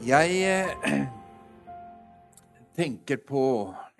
Jeg 0.00 0.36
eh, 0.48 0.70
tenker 2.78 3.18
på 3.20 3.42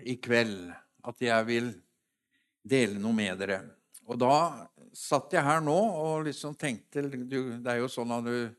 i 0.09 0.15
kveld 0.17 0.71
at 1.05 1.21
jeg 1.21 1.45
vil 1.45 1.67
dele 2.65 2.97
noe 2.97 3.13
med 3.13 3.37
dere. 3.43 3.59
Og 4.09 4.17
da 4.17 4.33
satt 4.97 5.37
jeg 5.37 5.45
her 5.45 5.61
nå 5.61 5.77
og 5.77 6.25
liksom 6.25 6.57
tenkte 6.57 7.05
du, 7.05 7.61
Det 7.61 7.69
er 7.69 7.83
jo 7.83 7.91
sånn 7.93 8.17
at 8.17 8.25
du 8.25 8.57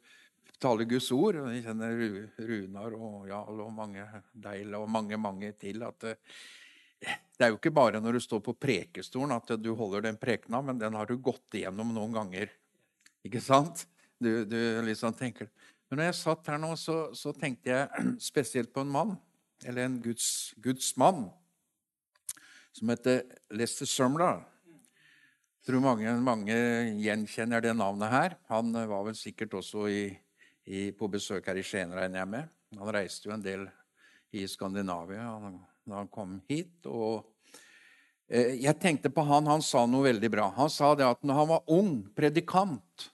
taler 0.62 0.86
Guds 0.86 1.10
ord, 1.16 1.40
og 1.42 1.50
jeg 1.50 1.66
kjenner 1.66 1.98
Runar 2.46 2.94
og 3.00 3.26
Jarl 3.32 3.66
og 3.66 3.74
mange 3.74 4.06
Deil 4.38 4.78
og 4.78 4.86
mange, 4.94 5.18
mange 5.18 5.52
til 5.58 5.82
at 5.88 6.12
eh, 6.12 6.38
det 7.02 7.48
er 7.48 7.56
jo 7.56 7.58
ikke 7.58 7.74
bare 7.74 8.04
når 8.06 8.20
du 8.20 8.22
står 8.22 8.46
på 8.46 8.54
prekestolen 8.54 9.34
at 9.34 9.56
du 9.58 9.74
holder 9.74 10.06
den 10.06 10.22
prekena, 10.22 10.62
men 10.62 10.78
den 10.78 10.94
har 10.94 11.10
du 11.10 11.18
gått 11.18 11.58
igjennom 11.58 11.90
noen 11.96 12.14
ganger. 12.14 12.54
Ikke 13.26 13.42
sant? 13.42 13.88
Du, 14.22 14.46
du 14.46 14.60
liksom 14.86 15.18
tenker 15.18 15.50
men 15.92 16.00
når 16.00 16.08
jeg 16.08 16.20
satt 16.22 16.48
her 16.48 16.60
nå, 16.64 16.70
så, 16.80 16.94
så 17.12 17.34
tenkte 17.36 17.68
jeg 17.68 18.04
spesielt 18.32 18.72
på 18.72 18.86
en 18.86 18.94
mann, 18.94 19.10
eller 19.68 19.84
en 19.84 19.98
Guds, 20.00 20.54
Guds 20.64 20.94
mann, 20.96 21.26
som 22.72 22.94
heter 22.94 23.26
Lester 23.52 23.90
Sumler. 23.92 24.40
Jeg 24.72 25.68
tror 25.68 25.84
mange, 25.84 26.14
mange, 26.24 26.56
gjenkjenner 27.04 27.62
det 27.66 27.74
navnet 27.76 28.10
her. 28.10 28.38
Han 28.48 28.72
var 28.72 29.04
vel 29.10 29.18
sikkert 29.20 29.58
også 29.60 29.84
i, 29.92 30.06
i, 30.64 30.86
på 30.96 31.12
besøk 31.12 31.52
her 31.52 31.60
i 31.60 31.66
Skien, 31.68 31.92
regner 31.92 32.24
jeg 32.24 32.32
med. 32.38 32.56
Han 32.80 32.94
reiste 32.96 33.28
jo 33.28 33.36
en 33.36 33.44
del 33.44 33.68
i 34.32 34.46
Skandinavia 34.48 35.28
da 35.92 36.00
han 36.00 36.08
kom 36.08 36.38
hit. 36.48 36.88
og 36.88 37.28
eh, 38.32 38.56
jeg 38.64 38.80
tenkte 38.80 39.12
på 39.12 39.28
han, 39.28 39.52
han 39.52 39.62
sa 39.66 39.84
noe 39.84 40.08
veldig 40.08 40.32
bra. 40.32 40.48
Han 40.56 40.72
sa 40.72 40.96
det 40.96 41.10
at 41.10 41.20
når 41.28 41.42
han 41.42 41.52
var 41.52 41.76
ung 41.76 41.94
predikant, 42.16 43.10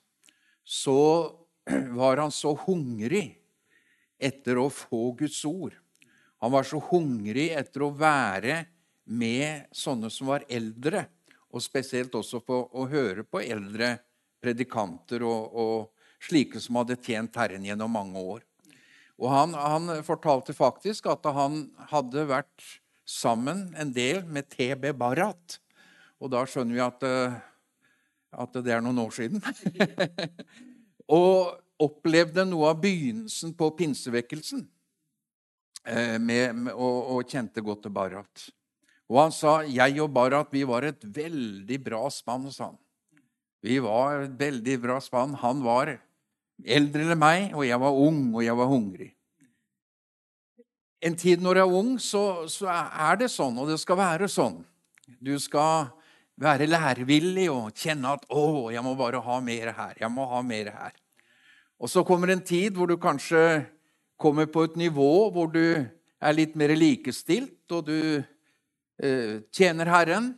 så 0.61 1.01
var 1.99 2.17
han 2.17 2.31
så 2.31 2.53
hungrig 2.65 3.37
etter 4.17 4.57
å 4.57 4.69
få 4.73 5.11
Guds 5.19 5.43
ord. 5.45 5.75
Han 6.41 6.53
var 6.53 6.65
så 6.67 6.79
hungrig 6.89 7.49
etter 7.57 7.85
å 7.85 7.93
være 7.93 8.63
med 9.07 9.69
sånne 9.75 10.09
som 10.13 10.31
var 10.31 10.45
eldre, 10.49 11.05
og 11.53 11.63
spesielt 11.63 12.13
også 12.17 12.41
på 12.45 12.57
å 12.75 12.87
høre 12.91 13.23
på 13.23 13.41
eldre 13.41 13.95
predikanter 14.43 15.23
og, 15.25 15.53
og 15.57 16.23
slike 16.27 16.61
som 16.61 16.81
hadde 16.81 16.99
tjent 17.01 17.37
Herren 17.39 17.65
gjennom 17.65 17.93
mange 17.93 18.21
år. 18.21 18.43
Og 19.17 19.31
han, 19.33 19.55
han, 19.57 19.89
fortalte 20.05 20.53
faktisk 20.53 21.07
at 21.09 21.25
han 21.33 21.63
hadde 21.89 22.27
vært 22.29 22.65
sammen 23.07 23.71
en 23.79 23.93
del 23.95 24.21
med 24.29 24.49
TB 24.53 24.91
Barat. 24.99 25.57
Og 26.21 26.29
da 26.33 26.43
skjønner 26.49 26.77
vi 26.77 26.83
at, 26.83 27.05
eh, 27.07 27.37
at 28.43 28.59
det 28.61 28.75
er 28.75 28.83
noen 28.85 29.01
år 29.07 29.15
siden. 29.15 29.41
og 31.07 31.57
opplevde 31.83 32.45
noe 32.47 32.71
av 32.71 32.81
begynnelsen 32.81 33.53
på 33.57 33.69
pinsevekkelsen 33.77 34.63
eh, 35.85 36.17
med, 36.17 36.55
med, 36.55 36.73
og, 36.73 36.97
og, 37.13 37.29
kjente 37.29 37.63
godt 37.63 37.85
til 37.85 37.93
Barat. 37.93 38.47
Og 39.07 39.21
han 39.21 39.35
sa 39.35 39.59
jeg 39.63 40.01
og 40.03 40.11
Barat 40.15 40.51
vi 40.51 40.65
var 40.67 40.87
et 40.87 41.03
veldig 41.03 41.79
bra 41.85 42.07
spann. 42.11 42.49
sa 42.51 42.71
han. 42.71 42.79
Vi 43.63 43.79
var 43.83 44.25
et 44.25 44.35
veldig 44.39 44.79
bra 44.83 44.97
spann. 45.03 45.37
Han 45.43 45.61
var 45.63 45.95
eldre 46.65 47.05
enn 47.05 47.21
meg, 47.21 47.53
og 47.53 47.63
jeg 47.67 47.79
var 47.79 48.01
ung, 48.01 48.21
og 48.35 48.43
jeg 48.43 48.57
var 48.57 48.71
hungrig. 48.71 49.11
En 51.05 51.15
tid 51.15 51.43
når 51.45 51.53
du 51.53 51.61
er 51.61 51.77
ung, 51.79 51.91
så, 52.01 52.47
så 52.49 52.71
er 52.73 53.19
det 53.21 53.29
sånn, 53.29 53.57
og 53.61 53.69
det 53.69 53.77
skal 53.79 53.99
være 53.99 54.29
sånn. 54.31 54.63
Du 55.21 55.35
skal 55.39 55.91
være 56.37 56.69
lærevillig 56.69 57.49
og 57.51 57.73
kjenne 57.73 58.13
at 58.13 58.25
'Å, 58.29 58.71
jeg 58.71 58.83
må 58.85 58.95
bare 58.95 59.21
ha 59.21 59.39
mer 59.39 59.73
her. 59.73 59.93
Jeg 59.99 60.11
må 60.11 60.25
ha 60.29 60.41
mer 60.41 60.71
her.' 60.71 60.97
Og 61.79 61.89
så 61.89 62.03
kommer 62.05 62.31
en 62.31 62.41
tid 62.41 62.73
hvor 62.73 62.87
du 62.87 62.97
kanskje 62.97 63.65
kommer 64.17 64.45
på 64.45 64.63
et 64.65 64.77
nivå 64.77 65.29
hvor 65.33 65.51
du 65.51 65.85
er 66.21 66.33
litt 66.33 66.55
mer 66.57 66.73
likestilt, 66.73 67.61
og 67.71 67.85
du 67.85 68.23
eh, 68.97 69.41
tjener 69.53 69.85
Herren. 69.85 70.33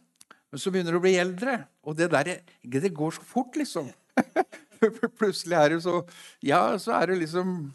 Men 0.52 0.60
så 0.60 0.72
begynner 0.72 0.92
du 0.92 1.00
å 1.00 1.04
bli 1.04 1.16
eldre, 1.16 1.62
og 1.86 1.96
det 1.96 2.10
der 2.12 2.42
det 2.44 2.94
går 2.94 3.16
så 3.16 3.24
fort, 3.24 3.56
liksom. 3.56 3.88
Plutselig 5.20 5.56
er 5.56 5.70
det 5.70 5.82
så 5.84 6.02
Ja, 6.44 6.78
så 6.80 6.96
er 7.00 7.12
det 7.12 7.20
liksom 7.24 7.74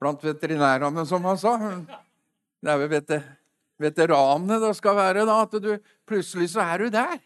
blant 0.00 0.24
veterinærene, 0.24 1.04
som 1.08 1.24
han 1.24 1.38
sa. 1.40 1.56
Det 2.60 2.72
er 2.72 2.80
vel 2.80 3.22
veteranene 3.80 4.60
det 4.62 4.72
skal 4.76 4.96
være, 4.96 5.24
da. 5.28 5.42
At 5.44 5.56
du, 5.60 5.74
plutselig 6.08 6.50
så 6.54 6.64
er 6.64 6.84
du 6.84 6.92
der. 6.92 7.18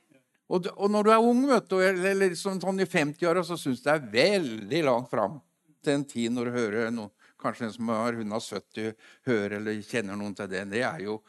Og, 0.48 0.64
og, 0.74 0.86
når 0.90 1.04
du 1.04 1.10
er 1.12 1.24
ung, 1.24 1.42
vet 1.50 1.68
du, 1.68 1.76
eller, 1.82 2.06
eller 2.14 2.36
sånn, 2.38 2.60
sånn 2.62 2.80
i 2.80 2.88
50-åra, 2.88 3.42
så 3.44 3.58
syns 3.60 3.82
du 3.82 3.88
det 3.88 3.94
er 3.94 4.06
veldig 4.14 4.80
langt 4.86 5.10
fram 5.12 5.36
til 5.84 5.98
en 5.98 6.06
tid 6.08 6.32
når 6.32 6.48
du 6.48 6.56
hører 6.56 6.94
noen, 6.94 7.12
kanskje 7.38 7.68
en 7.68 7.74
som 7.74 7.90
har 7.92 8.16
runda 8.16 8.40
70, 8.42 8.94
hører 9.28 9.58
eller 9.60 9.82
kjenner 9.86 10.16
noen 10.18 10.32
til 10.34 10.48
det. 10.50 10.64
Det 10.72 10.80
er 10.82 11.04
jo 11.04 11.20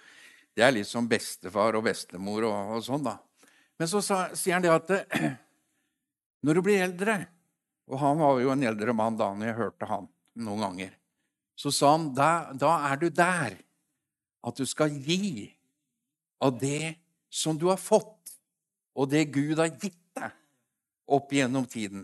det 0.58 0.66
er 0.66 0.74
litt 0.75 0.90
som 0.90 1.08
bestefar 1.08 1.78
og 1.78 1.85
bestemor 1.85 2.47
og, 2.47 2.78
og 2.78 2.81
sånn, 2.84 3.06
da. 3.06 3.18
Men 3.79 3.88
så 3.88 4.02
sa, 4.03 4.24
sier 4.35 4.58
han 4.58 4.66
det 4.66 4.74
at 4.74 4.90
når 6.46 6.58
du 6.58 6.63
blir 6.66 6.81
eldre 6.84 7.22
Og 7.90 7.97
han 8.02 8.19
var 8.19 8.41
jo 8.44 8.52
en 8.53 8.66
eldre 8.68 8.94
mann 8.94 9.16
da 9.18 9.29
når 9.34 9.47
jeg 9.47 9.58
hørte 9.58 9.88
han 9.90 10.09
noen 10.40 10.66
ganger. 10.66 10.91
Så 11.58 11.72
sa 11.74 11.94
han 11.96 12.09
da, 12.16 12.52
da 12.53 12.74
er 12.91 13.00
du 13.02 13.08
der 13.09 13.56
at 14.46 14.59
du 14.59 14.68
skal 14.68 14.94
gi 14.94 15.47
av 16.44 16.59
det 16.59 17.00
som 17.29 17.58
du 17.59 17.68
har 17.72 17.79
fått 17.81 18.19
og 19.00 19.08
det 19.12 19.30
Gud 19.32 19.60
har 19.62 19.72
gitt 19.72 20.00
deg 20.18 20.34
opp 21.10 21.32
gjennom 21.34 21.66
tiden. 21.70 22.04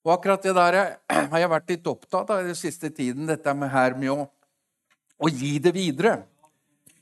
Og 0.00 0.14
akkurat 0.14 0.42
det 0.42 0.56
der 0.56 0.78
har 1.12 1.40
jeg 1.42 1.52
vært 1.52 1.72
litt 1.74 1.88
opptatt 1.90 2.30
av 2.32 2.42
i 2.42 2.48
den 2.48 2.58
siste 2.58 2.88
tiden, 2.88 3.28
dette 3.28 3.52
med 3.54 3.68
her 3.72 3.96
med 4.00 4.14
å, 4.14 4.24
å 5.20 5.28
gi 5.28 5.58
det 5.60 5.74
videre. 5.76 6.22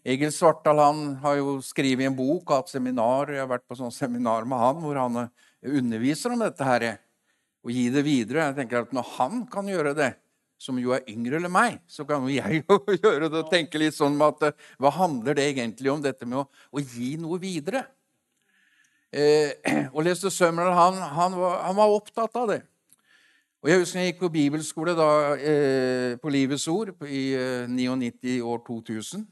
Egil 0.09 0.33
Svartdal 0.35 0.81
han 0.83 1.03
har 1.23 1.37
jo 1.39 1.59
skrevet 1.63 2.09
en 2.09 2.17
bok 2.17 2.49
og 2.49 2.57
hatt 2.57 2.73
seminar. 2.73 3.31
Jeg 3.31 3.45
har 3.45 3.51
vært 3.51 3.67
på 3.69 3.79
sånn 3.79 3.95
seminar 3.95 4.47
med 4.49 4.59
han 4.59 4.81
hvor 4.83 4.99
han 4.99 5.21
underviser 5.63 6.35
om 6.35 6.43
dette 6.43 6.67
her. 6.67 6.89
Å 7.63 7.75
gi 7.75 7.89
det 7.93 8.03
videre. 8.07 8.49
Jeg 8.49 8.59
tenker 8.63 8.83
at 8.83 8.95
Når 8.97 9.07
han 9.19 9.45
kan 9.51 9.69
gjøre 9.69 9.93
det, 9.99 10.13
som 10.59 10.79
jo 10.81 10.91
er 10.97 11.07
yngre 11.11 11.39
eller 11.39 11.53
meg, 11.53 11.77
så 11.87 12.03
kan 12.07 12.25
jo 12.27 12.35
jeg 12.35 12.63
jo 12.67 12.79
gjøre 12.97 13.29
det 13.31 13.45
og 13.45 13.51
tenke 13.53 13.79
litt 13.79 13.95
sånn 13.95 14.19
at 14.27 14.43
hva 14.81 14.91
handler 14.97 15.39
det 15.39 15.45
egentlig 15.53 15.93
om, 15.93 16.03
dette 16.03 16.27
med 16.27 16.41
å, 16.41 16.49
å 16.75 16.83
gi 16.83 17.13
noe 17.21 17.39
videre? 17.43 17.85
Eh, 19.09 19.57
og 19.95 20.03
Lester 20.05 20.33
Summerall 20.33 20.75
han, 20.77 20.99
han, 21.17 21.37
var, 21.39 21.63
han, 21.65 21.77
var, 21.79 21.95
opptatt 21.97 22.37
av 22.37 22.51
det. 22.53 22.61
Og 23.63 23.71
Jeg 23.71 23.83
husker 23.83 24.01
jeg 24.01 24.13
gikk 24.13 24.21
på 24.23 24.33
bibelskole 24.35 24.95
da, 24.95 25.11
eh, 25.35 26.15
på 26.21 26.31
Livets 26.31 26.69
Ord 26.71 26.93
i 27.09 27.33
eh, 27.35 27.71
99 27.71 28.39
år 28.47 28.61
2000. 28.67 29.25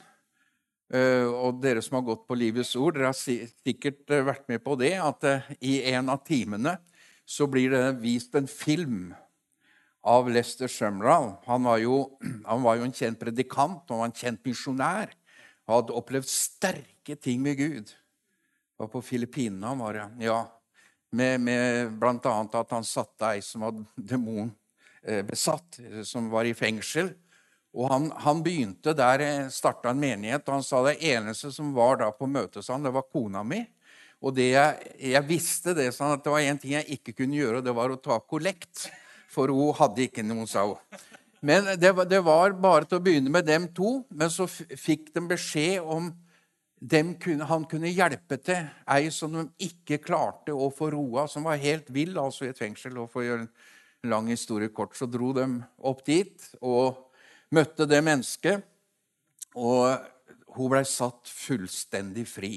Eh, 0.97 1.27
og 1.27 1.61
dere 1.63 1.83
som 1.83 1.99
har 1.99 2.07
gått 2.09 2.25
på 2.27 2.39
Livets 2.39 2.73
Ord, 2.79 2.97
dere 2.97 3.13
har 3.13 3.19
sikkert 3.19 4.03
eh, 4.11 4.25
vært 4.27 4.49
med 4.51 4.65
på 4.65 4.79
det, 4.81 4.95
at 5.03 5.29
eh, 5.29 5.53
i 5.61 5.77
en 5.93 6.11
av 6.15 6.25
timene 6.27 6.77
så 7.27 7.49
blir 7.51 7.73
det 7.75 7.85
vist 8.03 8.35
en 8.39 8.49
film 8.51 9.13
av 10.07 10.31
Lester 10.31 10.71
Summerall. 10.71 11.35
Han 11.47 11.67
han 12.51 12.67
var 12.67 12.81
jo 12.81 12.89
en 12.89 12.97
kjent 12.97 13.21
predikant, 13.21 13.85
han 13.91 14.03
var 14.03 14.11
en 14.11 14.19
kjent 14.25 14.43
misjonær. 14.47 15.15
Han 15.67 15.81
hadde 15.81 15.97
opplevd 15.99 16.31
sterke 16.31 17.19
ting 17.19 17.43
med 17.45 17.61
Gud 17.61 17.95
var 18.77 18.89
på 18.93 19.03
Filippinene 19.03 19.67
han 19.67 19.79
var, 19.79 20.01
ja. 20.21 20.41
Med, 21.17 21.41
med 21.41 21.93
bl.a. 22.01 22.33
at 22.43 22.75
han 22.75 22.85
satte 22.85 23.31
ei 23.37 23.43
som 23.45 23.63
var 23.65 23.77
demonbesatt, 24.11 25.79
eh, 25.81 26.03
som 26.05 26.29
var 26.33 26.45
i 26.49 26.55
fengsel. 26.55 27.13
Og 27.77 27.91
han, 27.93 28.11
han 28.25 28.43
begynte 28.45 28.95
der, 28.97 29.23
eh, 29.25 29.49
starta 29.53 29.93
en 29.93 30.01
menighet, 30.01 30.45
og 30.49 30.59
han 30.59 30.67
sa 30.67 30.83
det 30.87 30.99
eneste 31.05 31.53
som 31.55 31.73
var 31.77 32.01
da 32.03 32.11
på 32.13 32.29
møtet, 32.29 32.65
sa 32.65 32.75
han, 32.75 32.85
det 32.85 32.95
var 32.97 33.09
kona 33.13 33.45
mi. 33.47 33.63
Og 34.25 34.33
det 34.37 34.51
jeg, 34.55 34.93
jeg 35.13 35.29
visste 35.29 35.75
det, 35.77 35.91
sånn 35.95 36.15
at 36.17 36.25
det 36.25 36.33
var 36.33 36.45
en 36.45 36.61
ting 36.61 36.73
jeg 36.79 36.99
ikke 36.99 37.19
kunne 37.21 37.37
gjøre, 37.37 37.61
og 37.61 37.67
det 37.67 37.77
var 37.77 37.93
å 37.93 38.01
ta 38.01 38.17
kollekt. 38.25 38.89
For 39.33 39.53
hun 39.53 39.75
hadde 39.77 40.07
ikke 40.07 40.25
noen 40.25 40.49
sa 40.49 40.65
hun. 40.65 41.03
Men 41.45 41.67
det, 41.79 41.93
det 42.09 42.23
var 42.25 42.55
bare 42.59 42.89
til 42.89 42.99
å 42.99 43.05
begynne 43.05 43.31
med 43.31 43.45
dem 43.47 43.67
to. 43.77 44.01
Men 44.09 44.33
så 44.33 44.47
fikk 44.49 45.13
de 45.15 45.23
beskjed 45.29 45.85
om 45.85 46.09
kunne, 47.21 47.47
han 47.49 47.65
kunne 47.69 47.91
hjelpe 47.91 48.39
til 48.43 48.67
ei 48.93 49.11
som 49.11 49.33
de 49.35 49.47
ikke 49.67 49.99
klarte 50.05 50.55
å 50.55 50.71
få 50.71 50.91
roa, 50.95 51.27
som 51.29 51.47
var 51.49 51.61
helt 51.63 51.91
vill 51.91 52.19
altså 52.19 52.47
i 52.47 52.51
et 52.53 52.59
fengsel. 52.59 52.99
Og 52.99 53.11
for 53.11 53.23
å 53.23 53.27
gjøre 53.27 53.47
en 53.47 54.11
lang 54.11 54.29
historie 54.31 54.69
kort, 54.69 54.97
så 54.97 55.09
dro 55.11 55.33
de 55.37 55.47
opp 55.79 56.05
dit 56.07 56.51
og 56.61 57.09
møtte 57.55 57.89
det 57.89 58.03
mennesket. 58.05 58.63
Og 59.57 59.97
hun 60.57 60.71
blei 60.73 60.85
satt 60.89 61.29
fullstendig 61.29 62.27
fri 62.29 62.55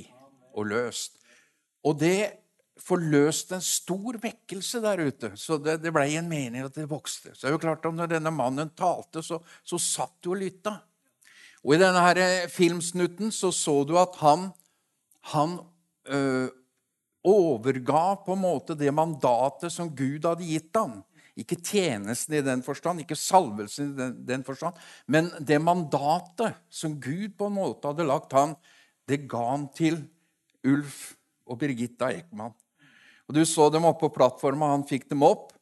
og 0.55 0.69
løst. 0.71 1.17
Og 1.87 1.97
det 1.99 2.39
forløste 2.79 3.57
en 3.57 3.63
stor 3.63 4.19
vekkelse 4.21 4.81
der 4.83 5.03
ute. 5.07 5.31
Så 5.39 5.57
det, 5.61 5.79
det 5.83 5.93
blei 5.95 6.13
en 6.19 6.29
mening 6.29 6.63
at 6.63 6.75
det 6.75 6.87
vokste. 6.89 7.33
Så 7.33 7.45
det 7.45 7.51
er 7.51 7.57
jo 7.57 7.63
klart 7.63 7.85
at 7.85 7.95
når 7.95 8.13
denne 8.13 8.33
mannen 8.33 8.71
talte, 8.77 9.23
så, 9.25 9.41
så 9.63 9.79
satt 9.81 10.17
du 10.23 10.31
og 10.33 10.39
lytta. 10.41 10.77
Og 11.65 11.75
I 11.75 11.81
denne 11.81 12.03
her 12.03 12.21
eh, 12.23 12.47
filmsnutten 12.51 13.33
så, 13.35 13.51
så 13.55 13.81
du 13.87 13.97
at 13.99 14.15
han, 14.21 14.49
han 15.33 15.57
øh, 16.07 16.47
overga 17.27 18.03
på 18.23 18.35
en 18.35 18.43
måte 18.43 18.77
det 18.79 18.93
mandatet 18.95 19.73
som 19.73 19.91
Gud 19.91 20.23
hadde 20.23 20.47
gitt 20.47 20.71
ham 20.79 21.01
Ikke 21.39 21.59
tjenesten 21.59 22.37
i 22.39 22.45
den 22.45 22.63
forstand, 22.63 23.03
ikke 23.03 23.17
salvelsen 23.19 23.91
i 23.91 23.97
den, 23.97 24.15
den, 24.27 24.47
forstand, 24.47 24.75
men 25.07 25.29
det 25.39 25.59
mandatet 25.63 26.57
som 26.69 26.97
Gud 26.99 27.37
på 27.39 27.47
en 27.47 27.55
måte 27.59 27.87
hadde 27.87 28.07
lagt 28.07 28.35
han, 28.35 28.55
det 29.07 29.23
ga 29.29 29.45
han 29.53 29.69
til 29.75 30.01
Ulf 30.67 31.13
og 31.47 31.61
Birgitta 31.61 32.11
Ekman. 32.11 32.51
Og 33.29 33.35
Du 33.35 33.45
så 33.45 33.69
dem 33.71 33.87
oppe 33.87 34.07
på 34.07 34.17
plattforma, 34.17 34.73
han 34.73 34.87
fikk 34.89 35.07
dem 35.11 35.23
opp. 35.23 35.53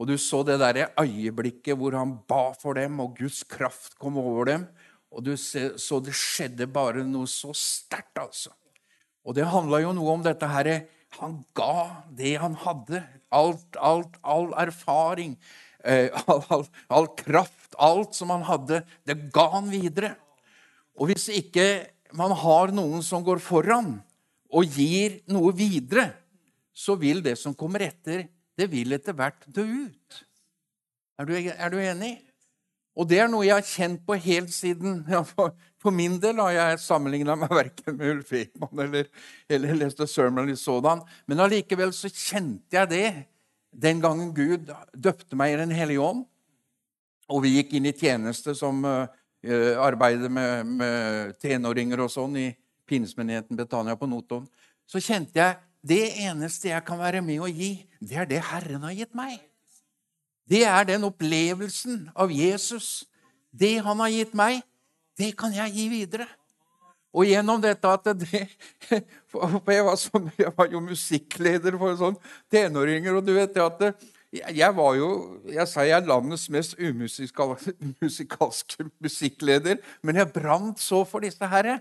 Og 0.00 0.08
du 0.08 0.16
så 0.16 0.40
det 0.42 0.56
der 0.62 0.88
øyeblikket 0.98 1.76
hvor 1.76 1.92
han 1.92 2.16
ba 2.28 2.54
for 2.56 2.74
dem, 2.74 2.98
og 3.04 3.18
Guds 3.18 3.42
kraft 3.44 3.98
kom 4.00 4.16
over 4.18 4.48
dem. 4.48 4.64
Og 5.10 5.24
du 5.26 5.32
så 5.36 5.98
det 6.04 6.14
skjedde 6.14 6.68
bare 6.70 7.02
noe 7.06 7.28
så 7.30 7.50
sterkt, 7.56 8.18
altså. 8.20 8.52
Og 9.26 9.34
det 9.36 9.48
handla 9.50 9.82
jo 9.82 9.92
noe 9.96 10.14
om 10.14 10.22
dette 10.24 10.48
herre 10.48 10.84
Han 11.18 11.40
ga 11.58 12.04
det 12.16 12.36
han 12.38 12.54
hadde. 12.54 13.02
Alt, 13.34 13.76
alt, 13.76 14.14
all 14.22 14.52
erfaring, 14.62 15.34
eh, 15.82 16.06
all, 16.30 16.44
all, 16.54 16.64
all 16.86 17.08
kraft, 17.18 17.74
alt 17.78 18.14
som 18.14 18.30
han 18.30 18.46
hadde, 18.46 18.84
det 19.06 19.16
ga 19.34 19.48
han 19.56 19.66
videre. 19.72 20.14
Og 20.94 21.10
hvis 21.10 21.26
ikke 21.34 21.66
man 22.14 22.34
har 22.38 22.70
noen 22.74 23.02
som 23.06 23.26
går 23.26 23.42
foran 23.42 23.96
og 24.50 24.78
gir 24.78 25.18
noe 25.30 25.50
videre, 25.54 26.12
så 26.70 26.94
vil 26.98 27.22
det 27.22 27.36
som 27.38 27.54
kommer 27.58 27.82
etter, 27.86 28.28
det 28.54 28.70
vil 28.70 28.94
etter 28.94 29.14
hvert 29.16 29.46
dø 29.50 29.66
ut. 29.66 30.22
Er 31.18 31.26
du, 31.26 31.34
er 31.36 31.74
du 31.74 31.78
enig? 31.82 32.14
Og 33.00 33.08
det 33.08 33.22
er 33.22 33.30
noe 33.32 33.46
jeg 33.46 33.56
har 33.56 33.64
kjent 33.64 34.02
på 34.04 34.16
helt 34.20 34.52
siden 34.52 34.98
ja, 35.08 35.22
for, 35.24 35.54
for, 35.80 35.94
min 35.94 36.18
del 36.20 36.40
har 36.42 36.52
jeg 36.52 36.82
sammenligna 36.82 37.36
meg 37.40 37.52
verken 37.54 37.96
med 37.96 38.12
Ulf 38.12 38.34
Ekman 38.36 38.82
eller, 38.84 39.08
eller 39.48 39.78
leste 39.78 40.08
Sermon 40.10 40.44
eller 40.44 40.60
sådan. 40.60 41.00
Men 41.30 41.40
allikevel 41.46 41.94
så 41.96 42.10
kjente 42.12 42.76
jeg 42.76 42.90
det 42.92 43.06
den 43.70 44.02
gangen 44.02 44.34
Gud 44.36 44.68
døpte 44.92 45.38
meg 45.38 45.54
i 45.54 45.60
Den 45.62 45.72
hellige 45.72 46.04
ånd. 46.04 46.26
Og 47.30 47.44
vi 47.46 47.54
gikk 47.56 47.72
inn 47.78 47.88
i 47.88 47.94
tjeneste 47.96 48.56
som 48.58 48.82
uh, 48.84 49.06
arbeidet 49.80 50.28
med, 50.32 50.72
med 50.82 51.36
tenåringer 51.40 52.02
og 52.04 52.12
sånn 52.12 52.36
i 52.36 52.48
pinsemenigheten 52.90 53.56
Betania 53.56 53.94
på 53.96 54.08
Notodden. 54.10 54.50
Så 54.90 55.00
kjente 55.00 55.38
jeg 55.38 55.60
det 55.86 56.02
eneste 56.26 56.74
jeg 56.74 56.84
kan 56.84 56.98
være 57.00 57.22
med 57.24 57.40
å 57.40 57.48
gi, 57.48 57.78
det 58.02 58.18
er 58.18 58.28
det 58.28 58.42
Herren 58.50 58.84
har 58.84 58.98
gitt 58.98 59.14
meg. 59.16 59.38
Det 60.50 60.64
er 60.66 60.88
den 60.88 61.06
opplevelsen 61.06 62.08
av 62.18 62.32
Jesus. 62.34 63.04
Det 63.50 63.76
han 63.84 64.00
har 64.02 64.10
gitt 64.10 64.34
meg, 64.34 64.62
det 65.18 65.36
kan 65.38 65.54
jeg 65.54 65.74
gi 65.76 65.88
videre. 65.92 66.26
Og 67.10 67.26
gjennom 67.26 67.58
dette 67.62 67.90
at 67.90 68.06
det 68.18 68.46
jeg 68.90 69.84
var, 69.86 69.96
sånn, 69.98 70.30
jeg 70.42 70.52
var 70.56 70.70
jo 70.70 70.80
musikkleder 70.84 71.78
for 71.78 71.96
sånn 71.98 72.18
tenåringer, 72.50 73.18
og 73.18 73.26
du 73.26 73.34
vet 73.36 73.54
det 73.54 73.66
at 73.66 74.06
jeg 74.30 74.74
var 74.76 74.94
jo 74.94 75.40
Jeg 75.50 75.66
sa 75.66 75.82
jeg 75.82 75.96
er 75.96 76.06
landets 76.06 76.46
mest 76.54 76.76
umusikalske 76.78 78.84
musikkleder, 79.04 79.80
men 80.06 80.22
jeg 80.22 80.34
brant 80.34 80.78
så 80.78 81.04
for 81.04 81.26
disse 81.26 81.46
herre. 81.50 81.80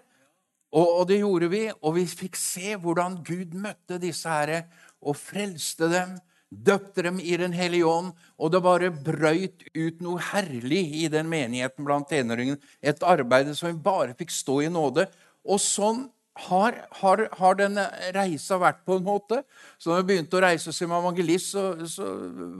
Og, 0.69 0.85
og, 0.85 1.03
det 1.09 1.21
gjorde 1.21 1.49
vi, 1.49 1.63
og 1.81 1.95
vi 1.97 2.05
fikk 2.05 2.35
se 2.37 2.75
hvordan 2.77 3.23
Gud 3.25 3.55
møtte 3.57 3.97
disse 4.01 4.29
herre 4.29 4.67
og 5.01 5.17
frelste 5.17 5.89
dem, 5.89 6.17
døpte 6.49 7.05
dem 7.05 7.19
i 7.21 7.37
Den 7.37 7.53
hellige 7.53 7.85
ånd, 7.85 8.13
og 8.37 8.51
det 8.51 8.61
bare 8.65 8.91
brøyt 8.91 9.67
ut 9.75 10.01
noe 10.01 10.21
herlig 10.31 10.83
i 11.03 11.07
den 11.07 11.29
menigheten 11.29 11.85
blant 11.85 12.09
tenåringene. 12.09 12.59
Et 12.81 13.03
arbeid 13.03 13.53
som 13.55 13.69
vi 13.69 13.83
bare 13.83 14.17
fikk 14.17 14.33
stå 14.33 14.61
i 14.65 14.71
nåde. 14.73 15.05
Og 15.45 15.61
sånn 15.61 16.07
har, 16.47 16.75
har, 17.01 17.25
har 17.35 17.57
denne 17.59 17.85
reisa 18.15 18.57
vært 18.61 18.81
på 18.87 18.97
en 18.97 19.05
måte. 19.05 19.41
Så 19.77 19.91
når 19.91 20.01
vi 20.01 20.07
begynte 20.11 20.39
å 20.39 20.43
reise 20.43 20.73
som 20.75 20.93
evangelist, 20.95 21.51
så, 21.53 21.63
så 21.89 22.07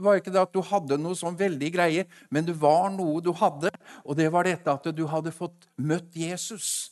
var 0.04 0.20
ikke 0.20 0.34
det 0.34 0.42
at 0.42 0.54
du 0.54 0.60
hadde 0.66 1.00
noe 1.00 1.16
sånn 1.18 1.38
veldig 1.38 1.70
greier, 1.74 2.08
men 2.30 2.46
det 2.46 2.56
var 2.60 2.90
noe 2.94 3.22
du 3.24 3.32
hadde, 3.36 3.72
og 4.04 4.18
det 4.18 4.28
var 4.32 4.48
dette 4.48 4.74
at 4.74 4.90
du 4.96 5.04
hadde 5.10 5.34
fått 5.34 5.68
møtt 5.80 6.16
Jesus. 6.16 6.90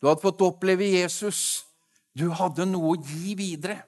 Du 0.00 0.08
hadde 0.08 0.24
fått 0.24 0.42
oppleve 0.44 0.88
Jesus. 0.88 1.62
Du 2.16 2.28
hadde 2.34 2.66
noe 2.68 2.96
å 2.96 3.00
gi 3.00 3.36
videre. 3.38 3.82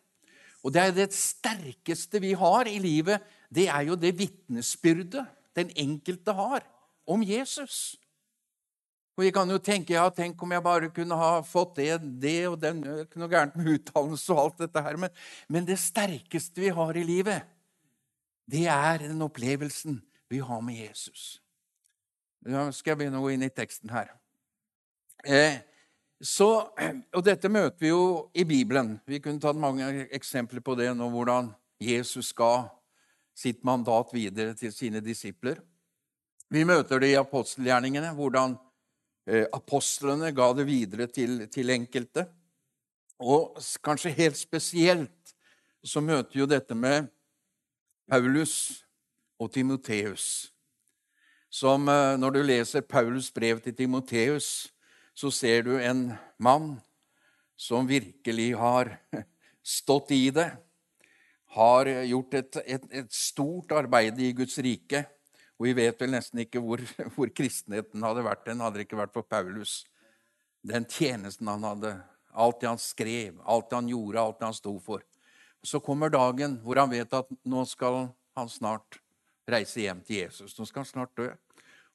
Og 0.64 0.72
det 0.72 0.80
er 0.80 0.94
det 0.96 1.10
sterkeste 1.12 2.20
vi 2.22 2.32
har 2.40 2.68
i 2.70 2.78
livet, 2.80 3.20
det 3.52 3.68
er 3.68 3.84
jo 3.90 3.98
det 4.00 4.14
vitnesbyrdet 4.16 5.26
den 5.54 5.70
enkelte 5.78 6.32
har 6.34 6.64
om 7.06 7.22
Jesus. 7.22 7.98
Og 9.14 9.26
vi 9.26 9.30
kan 9.34 9.50
jo 9.50 9.60
tenke 9.62 9.94
ja, 9.94 10.08
tenk 10.10 10.40
om 10.42 10.54
jeg 10.56 10.64
bare 10.64 10.90
kunne 10.90 11.18
ha 11.18 11.36
fått 11.46 11.76
det, 11.78 12.00
det 12.22 12.38
og 12.48 12.56
den 12.62 12.80
Det 12.82 12.90
er 12.90 13.04
ikke 13.04 13.20
noe 13.22 13.30
gærent 13.30 13.58
med 13.60 13.70
utdannelse 13.76 14.34
og 14.34 14.40
alt 14.42 14.64
dette 14.64 14.82
her, 14.82 14.98
men, 15.04 15.12
men 15.46 15.68
det 15.68 15.78
sterkeste 15.78 16.64
vi 16.64 16.72
har 16.74 16.98
i 16.98 17.04
livet, 17.06 17.44
det 18.50 18.66
er 18.66 19.04
den 19.04 19.22
opplevelsen 19.24 20.00
vi 20.32 20.40
har 20.42 20.64
med 20.64 20.80
Jesus. 20.80 21.38
Nå 22.44 22.66
skal 22.76 22.92
jeg 22.92 23.04
begynne 23.04 23.20
å 23.20 23.24
gå 23.24 23.36
inn 23.36 23.46
i 23.46 23.52
teksten 23.52 23.92
her. 23.94 24.10
Eh, 25.24 25.62
så, 26.22 26.48
og 27.14 27.24
dette 27.26 27.50
møter 27.50 27.80
vi 27.82 27.90
jo 27.90 28.30
i 28.34 28.44
Bibelen. 28.46 28.94
Vi 29.06 29.18
kunne 29.20 29.42
tatt 29.42 29.58
mange 29.58 30.06
eksempler 30.14 30.62
på 30.64 30.76
det 30.78 30.92
nå, 30.94 31.08
hvordan 31.10 31.50
Jesus 31.82 32.32
ga 32.36 32.68
sitt 33.34 33.64
mandat 33.66 34.12
videre 34.14 34.54
til 34.54 34.72
sine 34.72 35.02
disipler. 35.02 35.58
Vi 36.54 36.62
møter 36.64 37.02
det 37.02 37.10
i 37.10 37.18
apostelgjerningene, 37.18 38.12
hvordan 38.14 38.54
eh, 39.26 39.46
apostlene 39.52 40.30
ga 40.36 40.52
det 40.54 40.66
videre 40.68 41.08
til, 41.10 41.48
til 41.50 41.74
enkelte. 41.74 42.28
Og 43.18 43.58
kanskje 43.82 44.14
helt 44.14 44.38
spesielt 44.38 45.34
så 45.84 46.00
møter 46.00 46.38
jo 46.38 46.46
dette 46.48 46.76
med 46.78 47.10
Paulus 48.08 48.84
og 49.40 49.50
Timoteus. 49.52 50.52
Som 51.50 51.88
eh, 51.88 52.14
når 52.20 52.38
du 52.38 52.42
leser 52.42 52.86
Paulus 52.86 53.32
brev 53.34 53.60
til 53.60 53.74
Timoteus, 53.74 54.70
så 55.14 55.30
ser 55.30 55.62
du 55.66 55.74
en 55.78 56.08
mann 56.42 56.74
som 57.56 57.86
virkelig 57.86 58.52
har 58.58 58.96
stått 59.62 60.10
i 60.10 60.30
det, 60.34 60.50
har 61.54 61.86
gjort 61.86 62.34
et, 62.34 62.56
et, 62.66 62.86
et 62.90 63.12
stort 63.14 63.72
arbeid 63.72 64.18
i 64.18 64.32
Guds 64.34 64.58
rike. 64.58 65.04
Og 65.54 65.68
vi 65.68 65.74
vet 65.78 66.00
vel 66.02 66.10
nesten 66.16 66.42
ikke 66.42 66.58
hvor, 66.62 66.82
hvor 67.14 67.30
kristenheten 67.30 68.02
hadde 68.02 68.24
vært. 68.26 68.42
Den 68.48 68.62
hadde 68.64 68.82
ikke 68.82 68.98
vært 68.98 69.14
for 69.14 69.26
Paulus. 69.26 69.84
Den 70.66 70.86
tjenesten 70.90 71.46
han 71.46 71.62
hadde, 71.62 71.94
alt 72.34 72.58
det 72.60 72.72
han 72.72 72.82
skrev, 72.82 73.38
alt 73.46 73.70
det 73.70 73.78
han 73.78 73.92
gjorde, 73.92 74.18
alt 74.18 74.40
det 74.40 74.48
han 74.48 74.58
sto 74.58 74.74
for. 74.82 75.04
Så 75.64 75.78
kommer 75.80 76.10
dagen 76.12 76.58
hvor 76.64 76.80
han 76.82 76.90
vet 76.90 77.14
at 77.14 77.30
nå 77.46 77.62
skal 77.70 78.08
han 78.34 78.50
snart 78.50 78.98
reise 79.48 79.84
hjem 79.84 80.02
til 80.04 80.24
Jesus. 80.24 80.56
Nå 80.58 80.66
skal 80.66 80.82
han 80.82 80.90
snart 80.90 81.14
dø. 81.16 81.30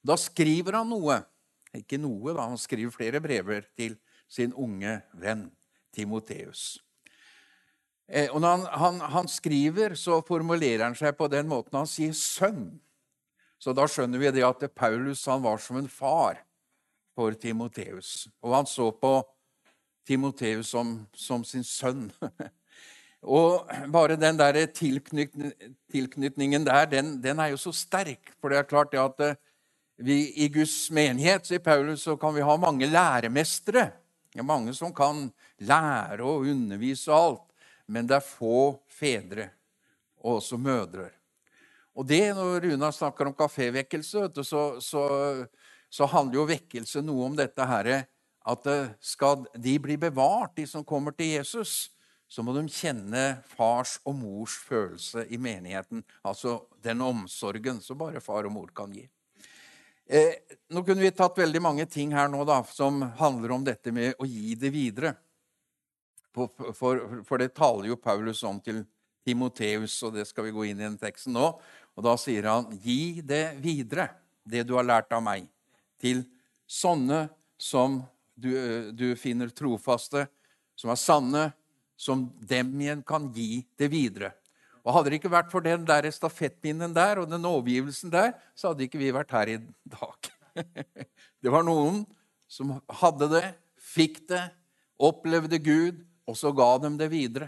Da 0.00 0.16
skriver 0.16 0.80
han 0.80 0.88
noe 0.88 1.20
ikke 1.76 1.98
noe, 2.00 2.34
da. 2.34 2.48
Han 2.50 2.58
skriver 2.58 2.94
flere 2.94 3.20
brever 3.22 3.66
til 3.78 3.96
sin 4.30 4.54
unge 4.54 5.00
venn 5.20 5.48
Timoteus. 5.94 6.78
Eh, 8.10 8.30
og 8.32 8.40
når 8.42 8.56
han, 8.56 8.66
han, 8.82 9.00
han, 9.14 9.28
skriver, 9.30 9.94
så 9.94 10.20
formulerer 10.26 10.84
han 10.88 10.96
seg 10.98 11.14
på 11.18 11.28
den 11.30 11.50
måten 11.50 11.78
han 11.78 11.90
sier 11.90 12.14
'sønn'. 12.14 12.78
Så 13.60 13.74
da 13.76 13.84
skjønner 13.86 14.18
vi 14.18 14.30
det 14.32 14.46
at 14.46 14.64
Paulus 14.74 15.26
han 15.28 15.42
var 15.44 15.60
som 15.60 15.76
en 15.76 15.88
far 15.88 16.40
for 17.14 17.34
Timoteus. 17.36 18.28
Og 18.42 18.54
han 18.56 18.66
så 18.66 18.88
på 18.90 19.20
Timoteus 20.08 20.72
som, 20.72 21.06
som 21.12 21.44
sin 21.44 21.64
sønn. 21.64 22.08
og 23.36 23.68
bare 23.92 24.16
den 24.16 24.38
der 24.38 24.64
tilknytningen 24.72 26.64
der, 26.66 26.88
den, 26.88 27.22
den, 27.22 27.38
er 27.38 27.52
jo 27.52 27.60
så 27.60 27.72
sterk. 27.72 28.32
For 28.40 28.48
det 28.48 28.58
er 28.58 28.70
klart 28.70 28.92
det 28.92 29.02
at 29.02 29.36
vi, 30.00 30.32
I 30.44 30.48
Guds 30.48 30.90
menighet 30.90 31.46
sier 31.46 31.60
Paulus, 31.64 32.02
så 32.06 32.16
kan 32.16 32.34
vi 32.34 32.44
ha 32.44 32.56
mange 32.56 32.88
læremestere. 32.88 33.90
Det 34.32 34.40
er 34.40 34.46
mange 34.46 34.72
som 34.74 34.94
kan 34.94 35.26
lære 35.58 36.24
og 36.24 36.46
undervise 36.48 37.10
og 37.12 37.20
alt. 37.20 37.46
Men 37.90 38.06
det 38.08 38.16
er 38.20 38.24
få 38.24 38.78
fedre, 38.88 39.50
og 40.22 40.38
også 40.38 40.56
mødre. 40.56 41.10
Og 41.94 42.06
det, 42.06 42.34
Når 42.34 42.60
Runa 42.60 42.92
snakker 42.92 43.26
om 43.26 43.34
kafévekkelse, 43.34 44.30
så, 44.42 44.80
så, 44.80 45.46
så, 45.90 46.06
handler 46.06 46.38
jo 46.38 46.48
vekkelse 46.48 47.02
noe 47.02 47.26
om 47.26 47.36
dette 47.36 47.66
her, 47.66 47.90
at 48.46 48.66
eh, 48.66 48.92
skal 49.00 49.44
de 49.58 49.78
bli 49.78 49.96
bevart, 49.96 50.56
de 50.56 50.66
som 50.66 50.84
kommer 50.84 51.12
til 51.12 51.34
Jesus, 51.34 51.90
så 52.30 52.42
må 52.46 52.54
de 52.54 52.62
kjenne 52.70 53.42
fars 53.56 53.98
og 54.06 54.14
mors 54.14 54.54
følelse 54.54 55.26
i 55.28 55.36
menigheten. 55.36 56.04
Altså 56.24 56.60
den 56.82 57.02
omsorgen 57.02 57.82
som 57.82 57.98
bare 57.98 58.22
far 58.22 58.46
og 58.46 58.54
mor 58.54 58.70
kan 58.72 58.94
gi. 58.94 59.08
Eh, 60.12 60.34
nå 60.68 60.82
kunne 60.82 61.00
vi 61.00 61.10
tatt 61.14 61.36
veldig 61.38 61.60
mange 61.62 61.84
ting 61.86 62.10
her 62.10 62.26
nå 62.26 62.42
da, 62.42 62.56
som 62.66 62.96
handler 63.20 63.52
om 63.54 63.62
dette 63.62 63.92
med 63.94 64.16
å 64.18 64.26
gi 64.26 64.56
det 64.58 64.72
videre. 64.74 65.12
For, 66.34 66.50
for, 66.74 67.02
for, 67.28 67.38
det 67.38 67.52
taler 67.54 67.92
jo 67.92 67.98
Paulus 68.02 68.40
om 68.42 68.58
til 68.58 68.80
Timoteus, 69.22 69.94
og 70.02 70.16
det 70.18 70.24
skal 70.26 70.48
vi 70.48 70.54
gå 70.56 70.64
inn 70.66 70.82
i 70.82 70.86
den 70.88 70.98
teksten 70.98 71.38
nå. 71.38 71.52
Og 71.94 72.02
da 72.02 72.16
sier 72.18 72.48
han, 72.50 72.66
'Gi 72.74 73.22
det 73.22 73.60
videre, 73.62 74.08
det 74.42 74.64
du 74.66 74.74
har 74.80 74.88
lært 74.88 75.14
av 75.14 75.22
meg, 75.22 75.46
til 76.02 76.24
sånne 76.66 77.28
som 77.54 78.00
du, 78.34 78.50
du 78.90 79.14
finner 79.14 79.54
trofaste, 79.54 80.26
som 80.74 80.90
er 80.90 80.98
sanne, 80.98 81.44
som 81.94 82.26
dem 82.42 82.74
igjen 82.82 83.06
kan 83.06 83.30
gi 83.30 83.62
det 83.78 83.94
videre.' 83.94 84.39
Og 84.90 84.96
Hadde 84.96 85.12
det 85.12 85.20
ikke 85.20 85.30
vært 85.30 85.52
for 85.52 85.62
den 85.62 85.84
der 85.86 86.08
stafettpinnen 86.10 86.90
der 86.96 87.20
og 87.22 87.28
den 87.30 87.44
overgivelsen 87.46 88.10
der, 88.10 88.32
så 88.58 88.72
hadde 88.72 88.88
ikke 88.88 88.98
vi 88.98 89.12
vært 89.14 89.30
her 89.30 89.52
i 89.52 89.60
dag. 89.86 90.30
Det 91.42 91.52
var 91.54 91.62
noen 91.62 92.02
som 92.50 92.72
hadde 93.00 93.28
det, 93.30 93.44
fikk 93.78 94.18
det, 94.28 94.42
opplevde 94.98 95.60
Gud, 95.62 96.00
og 96.26 96.34
så 96.36 96.50
ga 96.52 96.66
dem 96.82 96.98
det 96.98 97.06
videre. 97.12 97.46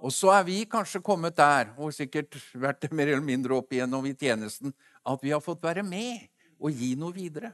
Og 0.00 0.14
så 0.14 0.30
er 0.32 0.46
vi 0.46 0.62
kanskje 0.70 1.02
kommet 1.04 1.34
der, 1.36 1.74
og 1.76 1.90
sikkert 1.92 2.38
vært 2.54 2.86
det 2.86 2.92
mer 2.94 3.10
eller 3.10 3.26
mindre 3.26 3.58
opp 3.58 3.74
igjennom 3.74 4.06
i 4.06 4.14
tjenesten, 4.14 4.72
at 5.02 5.26
vi 5.26 5.34
har 5.34 5.42
fått 5.44 5.66
være 5.66 5.82
med 5.84 6.22
og 6.62 6.70
gi 6.70 6.94
noe 6.96 7.12
videre. 7.12 7.50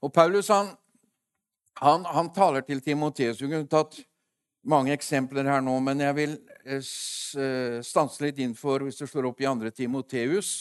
Og 0.00 0.10
Paulus 0.16 0.48
han, 0.50 0.72
han, 1.84 2.08
han 2.08 2.32
taler 2.34 2.64
til 2.66 2.80
Timoteus. 2.80 3.38
Vi 3.44 3.52
kunne 3.52 3.68
tatt 3.68 4.00
mange 4.66 4.96
eksempler 4.96 5.46
her 5.52 5.62
nå, 5.62 5.76
men 5.84 6.02
jeg 6.02 6.18
vil 6.18 6.38
stanse 6.66 8.24
litt 8.24 8.38
inn 8.42 8.54
for, 8.58 8.82
hvis 8.82 8.98
du 8.98 9.06
slår 9.06 9.30
opp 9.30 9.40
i 9.40 9.46
2. 9.46 9.70
Timoteus 9.70 10.54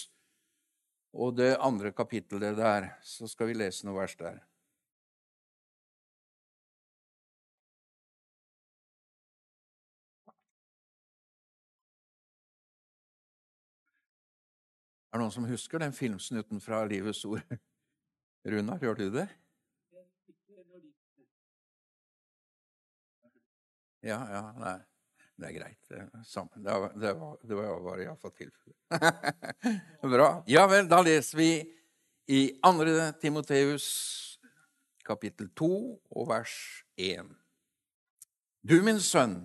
og 1.16 1.38
det 1.38 1.56
andre 1.64 1.94
kapittelet 1.96 2.58
der, 2.58 2.90
så 3.02 3.28
skal 3.32 3.50
vi 3.50 3.58
lese 3.58 3.88
noe 3.88 3.98
vers 3.98 4.16
der. 4.20 4.42
Er 15.16 15.20
det 15.20 15.24
noen 15.24 15.32
som 15.32 15.46
husker 15.48 15.80
den 15.80 15.94
filmsnutten 15.96 16.60
fra 16.60 16.82
Livets 16.84 17.24
ord? 17.24 17.40
Runar, 18.52 18.82
gjør 18.84 19.00
du 19.00 19.06
det? 19.14 19.30
Ja, 24.04 24.20
ja, 24.30 24.42
nei. 24.60 24.76
Det 25.36 25.50
er 25.50 25.56
greit. 25.58 25.80
Det, 25.90 26.04
det 26.64 27.14
var, 27.20 27.38
det 27.44 27.56
var, 27.60 28.00
iallfall 28.00 28.32
tilfellet. 28.32 28.78
Bra. 30.16 30.30
Ja 30.48 30.64
vel, 30.72 30.88
da 30.88 31.02
leser 31.04 31.42
vi 31.42 31.50
i 32.32 32.42
2. 32.64 32.86
Timoteus 33.22 33.88
kapittel 35.06 35.50
2 35.60 35.72
og 36.16 36.30
vers 36.30 36.56
1. 36.98 37.28
Du, 38.66 38.80
min 38.82 39.02
sønn, 39.04 39.38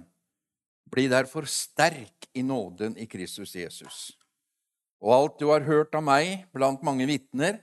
bli 0.91 1.09
derfor 1.11 1.45
sterk 1.51 2.31
i 2.33 2.43
nåden 2.47 2.97
i 2.99 3.07
Kristus 3.11 3.57
Jesus. 3.59 3.99
Og 5.01 5.13
alt 5.15 5.41
du 5.41 5.49
har 5.51 5.67
hørt 5.67 5.95
av 5.97 6.05
meg 6.07 6.47
blant 6.55 6.83
mange 6.87 7.07
vitner, 7.09 7.61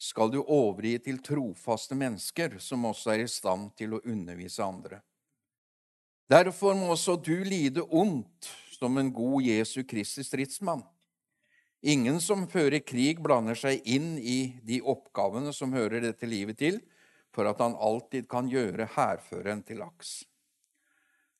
skal 0.00 0.30
du 0.32 0.38
overgi 0.40 0.94
til 1.04 1.18
trofaste 1.20 1.96
mennesker 1.98 2.56
som 2.62 2.86
også 2.88 3.14
er 3.14 3.24
i 3.26 3.28
stand 3.28 3.74
til 3.76 3.96
å 3.96 4.02
undervise 4.08 4.64
andre. 4.64 5.02
Derfor 6.30 6.76
må 6.78 6.92
også 6.94 7.16
du 7.18 7.40
lide 7.42 7.82
ondt 7.90 8.50
som 8.76 8.98
en 9.00 9.10
god 9.12 9.42
Jesu 9.42 9.82
Kristi 9.82 10.22
stridsmann. 10.22 10.84
Ingen 11.80 12.20
som 12.20 12.44
fører 12.48 12.82
krig, 12.84 13.18
blander 13.24 13.56
seg 13.58 13.80
inn 13.88 14.14
i 14.20 14.54
de 14.62 14.78
oppgavene 14.84 15.50
som 15.56 15.72
hører 15.74 16.04
dette 16.04 16.28
livet 16.28 16.60
til, 16.60 16.78
for 17.34 17.48
at 17.50 17.60
han 17.62 17.74
alltid 17.74 18.28
kan 18.30 18.50
gjøre 18.50 18.90
hærføreren 18.94 19.64
til 19.66 19.80
laks. 19.80 20.20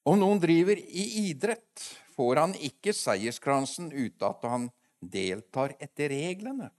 Om 0.08 0.18
noen 0.22 0.40
driver 0.42 0.80
i 0.80 1.06
idrett, 1.28 1.86
får 2.16 2.40
han 2.40 2.54
ikke 2.56 2.94
seierskransen 2.96 3.90
uten 3.92 4.26
at 4.26 4.46
han 4.48 4.68
deltar 5.00 5.76
etter 5.78 6.10
reglene. 6.12 6.70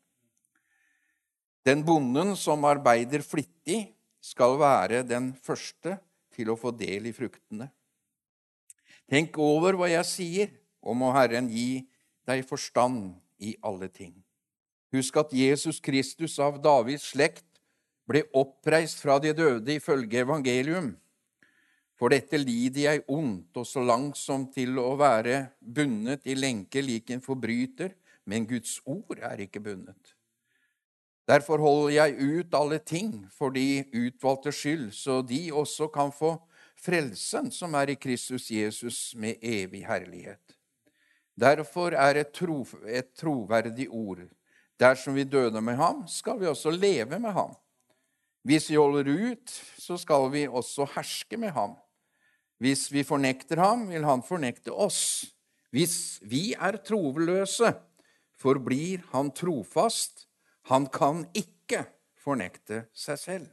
Den 1.64 1.86
bonden 1.86 2.34
som 2.36 2.66
arbeider 2.66 3.24
flittig, 3.24 3.92
skal 4.22 4.60
være 4.62 5.00
den 5.02 5.32
første 5.34 5.96
til 6.36 6.52
å 6.54 6.56
få 6.58 6.70
del 6.78 7.08
i 7.10 7.14
fruktene. 7.16 7.72
Tenk 9.12 9.36
over 9.44 9.76
hva 9.76 9.90
jeg 9.92 10.08
sier, 10.08 10.52
og 10.80 10.96
må 10.96 11.10
Herren 11.12 11.50
gi 11.52 11.84
deg 12.30 12.46
forstand 12.48 13.10
i 13.44 13.58
alle 13.60 13.90
ting. 13.92 14.14
Husk 14.96 15.18
at 15.20 15.34
Jesus 15.36 15.82
Kristus 15.84 16.38
av 16.40 16.62
Davids 16.64 17.10
slekt 17.12 17.48
ble 18.08 18.24
oppreist 18.36 19.04
fra 19.04 19.18
de 19.24 19.34
døde 19.36 19.76
ifølge 19.76 20.24
evangelium. 20.24 20.94
For 22.00 22.12
dette 22.16 22.40
lider 22.40 22.86
jeg 22.88 23.04
ondt, 23.12 23.52
og 23.60 23.68
så 23.68 23.84
langt 23.84 24.18
som 24.18 24.48
til 24.52 24.80
å 24.80 24.96
være 25.00 25.44
bundet 25.60 26.26
i 26.32 26.38
lenke 26.40 26.82
lik 26.82 27.12
en 27.12 27.24
forbryter, 27.24 27.92
men 28.26 28.48
Guds 28.48 28.80
ord 28.88 29.20
er 29.20 29.44
ikke 29.44 29.62
bundet. 29.64 30.16
Derfor 31.28 31.62
holder 31.62 31.94
jeg 32.00 32.16
ut 32.18 32.56
alle 32.58 32.80
ting 32.80 33.12
for 33.32 33.54
de 33.54 33.84
utvalgte 33.92 34.56
skyld, 34.56 34.90
så 34.96 35.20
de 35.22 35.50
også 35.54 35.92
kan 35.94 36.16
få 36.16 36.38
frelsen 36.82 37.52
som 37.54 37.76
er 37.78 37.94
i 37.94 38.00
Kristus 38.00 38.50
Jesus 38.52 39.12
med 39.16 39.42
evig 39.42 39.84
herlighet. 39.88 40.58
Derfor 41.38 41.96
er 41.96 42.22
et, 42.22 42.34
tro, 42.36 42.64
et 42.86 43.14
troverdig 43.18 43.88
ord. 43.90 44.26
Dersom 44.82 45.16
vi 45.16 45.24
døde 45.24 45.62
med 45.62 45.78
ham, 45.80 46.04
skal 46.08 46.40
vi 46.42 46.50
også 46.50 46.74
leve 46.74 47.20
med 47.20 47.32
ham. 47.32 47.54
Hvis 48.44 48.70
vi 48.70 48.80
holder 48.80 49.10
ut, 49.32 49.54
så 49.78 49.98
skal 50.02 50.32
vi 50.34 50.48
også 50.48 50.88
herske 50.96 51.38
med 51.38 51.54
ham. 51.54 51.76
Hvis 52.62 52.92
vi 52.94 53.04
fornekter 53.06 53.62
ham, 53.62 53.88
vil 53.90 54.06
han 54.06 54.24
fornekte 54.26 54.74
oss. 54.74 55.32
Hvis 55.74 56.20
vi 56.22 56.52
er 56.54 56.78
troløse, 56.86 57.74
forblir 58.38 59.06
han 59.14 59.32
trofast. 59.34 60.28
Han 60.70 60.86
kan 60.94 61.24
ikke 61.38 61.86
fornekte 62.22 62.86
seg 62.94 63.20
selv. 63.20 63.48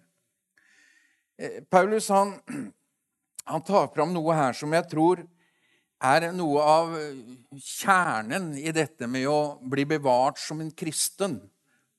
Eh, 1.38 1.62
Paulus 1.70 2.08
han, 2.12 2.34
han 3.48 3.64
tar 3.64 3.88
fram 3.94 4.12
noe 4.12 4.36
her 4.36 4.56
som 4.56 4.72
jeg 4.76 4.86
tror 4.90 5.24
er 5.98 6.28
noe 6.36 6.62
av 6.62 6.94
kjernen 7.58 8.52
i 8.60 8.70
dette 8.74 9.08
med 9.10 9.26
å 9.30 9.58
bli 9.66 9.86
bevart 9.88 10.38
som 10.38 10.60
en 10.62 10.70
kristen, 10.70 11.40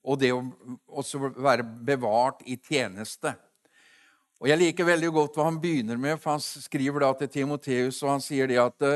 og 0.00 0.20
det 0.22 0.30
å 0.32 0.40
også 0.88 1.20
være 1.36 1.66
bevart 1.84 2.40
i 2.48 2.56
tjeneste. 2.56 3.34
Og 4.40 4.48
Jeg 4.48 4.56
liker 4.62 4.88
veldig 4.88 5.10
godt 5.12 5.36
hva 5.36 5.50
han 5.50 5.60
begynner 5.60 6.00
med, 6.00 6.16
for 6.20 6.32
han 6.32 6.40
skriver 6.40 7.04
da 7.04 7.12
til 7.18 7.28
Timoteus, 7.34 8.00
og 8.00 8.14
han 8.14 8.24
sier 8.24 8.48
det 8.48 8.56
at 8.62 8.86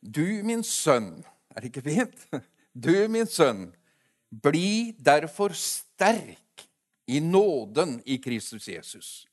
du, 0.00 0.24
min 0.46 0.64
sønn 0.64 1.24
Er 1.56 1.64
det 1.64 1.72
ikke 1.72 1.88
fint? 1.88 2.28
Du, 2.76 2.92
min 3.08 3.24
sønn, 3.24 3.70
bli 4.28 4.92
derfor 5.00 5.54
sterk 5.56 6.66
i 7.08 7.22
nåden 7.24 8.02
i 8.04 8.18
Kristus 8.20 8.66
Jesus. 8.68 9.24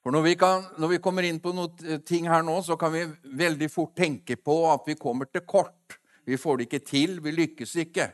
For 0.00 0.14
når 0.14 0.24
vi, 0.24 0.36
kan, 0.40 0.64
når 0.80 0.94
vi, 0.94 1.00
kommer 1.04 1.26
inn 1.28 1.40
på 1.42 1.52
noen 1.52 2.00
ting 2.08 2.28
her 2.30 2.44
nå, 2.44 2.56
så 2.64 2.76
kan 2.80 2.92
vi 2.94 3.04
veldig 3.36 3.68
fort 3.72 3.92
tenke 3.98 4.38
på 4.40 4.62
at 4.70 4.88
vi 4.88 4.96
kommer 5.00 5.28
til 5.28 5.44
kort. 5.44 5.98
Vi 6.24 6.38
får 6.40 6.56
det 6.56 6.68
ikke 6.68 6.86
til, 6.88 7.18
vi 7.20 7.34
lykkes 7.36 7.74
ikke. 7.84 8.06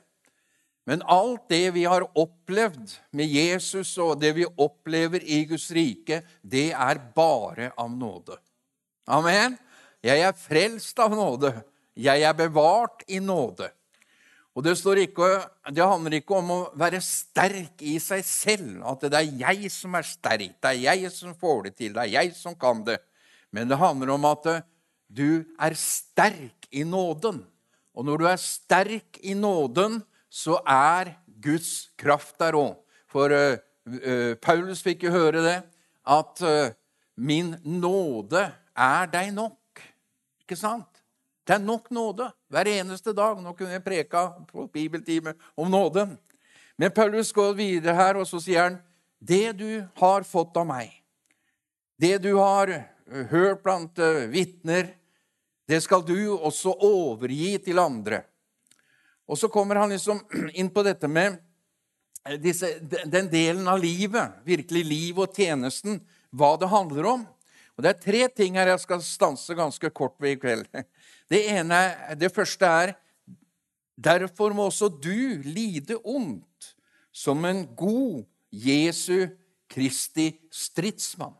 Men 0.86 1.02
alt 1.10 1.48
det 1.50 1.74
vi 1.74 1.84
har 1.86 2.04
opplevd 2.18 2.92
med 3.18 3.30
Jesus, 3.30 3.96
og 4.02 4.20
det 4.22 4.32
vi 4.36 4.46
opplever 4.46 5.22
i 5.22 5.44
Guds 5.50 5.68
rike, 5.74 6.20
det 6.42 6.68
er 6.74 7.00
bare 7.14 7.72
av 7.74 7.90
nåde. 7.90 8.38
Amen. 9.10 9.56
Jeg 10.02 10.22
er 10.22 10.38
frelst 10.38 10.98
av 11.02 11.14
nåde. 11.14 11.52
Jeg 11.98 12.22
er 12.22 12.34
bevart 12.38 13.02
i 13.10 13.18
nåde. 13.22 13.70
Og 14.56 14.64
det, 14.64 14.72
ikke, 15.02 15.26
det, 15.68 15.84
handler 15.84 16.14
ikke 16.16 16.38
om 16.38 16.52
å 16.54 16.60
være 16.80 17.02
sterk 17.04 17.82
i 17.84 17.98
seg 18.00 18.22
selv, 18.24 18.78
at 18.88 19.02
det 19.04 19.18
er 19.18 19.34
jeg 19.42 19.68
som 19.68 19.98
er 19.98 20.06
sterk, 20.08 20.54
det 20.64 20.70
er 20.70 20.78
jeg 20.80 21.10
som 21.12 21.34
får 21.36 21.66
det 21.66 21.72
til, 21.76 21.92
det 21.92 22.06
er 22.06 22.14
jeg 22.14 22.32
som 22.38 22.56
kan 22.56 22.80
det. 22.86 22.96
Men 23.52 23.68
det 23.68 23.76
handler 23.76 24.14
om 24.14 24.24
at 24.24 24.48
eh, 24.48 24.64
du 25.12 25.44
er 25.60 25.76
sterk 25.76 26.70
i 26.72 26.86
nåden. 26.88 27.42
Og 27.92 28.08
når 28.08 28.22
du 28.22 28.26
er 28.32 28.40
sterk 28.40 29.20
i 29.20 29.36
nåden, 29.36 30.00
så 30.32 30.56
er 30.64 31.12
Guds 31.44 31.92
kraft 32.00 32.40
der 32.40 32.56
òg. 32.56 32.74
For 33.12 33.32
uh, 33.32 33.60
uh, 33.92 34.34
Paulus 34.42 34.82
fikk 34.84 35.06
jo 35.06 35.14
høre 35.14 35.44
det, 35.44 35.56
at 36.04 36.42
uh, 36.42 36.72
'min 37.16 37.54
nåde 37.64 38.42
er 38.76 39.06
deg 39.12 39.32
nok'. 39.36 39.84
Ikke 40.44 40.56
sant? 40.56 40.95
Det 41.46 41.54
er 41.54 41.62
nok 41.62 41.90
nåde 41.94 42.26
hver 42.50 42.66
eneste 42.66 43.12
dag. 43.14 43.38
Nå 43.38 43.52
kunne 43.54 43.76
jeg 43.76 43.84
preka 43.84 44.26
på 44.50 44.66
bibeltime 44.72 45.36
om 45.54 45.70
nåden. 45.70 46.16
Men 46.76 46.90
Paulus 46.90 47.30
går 47.32 47.54
videre 47.54 47.94
her, 47.94 48.18
og 48.18 48.26
så 48.26 48.40
sier 48.42 48.62
han, 48.62 48.78
'Det 49.20 49.52
du 49.52 49.86
har 49.94 50.22
fått 50.22 50.56
av 50.56 50.66
meg, 50.66 50.92
det 51.98 52.18
du 52.18 52.36
har 52.36 52.84
hørt 53.30 53.62
blant 53.62 53.96
vitner, 54.28 54.94
det 55.68 55.82
skal 55.82 56.02
du 56.02 56.36
også 56.36 56.74
overgi 56.80 57.58
til 57.58 57.78
andre.' 57.78 58.24
Og 59.28 59.38
så 59.38 59.48
kommer 59.48 59.74
han 59.76 59.90
liksom 59.90 60.20
inn 60.54 60.70
på 60.70 60.82
dette 60.82 61.08
med 61.08 61.38
disse, 62.42 62.78
den 63.06 63.30
delen 63.30 63.68
av 63.68 63.78
livet, 63.78 64.42
virkelig 64.44 64.84
liv 64.84 65.18
og 65.18 65.34
tjenesten, 65.34 66.00
hva 66.30 66.56
det 66.58 66.68
handler 66.68 67.06
om. 67.06 67.26
Og 67.76 67.82
Det 67.82 67.90
er 67.90 68.00
tre 68.00 68.28
ting 68.28 68.56
her 68.56 68.66
jeg 68.72 68.80
skal 68.80 69.02
stanse 69.02 69.54
ganske 69.54 69.90
kort 69.90 70.14
ved 70.18 70.36
i 70.36 70.40
kveld. 70.40 70.66
Det, 71.30 71.42
ene, 71.50 71.80
det 72.18 72.32
første 72.34 72.66
er 72.66 72.94
Derfor 73.96 74.52
må 74.52 74.66
også 74.68 74.90
du 74.92 75.40
lide 75.40 75.96
ondt 76.04 76.74
som 77.16 77.44
en 77.48 77.62
god 77.76 78.26
Jesu 78.52 79.24
Kristi 79.72 80.28
stridsmann. 80.52 81.32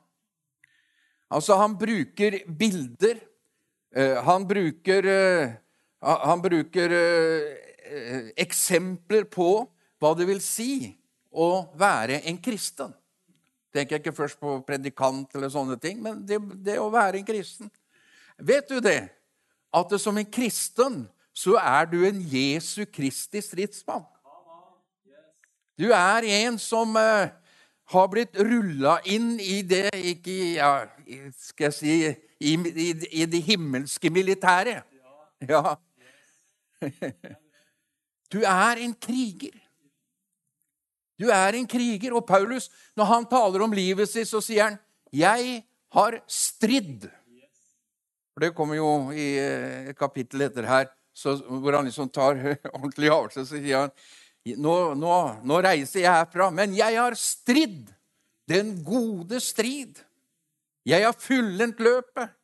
Altså, 1.28 1.58
han 1.60 1.74
bruker 1.78 2.38
bilder. 2.58 3.20
Eh, 3.96 4.16
han 4.24 4.48
bruker, 4.48 5.06
eh, 5.06 5.50
Han 6.00 6.42
bruker 6.42 6.92
eh, 6.92 8.30
eksempler 8.36 9.24
på 9.24 9.66
hva 9.98 10.12
det 10.14 10.26
vil 10.28 10.40
si 10.40 10.94
å 11.32 11.72
være 11.74 12.20
en 12.28 12.38
kristen. 12.38 12.92
Tenker 13.74 13.96
jeg 13.96 14.04
ikke 14.04 14.16
først 14.16 14.38
på 14.38 14.60
predikant 14.66 15.34
eller 15.34 15.50
sånne 15.50 15.78
ting, 15.80 15.98
men 16.04 16.20
det, 16.26 16.38
det 16.62 16.78
å 16.78 16.92
være 16.92 17.18
en 17.18 17.26
kristen. 17.26 17.70
Vet 18.38 18.68
du 18.68 18.78
det? 18.84 19.08
At 19.76 19.92
som 20.00 20.16
en 20.18 20.30
kristen 20.30 21.04
så 21.36 21.58
er 21.60 21.88
du 21.90 21.98
en 22.08 22.20
Jesu 22.32 22.86
Kristi 22.88 23.42
stridsmann. 23.44 24.04
Du 25.76 25.90
er 25.92 26.24
en 26.24 26.56
som 26.58 26.96
uh, 26.96 27.28
har 27.92 28.06
blitt 28.08 28.38
rulla 28.40 28.96
inn 29.04 29.34
i 29.40 29.60
det 29.62 29.90
ikke, 29.92 30.36
ja, 30.56 30.70
Skal 31.36 31.68
jeg 31.68 31.76
si 31.76 31.96
i, 32.40 32.54
i, 32.56 32.88
i 33.20 33.26
det 33.28 33.42
himmelske 33.44 34.10
militæret. 34.10 34.84
Ja. 35.48 35.76
Du 38.32 38.40
er 38.42 38.80
en 38.82 38.90
kriger. 38.98 39.54
Du 41.14 41.28
er 41.30 41.54
en 41.54 41.66
kriger. 41.70 42.16
Og 42.18 42.26
Paulus, 42.26 42.66
når 42.96 43.04
han 43.04 43.26
taler 43.30 43.62
om 43.62 43.72
livet 43.72 44.10
sitt, 44.10 44.26
så 44.26 44.40
sier 44.42 44.64
han 44.64 44.78
'Jeg 45.12 45.62
har 45.94 46.18
stridd'. 46.26 47.06
For 48.36 48.44
Det 48.44 48.52
kommer 48.52 48.76
jo 48.76 48.88
i 49.16 49.30
et 49.40 49.96
kapittel 49.96 50.44
etter 50.44 50.66
her, 50.68 50.90
så, 51.16 51.38
hvor 51.40 51.72
han 51.72 51.86
liksom 51.88 52.10
tar 52.12 52.36
ordentlig 52.76 53.08
avskjed. 53.08 53.46
Så 53.48 53.56
sier 53.56 53.86
han 53.86 53.94
nå, 54.60 54.74
nå, 55.00 55.14
nå 55.40 55.60
reiser 55.64 56.02
jeg 56.04 56.12
herfra, 56.12 56.50
men 56.52 56.76
jeg 56.76 56.98
har 57.00 57.16
stridd 57.16 57.88
den 58.46 58.74
gode 58.84 59.40
strid. 59.40 60.02
Jeg 60.86 61.02
har 61.02 61.16
fullendt 61.16 61.80
løpet. 61.80 62.36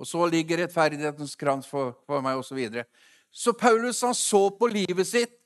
Og 0.00 0.08
så 0.08 0.24
ligger 0.28 0.62
rettferdighetens 0.64 1.36
krans 1.36 1.68
for, 1.68 1.92
for 2.08 2.24
meg, 2.24 2.40
osv. 2.40 2.48
Så, 2.48 2.56
videre. 2.56 2.86
så 3.28 3.52
Paulus 3.56 4.00
han 4.04 4.16
så 4.16 4.42
på 4.56 4.68
livet 4.72 5.08
sitt 5.08 5.36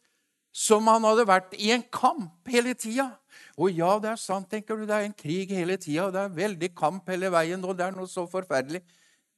som 0.55 0.87
han 0.91 1.05
hadde 1.07 1.27
vært 1.27 1.59
i 1.59 1.71
en 1.75 1.85
kamp 1.95 2.47
hele 2.51 2.75
tida. 2.79 3.11
Og 3.59 3.75
ja, 3.75 3.93
det 4.03 4.15
er 4.15 4.23
sant, 4.23 4.49
tenker 4.51 4.79
du. 4.79 4.87
Det 4.87 4.97
er 4.97 5.11
en 5.11 5.19
krig 5.19 5.51
hele 5.55 5.77
tida, 5.83 6.07
og 6.07 6.15
det 6.15 6.25
er 6.25 6.39
veldig 6.39 6.73
kamp 6.79 7.11
hele 7.11 7.31
veien. 7.35 7.63
Og 7.63 7.77
det 7.79 7.87
er 7.87 7.99
noe 7.99 8.11
så 8.11 8.27
forferdelig. 8.31 8.83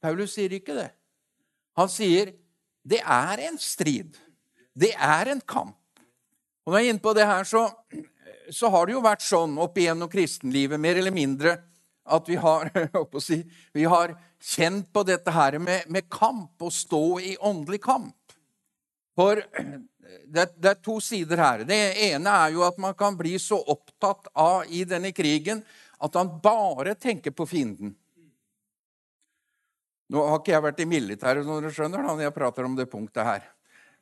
Paulus 0.02 0.34
sier 0.36 0.52
ikke 0.56 0.76
det. 0.76 0.90
Han 1.78 1.90
sier 1.90 2.34
det 2.82 3.00
er 3.00 3.44
en 3.46 3.58
strid. 3.60 4.16
Det 4.74 4.90
er 4.96 5.30
en 5.32 5.40
kamp. 5.40 5.78
Og 6.62 6.72
når 6.72 6.78
jeg 6.78 6.88
er 6.88 6.94
inne 6.94 7.02
på 7.02 7.14
det 7.14 7.26
her, 7.26 7.46
så, 7.46 7.66
så 8.50 8.70
har 8.70 8.86
det 8.86 8.96
jo 8.96 9.04
vært 9.04 9.24
sånn 9.24 9.54
opp 9.62 9.78
igjennom 9.78 10.10
kristenlivet, 10.10 10.80
mer 10.80 10.98
eller 10.98 11.14
mindre, 11.14 11.56
at 12.02 12.28
vi 12.28 12.38
har, 12.38 12.70
si, 13.22 13.42
vi 13.74 13.86
har 13.86 14.14
kjent 14.42 14.90
på 14.94 15.04
dette 15.06 15.34
her 15.34 15.58
med, 15.62 15.86
med, 15.90 16.08
kamp, 16.10 16.54
å 16.62 16.70
stå 16.70 17.04
i 17.22 17.36
åndelig 17.38 17.82
kamp. 17.84 18.18
For 19.18 19.38
det, 19.38 20.48
det, 20.56 20.70
er 20.70 20.80
to 20.82 20.98
sider 21.04 21.42
her. 21.42 21.64
Det 21.68 21.78
ene 22.08 22.36
er 22.46 22.54
jo 22.56 22.64
at 22.66 22.78
man 22.82 22.96
kan 22.98 23.16
bli 23.18 23.36
så 23.42 23.60
opptatt 23.60 24.30
av 24.38 24.70
i 24.72 24.84
denne 24.88 25.12
krigen 25.14 25.62
at 26.02 26.18
han 26.18 26.30
bare 26.42 26.96
tenker 26.98 27.34
på 27.36 27.46
fienden. 27.46 27.94
Nå 30.12 30.26
har 30.28 30.42
ikke 30.42 30.52
jeg 30.52 30.64
vært 30.66 30.82
i 30.84 30.88
militæret, 30.88 31.46
når 31.48 31.64
dere 31.64 31.76
skjønner, 31.76 32.04
når 32.04 32.26
jeg 32.26 32.36
prater 32.36 32.68
om 32.68 32.76
det 32.76 32.90
punktet 32.92 33.24
her. 33.24 33.46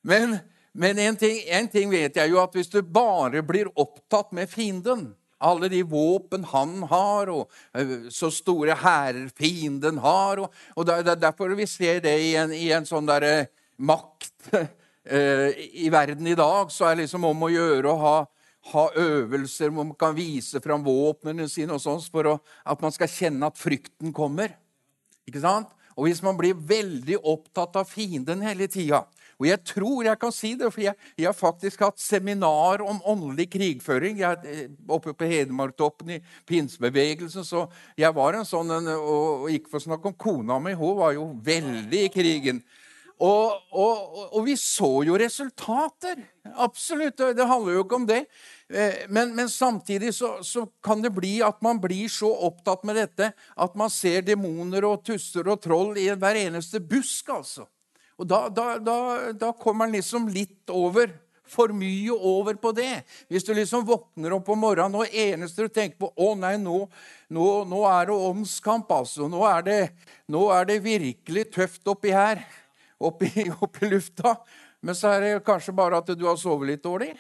Men, 0.02 0.40
men 0.74 0.98
en, 0.98 1.18
ting, 1.20 1.38
en 1.46 1.70
ting 1.70 1.90
vet 1.92 2.18
jeg 2.18 2.32
jo, 2.32 2.40
at 2.42 2.56
hvis 2.56 2.72
du 2.72 2.80
bare 2.82 3.44
blir 3.46 3.70
opptatt 3.78 4.34
med 4.34 4.50
fienden 4.50 5.12
alle 5.40 5.70
de 5.72 5.80
våpen 5.88 6.44
han 6.52 6.82
har, 6.90 7.30
og 7.32 7.48
eh, 7.72 8.10
så 8.12 8.30
store 8.32 8.76
hærer 8.76 9.30
fienden 9.36 10.00
har. 10.04 10.42
Og, 10.42 10.52
og 10.76 10.86
det 10.86 10.98
er 11.00 11.16
derfor 11.16 11.54
vi 11.56 11.66
ser 11.68 12.02
det 12.04 12.12
i 12.20 12.34
en, 12.38 12.52
i 12.52 12.68
en 12.76 12.86
sånn 12.88 13.08
derre 13.08 13.32
eh, 13.38 13.48
makt 13.80 14.50
eh, 14.60 15.56
i 15.80 15.88
verden 15.92 16.28
i 16.28 16.36
dag. 16.38 16.72
Så 16.72 16.86
er 16.86 16.96
det 16.96 17.06
liksom 17.06 17.24
om 17.30 17.46
å 17.46 17.52
gjøre 17.52 17.88
å 17.88 17.98
ha, 18.04 18.16
ha 18.74 18.86
øvelser 19.00 19.72
hvor 19.72 19.88
man 19.88 19.96
kan 20.00 20.16
vise 20.16 20.60
fram 20.60 20.84
våpnene 20.84 21.48
sine 21.48 21.78
og 21.78 21.84
sånt, 21.84 22.10
for 22.12 22.34
å, 22.34 22.38
at 22.68 22.84
man 22.84 22.94
skal 22.94 23.12
kjenne 23.12 23.48
at 23.48 23.60
frykten 23.60 24.12
kommer. 24.16 24.52
Ikke 25.28 25.42
sant? 25.42 25.72
Og 25.96 26.06
hvis 26.06 26.22
man 26.22 26.38
blir 26.38 26.54
veldig 26.54 27.18
opptatt 27.22 27.80
av 27.80 27.88
fienden 27.90 28.44
hele 28.46 28.68
tida, 28.70 29.04
og 29.40 29.46
jeg 29.48 29.60
tror 29.64 30.04
jeg 30.04 30.20
kan 30.20 30.32
si 30.36 30.50
det, 30.60 30.68
for 30.68 30.82
jeg, 30.84 30.96
jeg 31.16 31.24
har 31.24 31.36
faktisk 31.36 31.80
hatt 31.86 32.00
seminar 32.00 32.82
om 32.84 32.98
åndelig 33.08 33.46
krigføring 33.54 34.18
jeg, 34.20 34.36
eh, 34.44 34.66
oppe 34.84 35.14
på 35.16 35.28
Hedmarktoppen 35.30 36.12
i 36.12 36.18
pinsebevegelsen. 36.48 37.46
Så 37.48 37.64
jeg 37.96 38.12
var 38.16 38.36
en 38.36 38.44
sånn 38.44 38.74
en, 38.76 38.90
og, 38.98 39.46
og 39.46 39.54
ikke 39.54 39.72
for 39.72 39.80
å 39.80 39.86
snakke 39.86 40.12
om 40.12 40.18
kona 40.20 40.60
mi, 40.60 40.76
hun 40.76 40.98
var 41.00 41.16
jo 41.16 41.30
veldig 41.46 42.04
i 42.04 42.12
krigen. 42.12 42.60
Og, 43.20 43.72
og, 43.76 44.12
og, 44.32 44.38
vi 44.46 44.54
så 44.56 45.02
jo 45.04 45.16
resultater. 45.20 46.22
Absolutt. 46.56 47.20
Det 47.36 47.46
handler 47.46 47.74
jo 47.76 47.82
ikke 47.84 47.98
om 47.98 48.06
det. 48.08 48.22
Eh, 48.72 49.02
men, 49.12 49.34
men 49.36 49.50
samtidig 49.52 50.14
så, 50.16 50.38
så, 50.46 50.64
kan 50.82 51.04
det 51.04 51.12
bli 51.12 51.34
at 51.44 51.60
man 51.64 51.82
blir 51.82 52.08
så 52.08 52.30
opptatt 52.48 52.86
med 52.88 52.96
dette 52.96 53.32
at 53.36 53.76
man 53.76 53.92
ser 53.92 54.24
demoner 54.24 54.86
og 54.88 55.02
tusser 55.04 55.50
og 55.52 55.60
troll 55.60 55.98
i 56.00 56.08
hver 56.14 56.38
eneste 56.46 56.80
busk. 56.80 57.28
altså. 57.36 57.66
Og 58.16 58.28
da, 58.28 58.46
da, 58.48 58.78
da, 58.80 58.96
da 59.36 59.52
kommer 59.52 59.84
man 59.84 59.98
liksom 59.98 60.30
litt 60.32 60.72
over. 60.72 61.12
For 61.50 61.72
mye 61.74 62.14
over 62.14 62.54
på 62.62 62.70
det. 62.70 63.00
Hvis 63.26 63.42
du 63.42 63.48
liksom 63.56 63.82
våkner 63.82 64.36
opp 64.36 64.52
om 64.54 64.60
morgenen 64.62 65.00
og 65.00 65.16
eneste 65.18 65.66
du 65.66 65.72
tenker 65.74 65.98
på 65.98 66.12
å 66.14 66.28
nei, 66.38 66.52
nå, 66.62 66.84
nå, 67.34 67.46
nå 67.66 67.80
er 67.90 68.06
det 68.06 68.18
åndskamp, 68.28 68.92
altså. 68.94 69.26
Nå 69.26 69.42
er 69.48 69.64
det, 69.66 69.80
nå 70.30 70.44
er 70.54 70.68
det 70.70 70.76
virkelig 70.84 71.48
tøft 71.56 71.90
oppi 71.90 72.14
her. 72.14 72.44
Oppi, 73.00 73.30
i 73.46 73.90
lufta. 73.90 74.36
Men 74.80 74.96
så 74.96 75.14
er 75.14 75.20
det 75.24 75.44
kanskje 75.46 75.76
bare 75.76 76.00
at 76.00 76.10
du 76.16 76.26
har 76.28 76.38
sovet 76.40 76.72
litt 76.72 76.84
dårlig. 76.84 77.12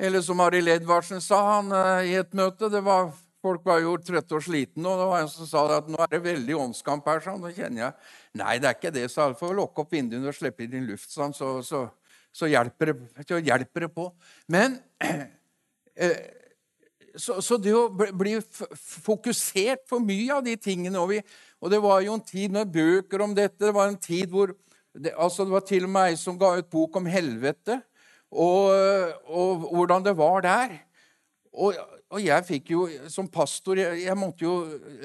Eller 0.00 0.22
som 0.24 0.40
Arild 0.40 0.68
Edvardsen 0.72 1.20
sa 1.20 1.40
han 1.56 1.72
eh, 1.76 2.12
i 2.12 2.14
et 2.20 2.32
møte 2.36 2.70
det 2.72 2.80
var 2.84 3.10
Folk 3.40 3.62
var 3.64 3.78
jo 3.80 3.94
trøtte 4.04 4.36
og 4.36 4.42
slitne, 4.44 4.84
og 4.84 4.98
det 5.00 5.04
var 5.08 5.22
en 5.22 5.30
som 5.32 5.46
sa 5.48 5.62
at 5.78 5.86
nå 5.88 5.96
er 6.04 6.10
det 6.12 6.18
veldig 6.26 6.58
åndskamp 6.60 7.06
her. 7.08 7.22
sånn, 7.24 7.38
Nå 7.40 7.52
kjenner 7.56 7.86
jeg 7.86 8.10
Nei, 8.36 8.58
det 8.60 8.68
er 8.68 8.76
ikke 8.76 8.92
det, 8.92 9.06
sa 9.08 9.30
han. 9.30 9.36
Får 9.38 9.54
lukke 9.56 9.80
opp 9.80 9.94
vinduene 9.96 10.28
og 10.28 10.36
slippe 10.36 10.66
inn 10.66 10.84
luft, 10.84 11.08
sånn, 11.08 11.32
så, 11.32 11.54
så, 11.64 11.86
så, 12.28 12.50
hjelper 12.52 12.92
det, 12.92 13.38
hjelper 13.48 13.86
det, 13.86 13.88
på. 13.96 14.10
Men 14.52 14.76
eh, 16.04 16.20
så, 17.16 17.40
så, 17.42 17.58
det 17.58 17.74
å 17.74 17.88
bli 17.90 18.36
fokusert 19.02 19.86
for 19.90 20.02
mye 20.04 20.34
av 20.36 20.44
de 20.46 20.56
tingene 20.60 21.00
og, 21.00 21.10
vi, 21.12 21.20
og 21.60 21.72
det 21.72 21.80
var 21.82 22.02
jo 22.04 22.16
en 22.16 22.24
tid 22.24 22.54
med 22.54 22.70
bøker 22.72 23.24
om 23.24 23.34
dette. 23.36 23.58
Det 23.62 23.74
var 23.74 23.90
en 23.90 24.00
tid 24.00 24.30
hvor 24.30 24.54
det, 24.94 25.14
altså 25.14 25.46
det 25.46 25.54
var 25.54 25.64
til 25.66 25.86
og 25.86 25.94
med 25.94 26.12
ei 26.12 26.18
som 26.18 26.38
ga 26.38 26.56
ut 26.58 26.70
bok 26.70 26.98
om 26.98 27.06
helvete, 27.06 27.78
og, 28.30 28.70
og 29.26 29.66
hvordan 29.70 30.06
det 30.06 30.14
var 30.18 30.46
der. 30.46 30.76
Og 31.50 31.74
og 32.10 32.18
jeg 32.24 32.42
fikk 32.46 32.72
jo, 32.72 32.84
som 33.10 33.28
pastor, 33.30 33.78
jeg, 33.78 34.02
jeg, 34.02 34.18
måtte 34.18 34.42
jo 34.42 34.54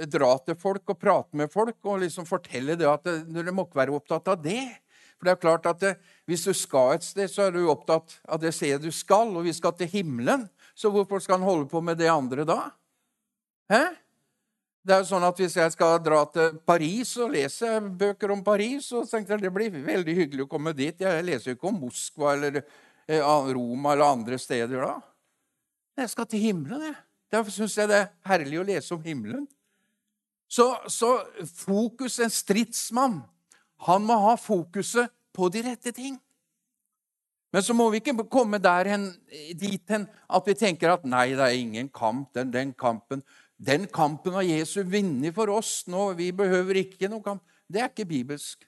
dra 0.09 0.31
til 0.41 0.57
folk 0.57 0.89
og 0.89 0.97
prate 0.97 1.37
med 1.37 1.51
folk 1.53 1.77
og 1.85 2.01
liksom 2.01 2.25
fortelle 2.25 2.77
det 2.79 2.87
at 2.89 3.05
dere 3.29 3.53
må 3.53 3.67
ikke 3.67 3.81
være 3.83 3.93
opptatt 3.93 4.31
av 4.33 4.39
det. 4.41 4.63
For 5.15 5.27
det 5.27 5.35
er 5.35 5.43
klart 5.43 5.69
at 5.69 5.83
det, 5.83 5.93
Hvis 6.25 6.43
du 6.43 6.53
skal 6.57 6.95
et 6.95 7.05
sted, 7.05 7.29
så 7.29 7.45
er 7.45 7.53
du 7.53 7.69
opptatt 7.69 8.17
av 8.25 8.41
det 8.41 8.51
stedet 8.57 8.81
du 8.81 8.91
skal. 8.91 9.29
Og 9.37 9.45
vi 9.45 9.53
skal 9.53 9.75
til 9.77 9.91
himmelen, 9.91 10.47
så 10.75 10.91
hvorfor 10.91 11.21
skal 11.23 11.39
han 11.39 11.47
holde 11.47 11.69
på 11.71 11.81
med 11.81 11.97
det 11.97 12.11
andre 12.11 12.45
da? 12.47 12.59
Hæ? 13.71 13.83
Det 14.85 14.93
er 14.93 15.01
jo 15.01 15.07
sånn 15.09 15.25
at 15.25 15.39
Hvis 15.39 15.55
jeg 15.57 15.73
skal 15.73 15.97
dra 16.03 16.19
til 16.29 16.59
Paris 16.67 17.15
og 17.17 17.31
lese 17.33 17.79
bøker 17.81 18.35
om 18.35 18.43
Paris, 18.45 18.91
så 18.91 19.01
tenkte 19.09 19.33
jeg 19.33 19.47
det 19.47 19.53
blir 19.55 19.73
veldig 19.73 20.15
hyggelig 20.19 20.45
å 20.45 20.51
komme 20.51 20.75
dit. 20.77 20.99
Jeg 21.01 21.25
leser 21.25 21.51
jo 21.51 21.57
ikke 21.57 21.71
om 21.71 21.79
Moskva 21.87 22.35
eller 22.35 22.59
eh, 22.61 23.23
Roma 23.55 23.95
eller 23.95 24.05
andre 24.05 24.37
steder 24.41 24.85
da. 24.85 24.93
Jeg 25.95 26.11
skal 26.11 26.27
til 26.29 26.43
himmelen, 26.43 26.83
jeg. 26.91 26.97
Derfor 27.33 27.55
syns 27.55 27.77
jeg 27.79 27.89
det 27.89 28.01
er 28.03 28.11
herlig 28.29 28.59
å 28.61 28.67
lese 28.67 28.93
om 28.93 29.01
himmelen. 29.03 29.47
Så, 30.51 30.67
så 30.91 31.17
fokus, 31.49 32.19
en 32.21 32.29
stridsmann, 32.29 33.23
han 33.87 34.05
må 34.05 34.19
ha 34.27 34.35
fokuset 34.37 35.09
på 35.35 35.49
de 35.49 35.63
rette 35.65 35.95
ting. 35.95 36.19
Men 37.55 37.63
så 37.63 37.71
må 37.71 37.87
vi 37.87 38.01
ikke 38.01 38.25
komme 38.27 38.59
hen, 38.83 39.07
dit 39.55 39.89
hen 39.89 40.09
at 40.27 40.47
vi 40.47 40.55
tenker 40.59 40.91
at 40.91 41.05
nei, 41.07 41.29
det 41.31 41.45
er 41.45 41.55
ingen 41.55 41.87
kamp. 41.87 42.33
Den, 42.35 42.51
den 42.51 42.73
kampen 42.75 43.23
den 43.57 43.87
kampen 43.87 44.33
har 44.35 44.43
Jesus 44.43 44.83
vunnet 44.83 45.35
for 45.35 45.49
oss 45.53 45.85
nå. 45.87 46.09
Vi 46.19 46.31
behøver 46.35 46.81
ikke 46.81 47.07
noen 47.07 47.23
kamp. 47.23 47.43
Det 47.71 47.81
er 47.81 47.91
ikke 47.91 48.07
bibelsk. 48.09 48.65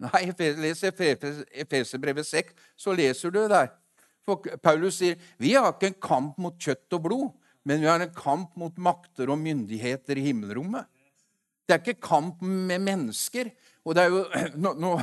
Nei, 0.00 0.26
les 0.60 0.82
Efeserbrevet 0.84 2.26
6, 2.28 2.54
så 2.76 2.92
leser 2.96 3.32
du 3.32 3.38
det 3.42 3.50
der. 3.52 3.70
For 4.26 4.42
Paulus 4.60 4.98
sier 5.00 5.20
vi 5.40 5.54
har 5.54 5.70
ikke 5.70 5.92
en 5.92 6.00
kamp 6.02 6.40
mot 6.42 6.56
kjøtt 6.60 6.96
og 6.98 7.04
blod, 7.04 7.28
men 7.68 7.80
vi 7.80 7.88
har 7.88 8.02
en 8.02 8.16
kamp 8.16 8.56
mot 8.58 8.76
makter 8.80 9.30
og 9.32 9.40
myndigheter 9.40 10.18
i 10.18 10.26
himmelrommet. 10.30 10.88
Det 11.66 11.76
er 11.76 11.82
ikke 11.82 12.08
kamp 12.08 12.42
med 12.42 12.82
mennesker. 12.84 13.50
Og 13.86 13.96
det 13.96 14.04
er 14.04 14.12
jo, 14.12 14.24
nå, 14.64 14.74
nå, 14.80 14.96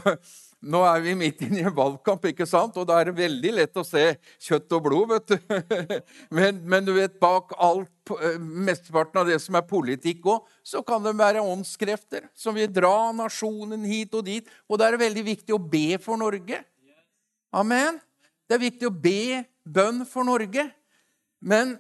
nå 0.64 0.80
er 0.88 1.02
vi 1.04 1.14
midt 1.20 1.42
inne 1.44 1.60
i 1.60 1.66
en 1.68 1.76
valgkamp, 1.76 2.24
ikke 2.30 2.46
sant? 2.48 2.78
og 2.80 2.88
da 2.88 3.00
er 3.02 3.10
det 3.10 3.18
veldig 3.18 3.52
lett 3.58 3.80
å 3.80 3.84
se 3.84 4.04
kjøtt 4.46 4.76
og 4.78 4.86
blod. 4.86 5.12
vet 5.12 5.34
du. 5.34 5.56
Men, 6.38 6.62
men 6.64 6.86
du 6.88 6.94
vet, 6.96 7.20
bak 7.22 7.52
alt, 7.62 7.92
eh, 8.16 8.38
mesteparten 8.40 9.22
av 9.22 9.30
det 9.30 9.40
som 9.44 9.58
er 9.60 9.66
politikk 9.68 10.26
òg, 10.32 10.48
så 10.64 10.82
kan 10.86 11.04
det 11.04 11.14
være 11.20 11.44
åndskrefter 11.44 12.30
som 12.36 12.56
vil 12.56 12.72
dra 12.72 13.12
nasjonen 13.16 13.84
hit 13.88 14.16
og 14.16 14.26
dit. 14.28 14.48
Og 14.68 14.80
da 14.80 14.88
er 14.88 14.96
det 14.96 15.04
veldig 15.04 15.26
viktig 15.28 15.56
å 15.56 15.62
be 15.62 16.00
for 16.02 16.20
Norge. 16.20 16.62
Amen. 17.54 18.00
Det 18.48 18.58
er 18.58 18.64
viktig 18.64 18.90
å 18.90 18.96
be 18.96 19.44
bønn 19.64 20.04
for 20.10 20.28
Norge. 20.28 20.68
Men 21.44 21.76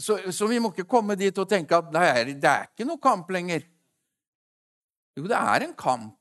så, 0.00 0.16
så 0.32 0.48
vi 0.48 0.60
må 0.62 0.72
ikke 0.72 0.88
komme 0.88 1.16
dit 1.18 1.36
og 1.38 1.48
tenke 1.48 1.76
at 1.76 1.92
er, 2.00 2.32
det 2.32 2.50
er 2.50 2.70
ikke 2.70 2.88
noe 2.88 3.00
kamp 3.02 3.28
lenger. 3.34 3.66
Jo, 5.18 5.26
det 5.28 5.36
er 5.36 5.66
en 5.66 5.76
kamp. 5.76 6.19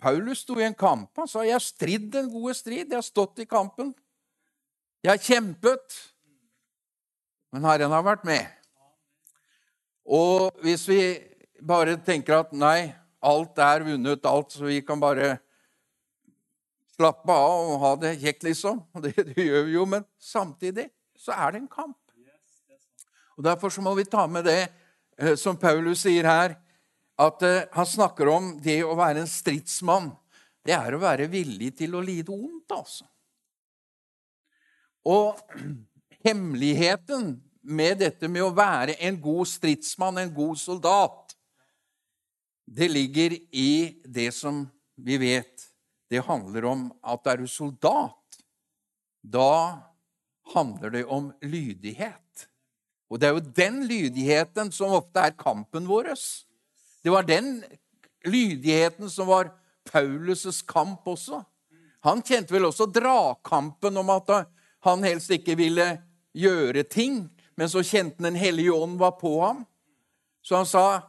Paulus 0.00 0.44
sto 0.44 0.56
i 0.60 0.64
en 0.64 0.74
kamp. 0.74 1.10
Han 1.16 1.28
sa, 1.28 1.44
'Jeg 1.44 1.52
har 1.52 1.64
stridd 1.64 2.12
den 2.12 2.30
gode 2.32 2.54
strid. 2.54 2.88
Jeg 2.88 2.96
har 2.96 3.02
stått 3.02 3.38
i 3.38 3.44
kampen. 3.44 3.94
Jeg 5.02 5.10
har 5.10 5.18
kjempet.' 5.18 6.12
Men 7.52 7.64
Herren 7.64 7.90
har 7.90 8.02
vært 8.02 8.24
med. 8.24 8.46
Og 10.06 10.50
hvis 10.62 10.88
vi 10.88 11.18
bare 11.60 11.96
tenker 11.96 12.40
at 12.40 12.52
nei, 12.52 12.94
alt 13.20 13.58
er 13.58 13.84
vunnet, 13.84 14.26
alt, 14.26 14.52
så 14.52 14.64
vi 14.64 14.80
kan 14.86 15.00
bare 15.00 15.38
slappe 16.94 17.32
av 17.32 17.72
og 17.72 17.80
ha 17.80 17.94
det 17.96 18.14
kjekt, 18.20 18.44
liksom. 18.44 18.82
Det, 19.02 19.14
det 19.16 19.46
gjør 19.46 19.66
vi 19.66 19.76
jo, 19.76 19.84
men 19.84 20.06
samtidig 20.18 20.90
så 21.18 21.32
er 21.32 21.52
det 21.52 21.62
en 21.62 21.68
kamp. 21.68 21.98
Og 23.36 23.44
Derfor 23.44 23.72
så 23.72 23.80
må 23.80 23.94
vi 23.96 24.04
ta 24.04 24.26
med 24.28 24.44
det 24.44 24.68
eh, 25.16 25.36
som 25.36 25.56
Paulus 25.56 26.02
sier 26.04 26.26
her 26.28 26.56
at 27.20 27.44
uh, 27.44 27.68
han 27.74 27.88
snakker 27.88 28.30
om 28.32 28.54
det 28.62 28.80
å 28.84 28.96
være 28.98 29.24
en 29.24 29.30
stridsmann. 29.30 30.10
Det 30.64 30.74
er 30.76 30.94
å 30.94 31.02
være 31.02 31.28
villig 31.32 31.74
til 31.78 31.96
å 31.96 32.04
lide 32.04 32.32
ondt, 32.32 32.72
altså. 32.76 33.06
Og 35.08 35.40
hemmeligheten 36.26 37.34
med 37.60 38.00
dette 38.00 38.28
med 38.28 38.44
å 38.44 38.54
være 38.56 38.96
en 39.04 39.18
god 39.20 39.48
stridsmann, 39.48 40.20
en 40.20 40.32
god 40.34 40.58
soldat, 40.60 41.36
det 42.70 42.86
ligger 42.88 43.34
i 43.50 44.00
det 44.04 44.30
som 44.34 44.62
vi 44.94 45.18
vet. 45.20 45.66
Det 46.10 46.22
handler 46.26 46.66
om 46.70 46.84
at 47.02 47.26
er 47.30 47.42
du 47.42 47.48
soldat, 47.50 48.40
da 49.20 49.90
handler 50.54 50.94
det 50.94 51.04
om 51.06 51.30
lydighet. 51.42 52.46
Og 53.10 53.18
det 53.18 53.28
er 53.28 53.34
jo 53.34 53.52
den 53.58 53.82
lydigheten 53.90 54.70
som 54.74 54.94
ofte 54.94 55.22
er 55.22 55.36
kampen 55.38 55.88
vår. 55.90 56.12
Det 57.02 57.10
var 57.10 57.22
den 57.28 57.62
lydigheten 58.24 59.10
som 59.10 59.26
var 59.26 59.52
Paulus' 59.90 60.64
kamp 60.66 61.06
også. 61.08 61.42
Han 62.00 62.22
kjente 62.22 62.54
vel 62.54 62.68
også 62.68 62.88
dragkampen 62.88 63.96
om 64.00 64.12
at 64.12 64.32
han 64.84 65.04
helst 65.04 65.32
ikke 65.34 65.56
ville 65.58 65.86
gjøre 66.36 66.84
ting, 66.88 67.26
men 67.56 67.68
så 67.68 67.82
kjente 67.84 68.24
Den 68.24 68.36
hellige 68.36 68.72
ånd 68.72 68.98
var 68.98 69.18
på 69.20 69.40
ham. 69.40 69.64
Så 70.42 70.56
han 70.56 70.66
sa, 70.66 71.02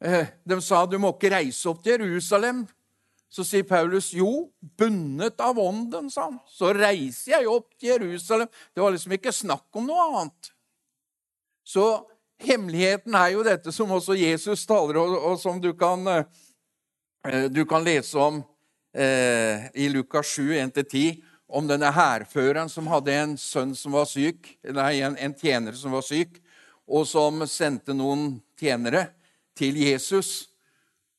eh, 0.00 0.26
de 0.44 0.60
sa 0.60 0.86
du 0.86 0.98
må 0.98 1.12
ikke 1.12 1.34
reise 1.34 1.68
opp 1.68 1.82
til 1.82 2.00
Jerusalem. 2.00 2.66
Så 3.28 3.44
sier 3.44 3.62
Paulus 3.68 4.14
jo, 4.16 4.48
bundet 4.60 5.40
av 5.40 5.58
ånden, 5.58 6.08
sa 6.10 6.30
han. 6.30 6.38
Så 6.48 6.72
reiser 6.72 7.36
jeg 7.36 7.48
opp 7.48 7.74
til 7.76 7.88
Jerusalem. 7.88 8.48
Det 8.74 8.82
var 8.82 8.90
liksom 8.90 9.12
ikke 9.12 9.32
snakk 9.32 9.66
om 9.76 9.86
noe 9.86 10.06
annet. 10.08 10.52
Så 11.64 12.06
Hemmeligheten 12.38 13.14
er 13.18 13.32
jo 13.34 13.42
dette 13.46 13.72
som 13.74 13.90
også 13.90 14.14
Jesus 14.14 14.62
taler 14.66 15.00
og, 15.00 15.16
og 15.32 15.40
som 15.42 15.58
du 15.62 15.72
kan, 15.78 16.06
eh, 17.26 17.46
du 17.50 17.64
kan 17.66 17.82
lese 17.82 18.18
om 18.18 18.42
eh, 18.94 19.66
i 19.74 19.88
Lukas 19.90 20.30
7, 20.36 20.52
1-10, 20.54 21.18
om 21.48 21.66
denne 21.66 21.90
hærføreren 21.90 22.70
som 22.70 22.86
hadde 22.92 23.14
en 23.16 23.34
sønn 23.40 23.72
som 23.74 23.96
var 23.96 24.06
syk, 24.06 24.52
nei, 24.70 25.00
en, 25.02 25.16
en 25.18 25.34
tjener 25.34 25.74
som 25.74 25.96
var 25.96 26.04
syk, 26.06 26.38
og 26.88 27.08
som 27.08 27.42
sendte 27.48 27.96
noen 27.96 28.36
tjenere 28.58 29.08
til 29.58 29.76
Jesus 29.80 30.48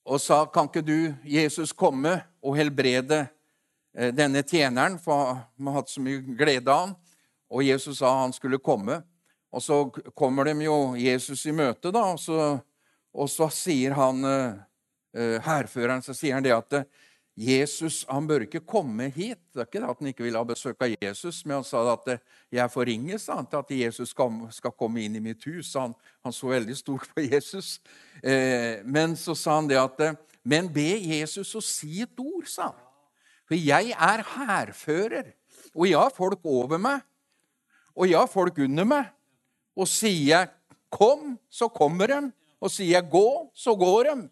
og 0.10 0.22
sa, 0.22 0.46
'Kan 0.46 0.66
ikke 0.66 0.82
du, 0.82 1.14
Jesus, 1.24 1.74
komme 1.74 2.24
og 2.42 2.56
helbrede 2.58 3.28
eh, 3.94 4.16
denne 4.16 4.42
tjeneren?' 4.42 5.00
For 5.00 5.38
vi 5.58 5.66
har 5.66 5.74
hatt 5.74 5.90
så 5.90 6.02
mye 6.02 6.24
glede 6.38 6.72
av 6.72 6.88
han. 6.88 6.96
Og 7.50 7.66
Jesus 7.66 7.98
sa 7.98 8.22
han 8.22 8.34
skulle 8.34 8.58
komme. 8.58 9.04
Og 9.50 9.64
så 9.64 9.84
kommer 10.18 10.46
de 10.46 10.54
jo 10.68 10.96
Jesus 11.00 11.46
i 11.50 11.54
møte, 11.56 11.92
da, 11.92 12.04
og 12.14 12.20
så, 12.22 12.60
og 13.14 13.30
så 13.32 13.50
sier 13.54 13.96
han 13.98 14.22
hærføreren 15.16 15.98
eh, 15.98 16.04
eh, 16.04 16.06
så 16.06 16.14
sier 16.14 16.38
han 16.38 16.46
det 16.46 16.54
at 16.54 16.76
eh, 16.78 16.90
Jesus 17.40 18.02
han 18.10 18.28
bør 18.28 18.44
ikke 18.44 18.60
komme 18.68 19.08
hit. 19.16 19.40
Det 19.54 19.62
er 19.62 19.68
ikke 19.70 19.80
det 19.80 19.90
at 19.90 20.02
han 20.02 20.10
ikke 20.12 20.26
ville 20.26 20.40
ha 20.42 20.48
besøk 20.48 20.82
av 20.84 20.92
Jesus, 20.92 21.40
men 21.46 21.62
han 21.62 21.68
sa 21.68 21.86
at 21.94 22.18
jeg 22.52 22.74
forringes 22.74 23.30
han 23.32 23.48
til 23.48 23.62
at 23.62 23.72
Jesus 23.72 24.12
skal, 24.12 24.34
skal, 24.52 24.76
komme 24.76 25.06
inn 25.06 25.16
i 25.16 25.24
mitt 25.24 25.46
hus. 25.48 25.72
Han, 25.80 25.96
han 26.26 26.36
så 26.36 26.52
veldig 26.52 26.76
stort 26.76 27.08
på 27.16 27.24
Jesus. 27.24 27.78
Eh, 28.20 28.84
men 28.84 29.16
så 29.16 29.38
sa 29.40 29.56
han 29.62 29.70
det 29.72 29.80
at 29.80 30.04
Men 30.44 30.70
be 30.72 30.98
Jesus 30.98 31.56
å 31.56 31.62
si 31.64 32.02
et 32.02 32.20
ord, 32.20 32.48
sa 32.48 32.72
han. 32.72 32.86
For 33.48 33.58
jeg 33.58 33.96
er 33.96 34.24
hærfører, 34.36 35.32
og 35.74 35.88
jeg 35.88 35.98
har 35.98 36.12
folk 36.14 36.44
over 36.46 36.78
meg, 36.78 37.02
og 37.96 38.08
jeg 38.08 38.20
har 38.20 38.30
folk 38.30 38.60
under 38.62 38.86
meg. 38.88 39.10
Og 39.80 39.88
sier 39.88 40.28
jeg 40.28 40.50
'kom', 40.92 41.38
så 41.50 41.70
kommer 41.70 42.08
de. 42.08 42.32
Og 42.62 42.72
sier 42.72 43.00
jeg 43.00 43.10
'gå', 43.10 43.50
så 43.56 43.76
går 43.76 44.04
de. 44.04 44.30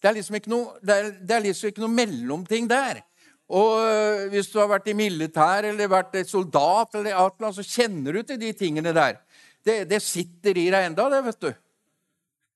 Det 0.00 0.08
er 0.08 0.14
liksom 0.14 0.36
ikke 0.36 0.50
noe, 0.50 0.78
det 0.84 0.94
er, 0.94 1.10
det 1.26 1.34
er 1.34 1.40
liksom 1.40 1.68
ikke 1.68 1.80
noe 1.80 1.96
mellomting 1.96 2.68
der. 2.68 3.02
Og 3.48 3.80
øh, 3.80 4.28
Hvis 4.30 4.50
du 4.52 4.58
har 4.58 4.68
vært 4.68 4.88
i 4.88 4.92
militær 4.92 5.64
eller 5.64 5.88
vært 5.88 6.26
soldat, 6.28 6.94
eller 6.94 7.30
noe, 7.40 7.52
så 7.52 7.62
kjenner 7.62 8.12
du 8.12 8.22
til 8.22 8.40
de 8.40 8.52
tingene 8.52 8.92
der. 8.92 9.16
Det, 9.64 9.88
det 9.88 10.02
sitter 10.02 10.56
i 10.56 10.70
deg 10.70 10.86
enda, 10.86 11.08
det, 11.08 11.24
vet 11.24 11.40
du. 11.40 11.52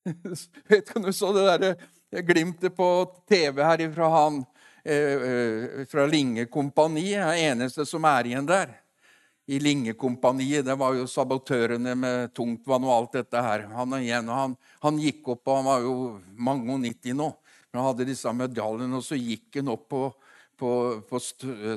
vet 0.71 0.95
du, 0.95 1.01
Du 1.03 1.13
så 1.13 1.33
det 1.33 1.47
der 1.47 1.75
øh, 2.13 2.25
glimtet 2.27 2.77
på 2.77 3.15
TV 3.29 3.63
her 3.63 3.93
fra 3.93 4.09
han 4.09 4.45
eh, 4.85 5.87
fra 5.89 6.07
Linge 6.07 6.47
kompani. 6.47 7.15
Det 7.15 7.41
eneste 7.49 7.87
som 7.87 8.05
er 8.05 8.29
igjen 8.29 8.47
der 8.47 8.77
i 9.49 9.59
Lingekompaniet. 9.63 10.67
Det 10.67 10.75
var 10.77 10.97
jo 10.99 11.07
sabotørene 11.09 11.95
med 11.97 12.33
tungtvann 12.37 12.85
og 12.85 12.95
alt 12.95 13.15
dette 13.17 13.43
her. 13.43 13.65
Han, 13.73 13.95
igjen, 13.97 14.29
han, 14.29 14.57
han 14.85 14.99
gikk 15.01 15.31
opp, 15.33 15.47
og 15.49 15.57
han 15.57 15.69
var 15.69 15.87
jo 15.87 15.95
mange 16.37 16.75
og 16.75 16.83
nitti 16.83 17.15
nå. 17.17 17.31
Men 17.71 17.81
han 17.81 17.89
hadde 17.91 18.09
disse 18.11 18.33
medaljene, 18.37 19.01
og 19.01 19.05
så 19.07 19.17
gikk 19.17 19.61
han 19.61 19.73
opp 19.73 19.87
på, 19.93 20.03
på, 20.61 20.73
på 21.09 21.23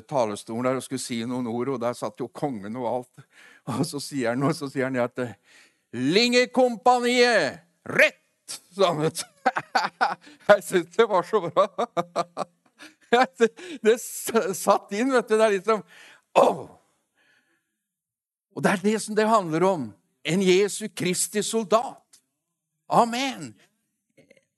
talerstolen 0.09 0.67
der 0.67 0.81
og 0.81 0.83
skulle 0.83 1.03
si 1.03 1.21
noen 1.23 1.47
ord, 1.51 1.77
og 1.77 1.79
der 1.83 1.95
satt 1.95 2.19
jo 2.19 2.27
kongen 2.27 2.75
og 2.81 2.89
alt. 2.91 3.27
Og 3.71 3.85
så 3.87 4.03
sier 4.03 4.33
han, 4.33 4.43
og 4.43 4.55
så 4.57 4.67
sier 4.71 4.89
han 4.89 4.99
at 4.99 5.23
Lingekompaniet! 5.95 7.63
Rett! 7.87 8.19
sa 8.75 8.91
han. 8.93 9.11
Jeg 10.49 10.63
syns 10.67 10.97
det 10.97 11.07
var 11.07 11.23
så 11.23 11.41
bra. 11.47 11.67
Det 13.83 13.97
satt 13.99 14.93
inn, 14.95 15.11
vet 15.11 15.27
du. 15.27 15.35
Det 15.35 15.45
er 15.45 15.55
liksom 15.57 15.81
oh! 16.39 16.80
Og 18.55 18.63
det 18.63 18.71
er 18.71 18.83
det 18.83 19.01
som 19.03 19.15
det 19.15 19.27
handler 19.27 19.63
om. 19.67 19.93
En 20.23 20.41
Jesu 20.43 20.87
Kristi 20.95 21.43
soldat. 21.43 22.01
Amen. 22.91 23.53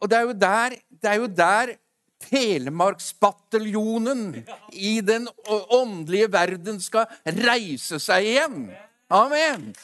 Og 0.02 0.10
det 0.10 0.18
er 0.18 0.22
jo 0.28 0.34
der, 0.34 0.70
det 0.90 1.10
er 1.10 1.16
jo 1.22 1.28
der 1.28 1.76
Telemarksbataljonen 2.24 4.46
i 4.72 5.02
den 5.02 5.28
åndelige 5.70 6.32
verden 6.32 6.82
skal 6.82 7.06
reise 7.26 8.00
seg 8.00 8.24
igjen. 8.32 8.72
Amen. 9.12 9.76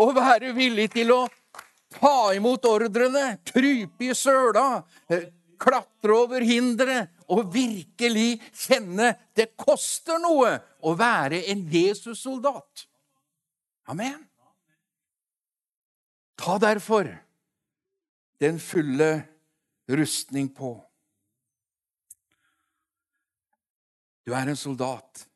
Og 0.00 0.14
være 0.16 0.52
villig 0.56 0.90
til 0.92 1.12
å 1.14 1.28
ta 1.92 2.32
imot 2.36 2.64
ordrene, 2.68 3.38
krype 3.44 4.04
i 4.10 4.14
søla, 4.16 4.82
eh, 5.08 5.24
klatre 5.60 6.16
over 6.16 6.40
hindre 6.40 7.08
og 7.32 7.52
virkelig 7.54 8.40
kjenne 8.64 9.14
det 9.36 9.52
koster 9.56 10.18
noe 10.22 10.60
å 10.82 10.94
være 10.98 11.44
en 11.52 11.68
Jesus-soldat. 11.70 12.86
Amen. 13.92 14.22
Ta 16.40 16.56
derfor 16.58 17.10
den 18.40 18.60
fulle 18.60 19.10
rustning 19.90 20.48
på. 20.54 20.72
Du 24.24 24.32
er 24.32 24.48
en 24.48 24.56
soldat 24.56 25.26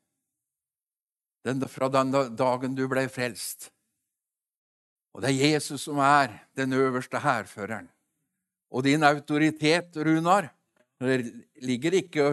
den, 1.45 1.63
fra 1.69 1.91
den 1.93 2.15
dagen 2.39 2.75
du 2.79 2.87
ble 2.91 3.05
frelst. 3.13 3.69
Og 5.15 5.23
det 5.23 5.31
er 5.35 5.53
Jesus 5.53 5.85
som 5.87 6.01
er 6.03 6.33
den 6.57 6.73
øverste 6.73 7.21
hærføreren. 7.23 7.91
Og 8.73 8.85
din 8.85 9.05
autoritet, 9.07 9.95
Runar, 9.97 10.49
det 11.03 11.17
ligger 11.61 11.99
ikke 11.99 12.25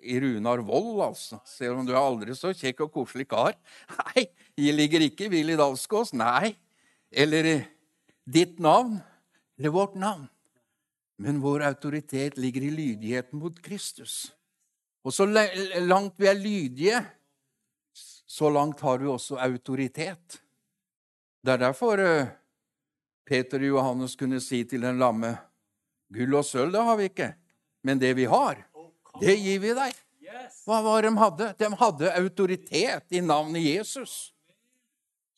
i 0.00 0.16
Runar 0.22 0.62
Vold, 0.64 1.02
altså. 1.04 1.40
Selv 1.44 1.76
om 1.76 1.84
du 1.86 1.92
er 1.92 2.00
aldri 2.00 2.32
så 2.36 2.54
kjekk 2.56 2.86
og 2.86 2.94
koselig 2.94 3.26
kar. 3.28 3.52
Nei, 4.00 4.24
det 4.56 4.72
ligger 4.72 5.04
ikke 5.04 5.26
i 5.26 5.32
Willy 5.34 5.58
Dalsgaas. 5.60 6.14
Nei. 6.16 6.54
Eller 7.12 7.50
ditt 8.24 8.56
navn. 8.64 8.96
Eller 9.58 9.74
vårt 9.74 9.98
navn. 10.00 10.24
Men 11.18 11.42
vår 11.42 11.66
autoritet 11.66 12.38
ligger 12.38 12.64
i 12.64 12.70
lydigheten 12.70 13.40
mot 13.42 13.56
Kristus. 13.60 14.30
Og 15.04 15.14
så 15.14 15.26
langt 15.26 16.14
vi 16.20 16.28
er 16.28 16.38
lydige, 16.38 16.98
så 18.28 18.50
langt 18.50 18.80
har 18.80 19.00
vi 19.02 19.08
også 19.10 19.38
autoritet. 19.42 20.38
Det 21.42 21.54
er 21.54 21.62
derfor 21.62 21.98
eh, 22.02 22.30
Peter 23.26 23.62
og 23.62 23.70
Johannes 23.72 24.16
kunne 24.16 24.40
si 24.40 24.62
til 24.68 24.84
den 24.84 24.98
lamme 25.00 25.32
Gull 26.14 26.38
og 26.38 26.46
sølv, 26.46 26.72
det 26.72 26.84
har 26.88 26.98
vi 26.98 27.08
ikke, 27.10 27.32
men 27.84 28.00
det 28.00 28.14
vi 28.16 28.26
har, 28.30 28.62
det 29.20 29.34
gir 29.36 29.60
vi 29.62 29.74
deg. 29.76 29.96
Hva 30.64 30.80
var 30.84 31.02
det 31.02 31.10
de 31.10 31.20
hadde? 31.22 31.46
De 31.58 31.68
hadde 31.80 32.10
autoritet 32.20 33.16
i 33.16 33.22
navnet 33.24 33.64
Jesus. 33.64 34.34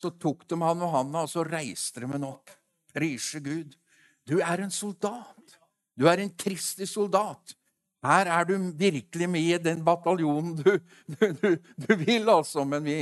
Så 0.01 0.11
tok 0.19 0.43
de 0.49 0.57
han 0.59 0.83
og 0.83 0.91
handa, 0.95 1.23
og 1.23 1.31
så 1.31 1.45
reiste 1.47 2.03
de 2.03 2.09
ham 2.09 2.27
opp. 2.27 2.51
Prise 2.91 3.39
Gud. 3.43 3.75
Du 4.27 4.39
er 4.41 4.63
en 4.63 4.73
soldat. 4.73 5.57
Du 5.95 6.07
er 6.09 6.23
en 6.23 6.31
kristig 6.35 6.89
soldat. 6.89 7.55
Her 8.01 8.31
er 8.33 8.47
du 8.49 8.55
virkelig 8.77 9.27
med 9.29 9.45
i 9.45 9.57
den 9.61 9.83
bataljonen 9.85 10.55
du, 10.57 10.71
du, 11.05 11.25
du, 11.37 11.49
du, 11.77 11.91
vil, 12.01 12.29
altså. 12.29 12.65
Men 12.65 12.83
vi 12.85 12.97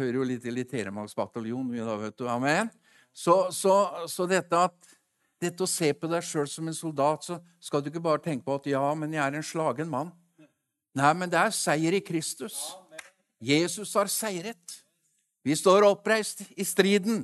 hører 0.00 0.18
jo 0.18 0.26
litt 0.26 0.42
til 0.42 0.58
i 0.58 0.66
Telemarksbataljonen, 0.66 1.70
vi 1.76 1.84
da, 1.86 1.96
vet 2.00 2.18
du. 2.18 2.26
Amen. 2.30 2.72
Så, 3.14 3.36
så, 3.54 3.76
så 4.10 4.26
dette, 4.30 4.58
at, 4.58 4.96
dette 5.40 5.64
å 5.64 5.68
se 5.70 5.88
på 5.96 6.08
deg 6.10 6.24
sjøl 6.24 6.48
som 6.50 6.68
en 6.68 6.76
soldat, 6.76 7.24
så 7.24 7.38
skal 7.62 7.82
du 7.82 7.88
ikke 7.88 8.02
bare 8.04 8.22
tenke 8.22 8.44
på 8.44 8.58
at 8.60 8.68
ja, 8.68 8.82
men 8.94 9.16
jeg 9.16 9.22
er 9.24 9.38
en 9.38 9.46
slagen 9.46 9.88
mann. 9.90 10.12
Nei, 10.96 11.10
men 11.16 11.30
det 11.30 11.38
er 11.40 11.54
seier 11.54 11.96
i 11.96 12.02
Kristus. 12.04 12.58
Jesus 13.40 13.94
har 13.96 14.10
seiret. 14.12 14.80
Vi 15.46 15.56
står 15.56 15.86
oppreist 15.88 16.42
i 16.52 16.66
striden. 16.66 17.22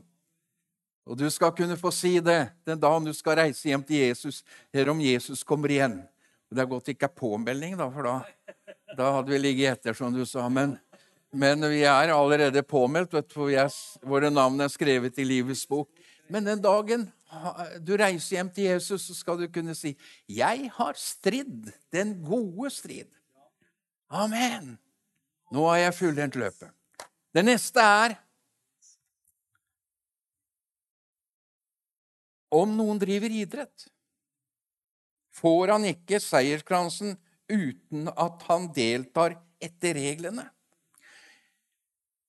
Og 1.07 1.19
du 1.19 1.27
skal 1.31 1.53
kunne 1.55 1.77
få 1.79 1.93
si 1.95 2.17
det 2.25 2.49
den 2.67 2.81
dagen 2.83 3.05
du 3.07 3.13
skal 3.15 3.39
reise 3.43 3.69
hjem 3.69 3.85
til 3.87 4.09
Jesus, 4.09 4.41
eller 4.73 4.91
om 4.95 5.03
Jesus 5.03 5.45
kommer 5.47 5.71
igjen. 5.71 6.01
Det 6.51 6.63
er 6.63 6.71
godt 6.71 6.89
det 6.89 6.97
ikke 6.97 7.11
er 7.11 7.21
påmelding, 7.21 7.77
da, 7.79 7.87
for 7.91 8.07
da, 8.07 8.17
da 8.97 9.13
hadde 9.19 9.35
vi 9.35 9.39
ligget 9.39 9.77
etter, 9.77 9.95
som 9.99 10.15
du 10.15 10.25
sa. 10.27 10.47
Men, 10.51 10.77
men 11.35 11.63
vi 11.71 11.85
er 11.87 12.15
allerede 12.15 12.63
påmeldt, 12.67 13.15
vet 13.19 13.29
du, 13.29 13.37
for 13.37 14.09
våre 14.09 14.31
navn 14.33 14.63
er 14.63 14.73
skrevet 14.73 15.19
i 15.19 15.27
livets 15.27 15.67
bok. 15.69 15.91
Men 16.29 16.47
den 16.47 16.63
dagen 16.63 17.07
du 17.83 17.93
reiser 17.99 18.39
hjem 18.39 18.51
til 18.55 18.71
Jesus, 18.71 19.07
så 19.09 19.15
skal 19.15 19.39
du 19.41 19.47
kunne 19.53 19.75
si 19.75 19.97
'Jeg 20.29 20.71
har 20.75 20.95
stridd 20.95 21.73
den 21.93 22.23
gode 22.25 22.71
strid'. 22.71 23.13
Amen! 24.11 24.79
Nå 25.53 25.69
har 25.69 25.77
jeg 25.77 25.95
fullendt 25.95 26.37
løpet. 26.37 26.71
Det 27.35 27.45
neste 27.45 27.81
er 27.81 28.17
Om 32.57 32.77
noen 32.79 32.99
driver 32.99 33.33
idrett, 33.35 33.89
får 35.35 35.73
han 35.75 35.85
ikke 35.85 36.21
seierskransen 36.23 37.17
uten 37.51 38.07
at 38.09 38.45
han 38.49 38.69
deltar 38.73 39.35
etter 39.61 39.99
reglene. 39.99 40.47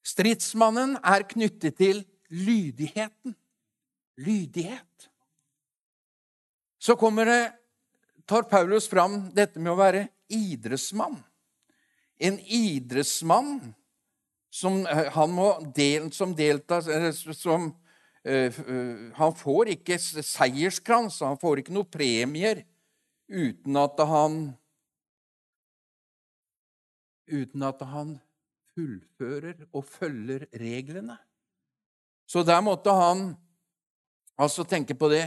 Stridsmannen 0.08 0.98
er 1.04 1.26
knyttet 1.30 1.78
til 1.78 2.02
lydigheten. 2.34 3.36
Lydighet. 4.18 5.10
Så 6.78 6.96
kommer 6.96 7.26
det, 7.26 7.54
tar 8.26 8.44
Paulus 8.44 8.90
fram 8.90 9.28
dette 9.36 9.60
med 9.60 9.74
å 9.74 9.80
være 9.80 10.08
idrettsmann. 10.34 11.18
En 12.18 12.40
idrettsmann 12.40 13.74
som, 14.50 14.86
eh, 14.88 15.12
han 15.14 15.34
må 15.34 15.50
del, 15.76 16.12
som 16.12 16.36
deltar 16.36 16.82
som, 17.34 17.76
uh, 18.28 18.60
uh, 18.70 19.12
Han 19.14 19.36
får 19.36 19.74
ikke 19.76 20.00
seierskrans, 20.00 21.20
han 21.22 21.38
får 21.38 21.62
ikke 21.62 21.76
noen 21.76 21.92
premier 21.92 22.64
uten 23.28 23.78
at 23.78 24.00
han 24.00 24.56
Uten 27.28 27.64
at 27.68 27.82
han 27.84 28.14
fullfører 28.72 29.66
og 29.76 29.84
følger 29.84 30.46
reglene. 30.56 31.18
Så 32.24 32.40
der 32.48 32.62
måtte 32.64 32.94
han 32.96 33.34
altså 34.38 34.66
tenke 34.68 34.96
på 34.98 35.10
det. 35.12 35.26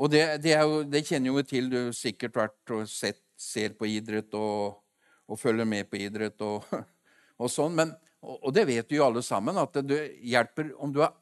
Og 0.00 0.08
det, 0.12 0.22
det, 0.40 0.54
jo, 0.56 0.82
det 0.88 1.04
kjenner 1.06 1.34
jo 1.34 1.42
til. 1.44 1.68
Du 1.72 1.96
sikkert 1.96 2.38
vært 2.40 2.74
og 2.76 2.86
sett, 2.88 3.20
ser 3.40 3.74
på 3.76 3.88
idrett 3.88 4.32
og, 4.36 4.80
og 5.28 5.40
følger 5.40 5.68
med 5.68 5.88
på 5.90 6.00
idrett 6.00 6.40
og, 6.44 6.64
og 7.40 7.52
sånn. 7.52 7.76
Men, 7.76 7.92
og, 8.24 8.38
og, 8.38 8.52
det 8.56 8.66
vet 8.68 8.92
jo 8.92 9.04
alle 9.04 9.22
sammen, 9.24 9.60
at 9.60 9.80
det 9.84 10.02
hjelper 10.24 10.72
om 10.80 10.92
du 10.94 11.02
er 11.04 11.12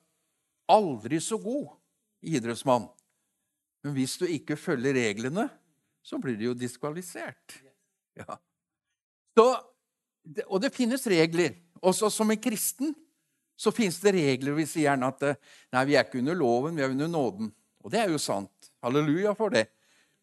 aldri 0.71 1.21
så 1.23 1.41
god 1.43 1.75
idrettsmann. 2.23 2.89
Men 3.85 3.95
hvis 3.95 4.19
du 4.21 4.27
ikke 4.27 4.59
følger 4.59 4.97
reglene, 4.99 5.49
så 6.03 6.19
blir 6.23 6.39
du 6.39 6.49
jo 6.49 6.57
diskvalifisert. 6.57 7.59
Ja. 8.19 8.39
Så, 9.39 9.47
og 10.47 10.63
det 10.63 10.75
finnes 10.75 11.07
regler. 11.11 11.55
Også 11.79 12.11
som 12.11 12.31
en 12.31 12.41
kristen 12.43 12.95
så 13.59 13.73
finnes 13.75 13.99
det 14.03 14.15
regler. 14.15 14.55
Vi 14.55 14.67
sier 14.69 14.93
gjerne 14.93 15.11
at 15.11 15.25
nei, 15.75 15.83
vi 15.89 15.97
er 15.99 16.07
ikke 16.07 16.21
under 16.23 16.39
loven, 16.39 16.79
vi 16.79 16.85
er 16.87 16.95
under 16.95 17.11
nåden. 17.11 17.51
Og 17.83 17.93
det 17.93 18.01
er 18.03 18.13
jo 18.13 18.21
sant. 18.23 18.71
Halleluja 18.85 19.35
for 19.39 19.55
det. 19.55 19.67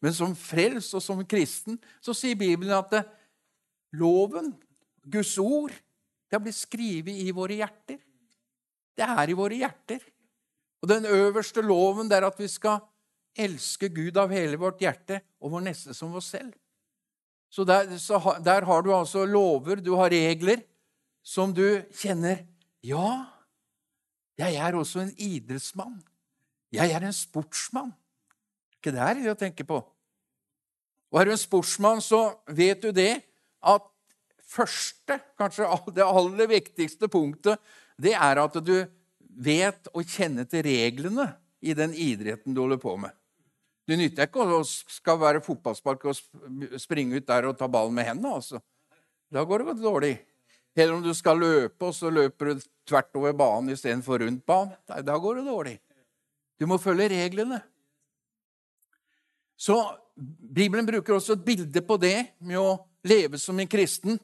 Men 0.00 0.14
som 0.16 0.32
frels 0.38 0.88
og 0.96 1.04
som 1.04 1.22
kristen 1.28 1.78
så 2.04 2.14
sier 2.16 2.38
Bibelen 2.38 2.74
at 2.76 2.90
det, 2.92 3.04
loven, 3.96 4.52
Guds 5.04 5.36
ord, 5.40 5.72
det 6.26 6.36
har 6.36 6.42
blitt 6.42 6.58
skrevet 6.58 7.22
i 7.22 7.30
våre 7.34 7.60
hjerter. 7.60 8.00
Det 8.96 9.06
er 9.06 9.30
i 9.30 9.36
våre 9.36 9.60
hjerter. 9.60 10.02
Og 10.82 10.90
den 10.90 11.06
øverste 11.08 11.64
loven 11.64 12.10
det 12.10 12.18
er 12.18 12.28
at 12.28 12.38
vi 12.40 12.48
skal 12.50 12.80
elske 13.36 13.90
Gud 13.92 14.16
av 14.16 14.32
hele 14.32 14.58
vårt 14.60 14.80
hjerte 14.80 15.20
og 15.42 15.52
vår 15.52 15.66
neste 15.68 15.94
som 15.96 16.14
oss 16.16 16.32
selv. 16.32 16.54
Så 17.52 17.64
der, 17.64 17.92
så 18.00 18.18
der, 18.44 18.64
har 18.66 18.82
du 18.82 18.90
altså 18.94 19.24
lover, 19.24 19.80
du 19.80 19.94
har 19.96 20.10
regler, 20.10 20.64
som 21.22 21.54
du 21.54 21.82
kjenner 21.94 22.42
Ja, 22.86 23.26
jeg 24.38 24.56
er 24.60 24.76
også 24.76 25.02
en 25.02 25.14
idrettsmann. 25.18 25.96
Jeg 26.74 26.92
er 26.92 27.06
en 27.06 27.14
sportsmann. 27.14 27.92
Ikke 28.76 28.92
det 28.94 29.02
er 29.02 29.18
det 29.18 29.32
å 29.32 29.38
tenke 29.38 29.66
på. 29.66 29.80
Og 31.10 31.20
er 31.20 31.28
du 31.28 31.34
en 31.34 31.40
sportsmann, 31.40 32.02
så 32.04 32.36
vet 32.46 32.82
du 32.84 32.92
det 32.94 33.24
at 33.66 33.86
første, 34.46 35.18
kanskje 35.38 35.66
det 35.96 36.06
aller 36.06 36.50
viktigste 36.50 37.08
punktet, 37.10 37.58
det 37.98 38.14
er 38.14 38.42
at 38.42 38.58
du 38.62 38.76
vet 39.36 39.90
å 39.92 40.04
kjenne 40.04 40.46
til 40.48 40.64
reglene 40.66 41.30
i 41.64 41.74
den 41.76 41.94
idretten 41.96 42.54
du 42.54 42.62
holder 42.62 42.80
på 42.82 42.94
med. 43.00 43.14
Det 43.86 43.98
nytter 43.98 44.26
ikke 44.26 44.44
å 44.44 44.62
skal 44.66 45.18
være 45.22 45.42
fotballspark 45.46 46.08
og 46.10 46.80
springe 46.82 47.18
ut 47.18 47.26
der 47.26 47.46
og 47.50 47.58
ta 47.58 47.68
ballen 47.70 47.94
med 47.94 48.08
hendene. 48.08 48.34
altså. 48.38 48.60
Da 49.30 49.44
går 49.46 49.62
det 49.62 49.68
godt 49.70 49.82
dårlig. 49.82 50.14
Eller 50.76 50.96
om 50.96 51.04
du 51.04 51.14
skal 51.16 51.38
løpe, 51.40 51.86
og 51.86 51.94
så 51.94 52.10
løper 52.12 52.50
du 52.50 52.64
tvert 52.86 53.18
over 53.18 53.34
banen 53.36 53.74
istedenfor 53.74 54.22
rundt 54.22 54.44
banen. 54.46 54.74
Da 54.86 55.16
går 55.18 55.40
det 55.40 55.46
dårlig. 55.48 55.76
Du 56.58 56.66
må 56.70 56.78
følge 56.80 57.10
reglene. 57.12 57.60
Så 59.56 59.76
Bibelen 60.16 60.86
bruker 60.88 61.16
også 61.16 61.36
et 61.36 61.44
bilde 61.44 61.82
på 61.84 61.98
det 62.00 62.16
med 62.38 62.60
å 62.60 62.78
leve 63.06 63.40
som 63.40 63.58
en 63.60 63.68
kristen, 63.68 64.18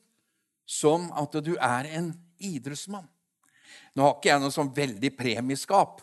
som 0.65 1.11
at 1.19 1.37
du 1.45 1.55
er 1.57 1.89
en 1.99 2.13
idrettsmann. 2.41 3.09
Nå 3.93 4.05
har 4.07 4.17
ikke 4.17 4.31
jeg 4.31 4.41
noe 4.41 4.55
sånn 4.55 4.73
veldig 4.73 5.11
premieskap, 5.17 6.01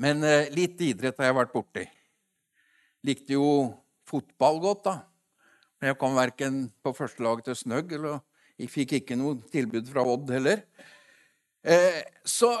men 0.00 0.24
eh, 0.24 0.50
litt 0.52 0.80
idrett 0.84 1.16
har 1.20 1.30
jeg 1.30 1.38
vært 1.38 1.54
borti. 1.54 1.84
Likte 3.06 3.36
jo 3.36 3.46
fotball 4.08 4.60
godt, 4.60 4.82
da. 4.84 4.96
Men 5.80 5.92
jeg 5.92 6.00
kom 6.00 6.16
verken 6.16 6.60
på 6.84 6.92
førstelaget 6.96 7.50
til 7.50 7.58
Snøgg 7.60 7.96
eller 7.96 8.20
jeg 8.56 8.72
fikk 8.72 8.94
ikke 8.98 9.16
noe 9.20 9.36
tilbud 9.52 9.88
fra 9.90 10.04
Odd 10.08 10.30
heller. 10.32 10.62
Eh, 11.66 12.02
så, 12.24 12.52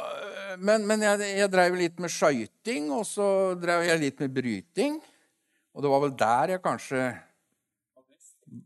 men, 0.58 0.82
men 0.86 1.04
jeg, 1.04 1.28
jeg 1.38 1.50
drev 1.52 1.76
litt 1.78 2.00
med 2.02 2.10
skøyting, 2.10 2.88
og 2.90 3.04
så 3.06 3.28
drev 3.54 3.84
jeg 3.86 4.02
litt 4.02 4.22
med 4.24 4.32
bryting. 4.34 4.96
Og 5.76 5.84
det 5.84 5.92
var 5.92 6.02
vel 6.02 6.16
der 6.18 6.54
jeg 6.56 6.62
kanskje 6.64 7.02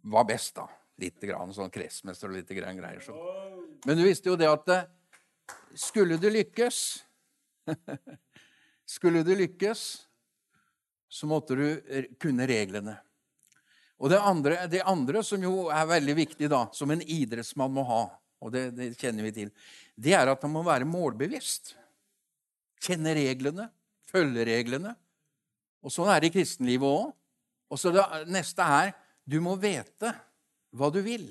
var 0.08 0.24
best, 0.28 0.54
da. 0.56 0.64
Litt 1.00 1.20
grann 1.28 1.52
sånn 1.52 1.72
kretsmester 1.72 2.30
og 2.30 2.38
litt 2.38 2.52
grann 2.56 2.80
greier. 2.80 3.02
Så. 3.04 3.16
Men 3.84 4.00
du 4.00 4.04
visste 4.06 4.32
jo 4.32 4.38
det 4.40 4.48
at 4.48 4.72
eh, 4.72 4.88
skulle 5.76 6.16
du 6.20 6.28
lykkes 6.32 6.80
Skulle 8.90 9.20
du 9.22 9.30
lykkes, 9.38 9.80
så 11.06 11.26
måtte 11.30 11.54
du 11.54 11.66
kunne 12.18 12.48
reglene. 12.50 12.96
Og 14.02 14.10
det 14.10 14.18
andre, 14.18 14.64
det 14.72 14.80
andre, 14.88 15.22
som 15.22 15.44
jo 15.44 15.68
er 15.70 15.86
veldig 15.86 16.16
viktig, 16.18 16.48
da, 16.50 16.64
som 16.74 16.90
en 16.90 17.04
idrettsmann 17.04 17.70
må 17.70 17.84
ha, 17.86 18.00
og 18.40 18.50
det, 18.54 18.64
det 18.74 18.88
kjenner 18.98 19.28
vi 19.28 19.32
til, 19.36 19.52
det 20.00 20.14
er 20.16 20.32
at 20.32 20.42
man 20.46 20.54
må 20.56 20.64
være 20.64 20.88
målbevisst. 20.88 21.74
Kjenne 22.80 23.12
reglene, 23.16 23.68
følge 24.08 24.46
reglene. 24.48 24.94
Og 25.84 25.92
sånn 25.92 26.08
er 26.12 26.22
det 26.22 26.30
i 26.30 26.36
kristenlivet 26.38 26.88
òg. 26.88 27.12
Og 27.70 27.78
så 27.78 27.92
det 27.94 28.04
neste 28.32 28.64
er 28.64 28.94
du 29.28 29.38
må 29.44 29.54
vite 29.60 30.14
hva 30.74 30.88
du 30.92 31.00
vil. 31.04 31.28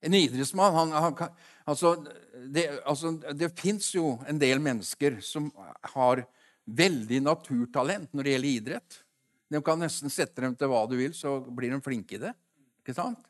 En 0.00 0.16
idrettsmann 0.16 0.74
han, 0.74 0.92
han, 0.96 1.32
altså, 1.68 1.94
Det, 2.40 2.64
altså, 2.88 3.12
det 3.36 3.50
fins 3.58 3.90
jo 3.92 4.14
en 4.26 4.38
del 4.40 4.62
mennesker 4.64 5.18
som 5.20 5.50
har 5.92 6.24
veldig 6.64 7.18
naturtalent 7.20 8.14
når 8.14 8.24
det 8.24 8.32
gjelder 8.32 8.50
idrett. 8.50 9.00
De 9.50 9.60
kan 9.66 9.80
nesten 9.82 10.12
sette 10.12 10.40
dem 10.40 10.54
til 10.56 10.70
hva 10.70 10.86
du 10.88 10.96
vil, 10.96 11.12
så 11.12 11.36
blir 11.42 11.74
de 11.74 11.82
flinke 11.84 12.16
i 12.16 12.22
det. 12.22 12.32
Ikke 12.80 12.94
sant? 12.96 13.20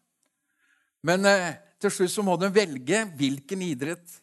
Men 1.03 1.25
eh, 1.27 1.57
til 1.81 1.93
slutt 1.95 2.13
så 2.13 2.25
må 2.27 2.37
de 2.41 2.51
velge 2.53 3.05
hvilken 3.19 3.63
idrett 3.65 4.19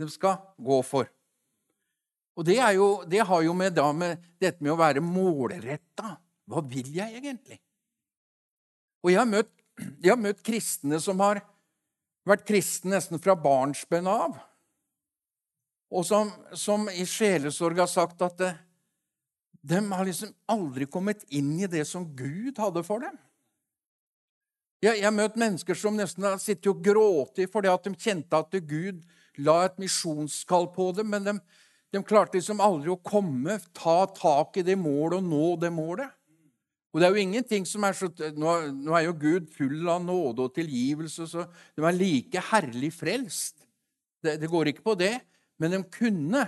de 0.00 0.08
skal 0.10 0.38
gå 0.56 0.80
for. 0.86 1.08
Og 2.34 2.46
det, 2.46 2.56
jo, 2.74 2.88
det 3.06 3.22
har 3.28 3.42
jo 3.46 3.54
med, 3.54 3.78
med 3.94 4.22
dette 4.42 4.64
med 4.64 4.72
å 4.74 4.80
være 4.80 5.04
målretta. 5.04 6.16
Hva 6.50 6.62
vil 6.66 6.90
jeg 6.96 7.20
egentlig? 7.20 7.60
Og 9.04 9.12
jeg 9.12 9.20
har, 9.20 9.28
møtt, 9.28 9.52
jeg 10.02 10.10
har 10.10 10.20
møtt 10.20 10.42
kristne 10.44 10.98
som 11.02 11.20
har 11.22 11.44
vært 12.24 12.46
kristne 12.48 12.96
nesten 12.96 13.20
fra 13.20 13.36
barnsben 13.36 14.08
av, 14.08 14.38
og 15.94 16.06
som, 16.08 16.30
som 16.56 16.88
i 16.90 17.04
sjelesorg 17.06 17.78
har 17.78 17.90
sagt 17.90 18.22
at 18.24 18.38
det, 18.40 18.54
de 19.64 19.80
har 19.92 20.08
liksom 20.08 20.32
aldri 20.50 20.88
kommet 20.90 21.22
inn 21.32 21.52
i 21.60 21.68
det 21.70 21.84
som 21.88 22.06
Gud 22.16 22.58
hadde 22.60 22.82
for 22.84 23.04
dem. 23.04 23.14
Jeg, 24.84 25.00
har 25.00 25.14
møtt 25.16 25.38
mennesker 25.40 25.78
som 25.78 25.96
nesten 25.96 26.26
har 26.26 26.40
sittet 26.42 26.68
og 26.68 26.82
grått 26.84 27.38
fordi 27.52 27.70
at 27.72 27.86
de 27.86 27.94
kjente 27.96 28.36
at 28.36 28.56
Gud 28.68 29.00
la 29.40 29.62
et 29.64 29.78
misjonskall 29.80 30.68
på 30.74 30.90
dem, 30.98 31.08
men 31.14 31.24
de, 31.24 31.34
de 31.94 32.02
klarte 32.04 32.36
liksom 32.36 32.60
aldri 32.60 32.92
å 32.92 33.00
komme, 33.00 33.56
ta 33.72 34.04
tak 34.12 34.60
i 34.60 34.66
det 34.66 34.76
målet 34.78 35.22
og 35.22 35.30
nå 35.30 35.48
det 35.62 35.72
målet. 35.72 36.12
Og 36.92 37.00
det 37.00 37.08
er 37.08 37.16
jo 37.16 37.22
ingenting 37.24 37.64
som 37.66 37.86
er 37.88 37.96
så, 37.98 38.10
nå, 38.36 38.52
nå 38.84 38.92
er 38.94 39.08
jo 39.08 39.16
Gud 39.24 39.48
full 39.56 39.88
av 39.90 40.04
nåde 40.04 40.44
og 40.44 40.54
tilgivelse, 40.54 41.26
så 41.32 41.48
de 41.74 41.82
er 41.88 41.96
like 41.96 42.44
herlig 42.52 42.92
frelst. 42.94 43.64
Det, 44.22 44.36
det 44.42 44.50
går 44.52 44.70
ikke 44.70 44.84
på 44.84 44.94
det. 45.00 45.16
Men 45.58 45.74
de 45.74 45.80
kunne 45.96 46.44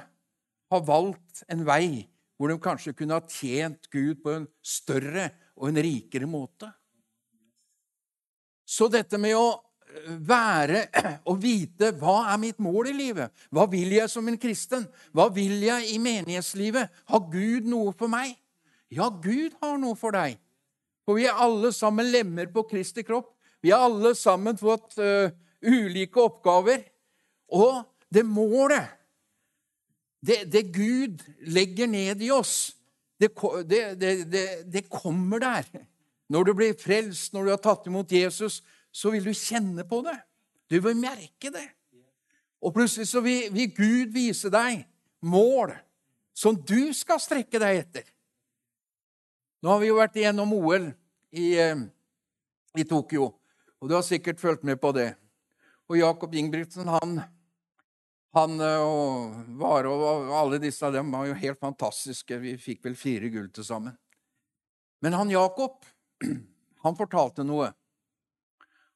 ha 0.70 0.81
valgt 0.87 1.42
en 1.51 1.64
vei 1.66 2.07
hvor 2.37 2.53
de 2.53 2.61
kanskje 2.62 2.94
kunne 2.94 3.16
ha 3.16 3.25
tjent 3.27 3.88
Gud 3.90 4.20
på 4.22 4.35
en 4.37 4.46
større 4.61 5.31
og 5.57 5.70
en 5.70 5.81
rikere 5.83 6.29
måte. 6.31 6.68
Så 8.67 8.91
dette 8.93 9.19
med 9.23 9.37
å 9.39 9.47
være 10.27 10.87
og 11.31 11.39
vite 11.43 11.93
hva 12.01 12.19
er 12.33 12.41
mitt 12.43 12.59
mål 12.63 12.91
i 12.91 12.97
livet? 12.97 13.47
Hva 13.55 13.69
vil 13.71 13.95
jeg 13.97 14.11
som 14.13 14.27
en 14.29 14.41
kristen? 14.41 14.89
Hva 15.15 15.29
vil 15.35 15.61
jeg 15.65 15.93
i 15.95 16.01
menighetslivet? 16.03 16.91
Har 17.13 17.31
Gud 17.33 17.69
noe 17.71 17.95
for 17.97 18.11
meg? 18.13 18.35
Ja, 18.93 19.09
Gud 19.11 19.57
har 19.63 19.79
noe 19.81 19.97
for 19.99 20.15
deg. 20.15 20.37
For 21.07 21.19
vi 21.19 21.27
er 21.31 21.39
alle 21.39 21.71
sammen 21.75 22.09
lemmer 22.11 22.51
på 22.51 22.67
Kristi 22.67 23.05
kropp. 23.07 23.33
Vi 23.63 23.71
har 23.71 23.87
alle 23.87 24.13
sammen 24.19 24.59
fått 24.59 24.99
uh, 24.99 25.31
ulike 25.63 26.23
oppgaver. 26.23 26.83
Og 27.55 27.83
det 28.11 28.25
målet, 28.27 28.91
det, 30.27 30.45
det, 30.51 30.65
Gud 30.75 31.23
legger 31.47 31.87
ned 31.91 32.23
i 32.23 32.31
oss, 32.35 32.75
det, 33.21 33.31
det, 33.71 34.41
det, 34.67 34.83
kommer 34.91 35.43
der. 35.43 35.69
Når 36.33 36.49
du 36.49 36.53
blir 36.59 36.79
frelst, 36.79 37.33
når 37.35 37.45
du 37.45 37.53
har 37.55 37.62
tatt 37.62 37.87
imot 37.87 38.12
Jesus, 38.12 38.61
så 38.91 39.12
vil 39.15 39.27
du 39.27 39.35
kjenne 39.37 39.85
på 39.87 40.01
det. 40.07 40.17
Du 40.71 40.79
vil 40.83 40.99
merke 40.99 41.53
det. 41.55 41.67
Og 42.65 42.75
plutselig 42.75 43.07
så 43.11 43.23
vil, 43.23 43.51
vil 43.55 43.75
Gud 43.77 44.15
vise 44.15 44.51
deg 44.51 44.87
mål 45.27 45.75
som 46.37 46.57
du 46.57 46.93
skal 46.97 47.21
strekke 47.23 47.61
deg 47.62 47.83
etter. 47.85 48.09
Nå 49.62 49.73
har 49.73 49.81
vi 49.83 49.91
jo 49.91 49.99
vært 49.99 50.19
igjennom 50.19 50.53
OL 50.57 50.91
i, 51.33 51.55
eh, 51.59 51.79
i 52.77 52.85
Tokyo, 52.89 53.31
og 53.81 53.89
du 53.89 53.95
har 53.97 54.05
sikkert 54.05 54.41
fulgt 54.41 54.67
med 54.67 54.81
på 54.83 54.93
det. 54.97 55.15
Og 55.87 55.99
Jakob 56.01 56.35
Ingebrigtsen, 56.35 56.89
han, 56.91 57.21
han 58.37 58.61
eh, 58.61 58.85
og 58.85 59.39
Vare 59.61 59.93
og 59.93 60.33
alle 60.37 60.61
disse 60.62 60.85
av 60.87 60.97
dem 60.97 61.12
var 61.15 61.29
jo 61.31 61.39
helt 61.39 61.62
fantastiske. 61.62 62.41
Vi 62.43 62.57
fikk 62.61 62.85
vel 62.89 62.99
fire 62.99 63.31
gull 63.33 63.49
til 63.55 63.67
sammen. 63.67 63.97
Men 65.05 65.17
han 65.17 65.33
Jakob, 65.33 65.81
han 66.85 66.99
fortalte 66.99 67.45
noe. 67.47 67.71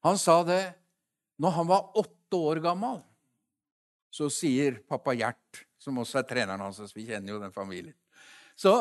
Han 0.06 0.18
sa 0.18 0.40
det 0.46 0.62
når 1.40 1.56
han 1.56 1.68
var 1.68 1.98
åtte 2.00 2.36
år 2.36 2.60
gammel. 2.64 3.00
Så 4.10 4.30
sier 4.32 4.80
pappa 4.88 5.14
Gjert, 5.14 5.64
som 5.78 6.00
også 6.02 6.20
er 6.20 6.28
treneren 6.28 6.64
hans, 6.64 6.80
vi 6.96 7.06
kjenner 7.06 7.30
jo 7.30 7.38
den 7.38 7.52
familien 7.54 7.94
Så 8.58 8.72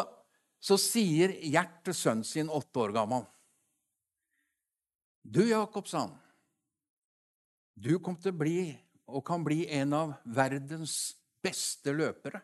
så 0.60 0.75
sier 0.82 1.36
Gjert 1.45 1.84
til 1.86 1.95
sønnen 1.95 2.25
sin, 2.25 2.49
åtte 2.49 2.82
år 2.82 2.95
gammel 2.95 3.28
Du, 5.21 5.43
Jakob, 5.45 5.86
sa 5.88 6.08
han, 6.08 6.15
du 7.80 7.93
kom 8.04 8.17
til 8.19 8.34
å 8.34 8.39
bli 8.39 8.60
og 9.10 9.23
kan 9.25 9.45
bli 9.45 9.63
en 9.73 9.93
av 9.95 10.12
verdens 10.25 11.15
beste 11.41 11.93
løpere. 11.95 12.41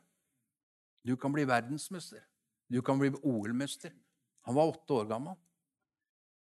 Du 1.05 1.13
kan 1.19 1.33
bli 1.33 1.43
verdensmester. 1.45 2.23
Du 2.71 2.79
kan 2.81 2.97
bli 2.97 3.11
OL-mester. 3.21 3.91
Han 4.47 4.55
var 4.55 4.71
åtte 4.71 4.95
år 4.95 5.09
gammel. 5.09 5.35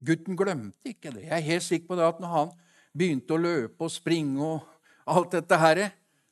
Gutten 0.03 0.37
glemte 0.37 0.91
ikke 0.91 1.13
det. 1.15 1.27
Jeg 1.27 1.35
er 1.37 1.49
helt 1.49 1.65
sikker 1.65 1.91
på 1.91 1.99
det 1.99 2.07
at 2.07 2.19
når 2.23 2.33
han 2.33 2.55
begynte 2.95 3.35
å 3.35 3.41
løpe 3.41 3.87
og 3.87 3.93
springe 3.93 4.41
og 4.43 4.65
alt 5.05 5.35
dette 5.37 5.59
her, 5.61 5.81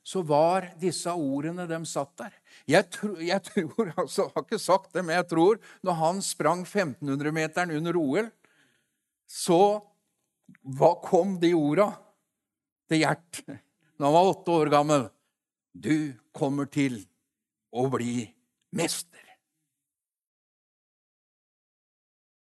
så 0.04 0.20
var 0.26 0.68
disse 0.80 1.12
ordene 1.16 1.64
de 1.68 1.78
satt 1.88 2.12
der. 2.20 2.34
Jeg, 2.68 2.88
tro, 2.92 3.14
jeg 3.24 3.40
tror, 3.46 3.92
altså, 4.02 4.28
har 4.34 4.44
ikke 4.44 4.60
sagt 4.60 4.92
det, 4.92 5.04
men 5.04 5.16
jeg 5.16 5.28
tror 5.32 5.60
når 5.86 6.00
han 6.02 6.22
sprang 6.24 6.64
1500-meteren 6.66 7.72
under 7.78 7.98
OL, 8.00 8.30
så 9.24 9.60
hva 10.76 10.92
kom 11.02 11.38
de 11.40 11.54
orda 11.56 11.88
til 12.90 13.00
Gjert 13.00 13.40
når 13.48 14.04
han 14.04 14.14
var 14.18 14.30
åtte 14.34 14.56
år 14.60 14.70
gammel? 14.74 15.06
Du 15.72 16.12
kommer 16.36 16.68
til 16.70 17.00
å 17.74 17.88
bli 17.90 18.26
mester. 18.76 19.23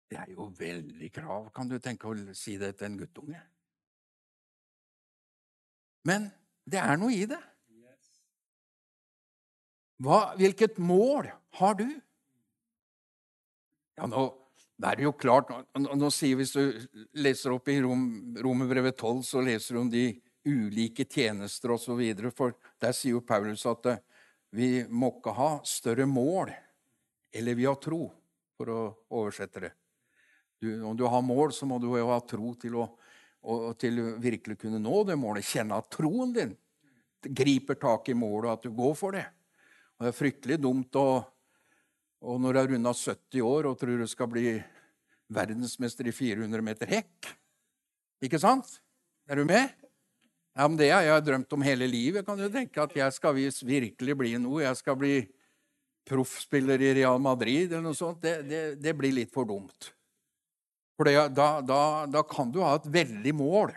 Det 0.08 0.18
er 0.22 0.32
jo 0.32 0.48
veldig 0.56 1.10
krav, 1.12 1.50
kan 1.56 1.68
du 1.68 1.78
tenke 1.84 2.08
å 2.08 2.16
si 2.38 2.56
det 2.60 2.78
til 2.78 2.88
en 2.88 2.98
guttunge. 3.02 3.42
Men 6.08 6.30
det 6.64 6.80
er 6.80 7.00
noe 7.00 7.12
i 7.16 7.26
det. 7.28 7.40
Hva, 10.04 10.36
hvilket 10.38 10.78
mål 10.80 11.32
har 11.60 11.80
du? 11.80 11.88
Ja, 13.98 14.06
nå 14.06 14.30
det 14.78 14.92
er 14.92 15.00
jo 15.08 15.14
klart, 15.18 15.50
nå, 15.50 15.96
nå 15.98 16.10
sier 16.14 16.38
Hvis 16.38 16.54
du 16.54 16.62
leser 17.18 17.56
opp 17.56 17.70
i 17.74 17.80
Rom, 17.82 18.36
Romerbrevet 18.38 18.94
12, 19.00 19.24
så 19.26 19.42
leser 19.42 19.74
du 19.74 19.82
om 19.82 19.90
de 19.90 20.06
ulike 20.48 21.08
tjenester 21.10 21.74
osv. 21.74 22.04
For 22.36 22.54
der 22.82 22.94
sier 22.94 23.18
jo 23.18 23.26
Paulus 23.26 23.66
at 23.68 23.90
eh, 23.90 24.04
vi 24.54 24.70
må 24.88 25.10
ikke 25.18 25.34
ha 25.36 25.50
større 25.68 26.06
mål, 26.08 26.54
eller 27.34 27.58
vi 27.58 27.66
har 27.66 27.82
tro, 27.82 28.06
for 28.58 28.72
å 28.72 28.82
oversette 29.18 29.66
det. 29.66 29.74
Du, 30.62 30.70
om 30.84 30.98
du 30.98 31.06
har 31.06 31.22
mål, 31.22 31.54
så 31.54 31.68
må 31.70 31.78
du 31.82 31.90
jo 31.92 32.08
ha 32.10 32.20
tro 32.26 32.54
til 32.60 32.80
å 32.82 32.88
og 33.48 33.78
til 33.80 34.02
virkelig 34.20 34.58
kunne 34.60 34.80
nå 34.82 35.04
det 35.08 35.16
målet. 35.16 35.46
Kjenne 35.46 35.78
at 35.80 35.88
troen 35.94 36.34
din 36.36 36.50
griper 37.24 37.78
tak 37.80 38.10
i 38.12 38.16
målet, 38.18 38.50
og 38.50 38.54
at 38.58 38.66
du 38.66 38.74
går 38.76 38.96
for 38.98 39.16
det. 39.16 39.24
Og 39.98 40.04
Det 40.04 40.10
er 40.12 40.18
fryktelig 40.18 40.58
dumt 40.62 40.98
å 41.00 41.08
og 42.28 42.40
når 42.42 42.54
du 42.54 42.60
har 42.60 42.72
runda 42.72 42.94
70 42.98 43.44
år 43.46 43.68
og 43.70 43.76
tror 43.78 44.00
du 44.02 44.08
skal 44.10 44.30
bli 44.32 44.56
verdensmester 45.30 46.08
i 46.10 46.14
400 46.16 46.64
meter 46.66 46.90
hekk 46.90 47.28
Ikke 48.26 48.40
sant? 48.42 48.80
Er 49.30 49.38
du 49.38 49.46
med? 49.46 49.70
Ja, 50.58 50.66
men 50.66 50.80
Det 50.80 50.90
har 50.90 51.04
jeg 51.06 51.26
drømt 51.28 51.54
om 51.54 51.62
hele 51.62 51.86
livet. 51.86 52.26
kan 52.26 52.38
du 52.38 52.50
tenke 52.50 52.82
At 52.82 52.96
jeg 52.96 53.14
skal 53.14 53.36
virkelig 53.36 54.18
bli 54.18 54.34
noe. 54.42 54.64
Jeg 54.64 54.80
skal 54.82 54.98
bli 54.98 55.28
proffspiller 56.08 56.82
i 56.82 56.94
Real 57.04 57.20
Madrid 57.20 57.70
eller 57.72 57.86
noe 57.92 57.98
sånt. 57.98 58.22
Det, 58.22 58.42
det, 58.50 58.82
det 58.82 58.96
blir 58.98 59.14
litt 59.14 59.32
for 59.32 59.46
dumt. 59.46 59.92
For 60.98 61.06
da, 61.30 61.48
da, 61.62 61.80
da, 62.10 62.24
kan 62.26 62.52
du 62.52 62.64
ha 62.66 62.74
et 62.80 62.90
veldig 62.90 63.34
mål. 63.38 63.74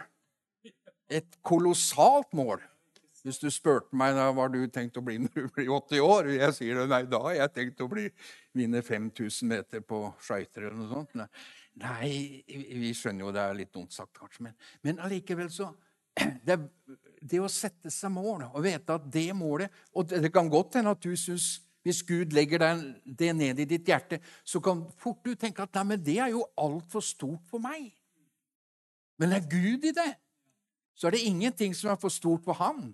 Et 1.13 1.37
kolossalt 1.45 2.33
mål. 2.37 2.63
Hvis 3.21 3.41
du 3.43 3.51
spurte 3.53 3.97
meg 4.01 4.15
da 4.17 4.31
var 4.33 4.49
du 4.49 4.63
tenkt 4.73 4.97
å 4.97 5.03
bli 5.05 5.19
når 5.21 5.35
du 5.35 5.49
blir 5.53 5.69
80 5.77 6.01
år, 6.01 6.31
jeg 6.39 6.57
sier 6.57 6.79
det, 6.81 6.87
nei, 6.89 7.03
da 7.11 7.21
har 7.27 7.37
jeg 7.37 7.53
tenkt 7.59 7.83
å 7.85 7.89
bli, 7.91 8.07
vinne 8.57 8.81
5000 8.81 9.51
meter 9.51 9.85
på 9.85 10.07
skøyter 10.25 10.71
eller 10.71 10.79
noe 10.79 10.89
sånt. 10.95 11.45
Nei, 11.81 12.41
vi 12.49 12.95
skjønner 12.97 13.27
jo 13.27 13.35
det 13.37 13.45
er 13.45 13.59
litt 13.59 13.73
dumt 13.75 13.93
sagt, 13.93 14.15
kanskje, 14.17 14.49
men, 14.49 14.57
men 14.87 15.05
allikevel 15.05 15.53
så 15.53 15.69
det, 16.49 16.57
det, 17.21 17.39
å 17.39 17.53
sette 17.53 17.93
seg 17.93 18.11
mål 18.15 18.49
og 18.49 18.65
vite 18.65 18.97
at 18.97 19.05
det 19.13 19.29
målet 19.37 19.71
Og 19.95 20.11
det 20.11 20.33
kan 20.35 20.49
godt 20.51 20.81
hende 20.81 20.97
at 20.97 21.05
du 21.05 21.13
syns 21.15 21.61
hvis 21.83 22.03
Gud 22.05 22.35
legger 22.37 22.61
det 23.05 23.31
ned 23.37 23.61
i 23.63 23.69
ditt 23.69 23.89
hjerte, 23.89 24.21
så 24.45 24.61
kan 24.61 24.83
fort 25.01 25.23
du 25.25 25.35
tenke 25.35 25.65
at 25.65 25.81
nei, 25.81 25.97
det 25.97 26.19
er 26.21 26.35
jo 26.35 26.45
altfor 26.61 27.05
stort 27.05 27.47
for 27.49 27.63
meg. 27.63 27.89
Men 29.21 29.33
er 29.37 29.45
Gud 29.49 29.85
i 29.89 29.95
det, 29.97 30.11
så 30.95 31.09
er 31.09 31.17
det 31.17 31.25
ingenting 31.29 31.75
som 31.77 31.93
er 31.93 32.01
for 32.01 32.13
stort 32.13 32.45
for 32.45 32.57
han. 32.61 32.91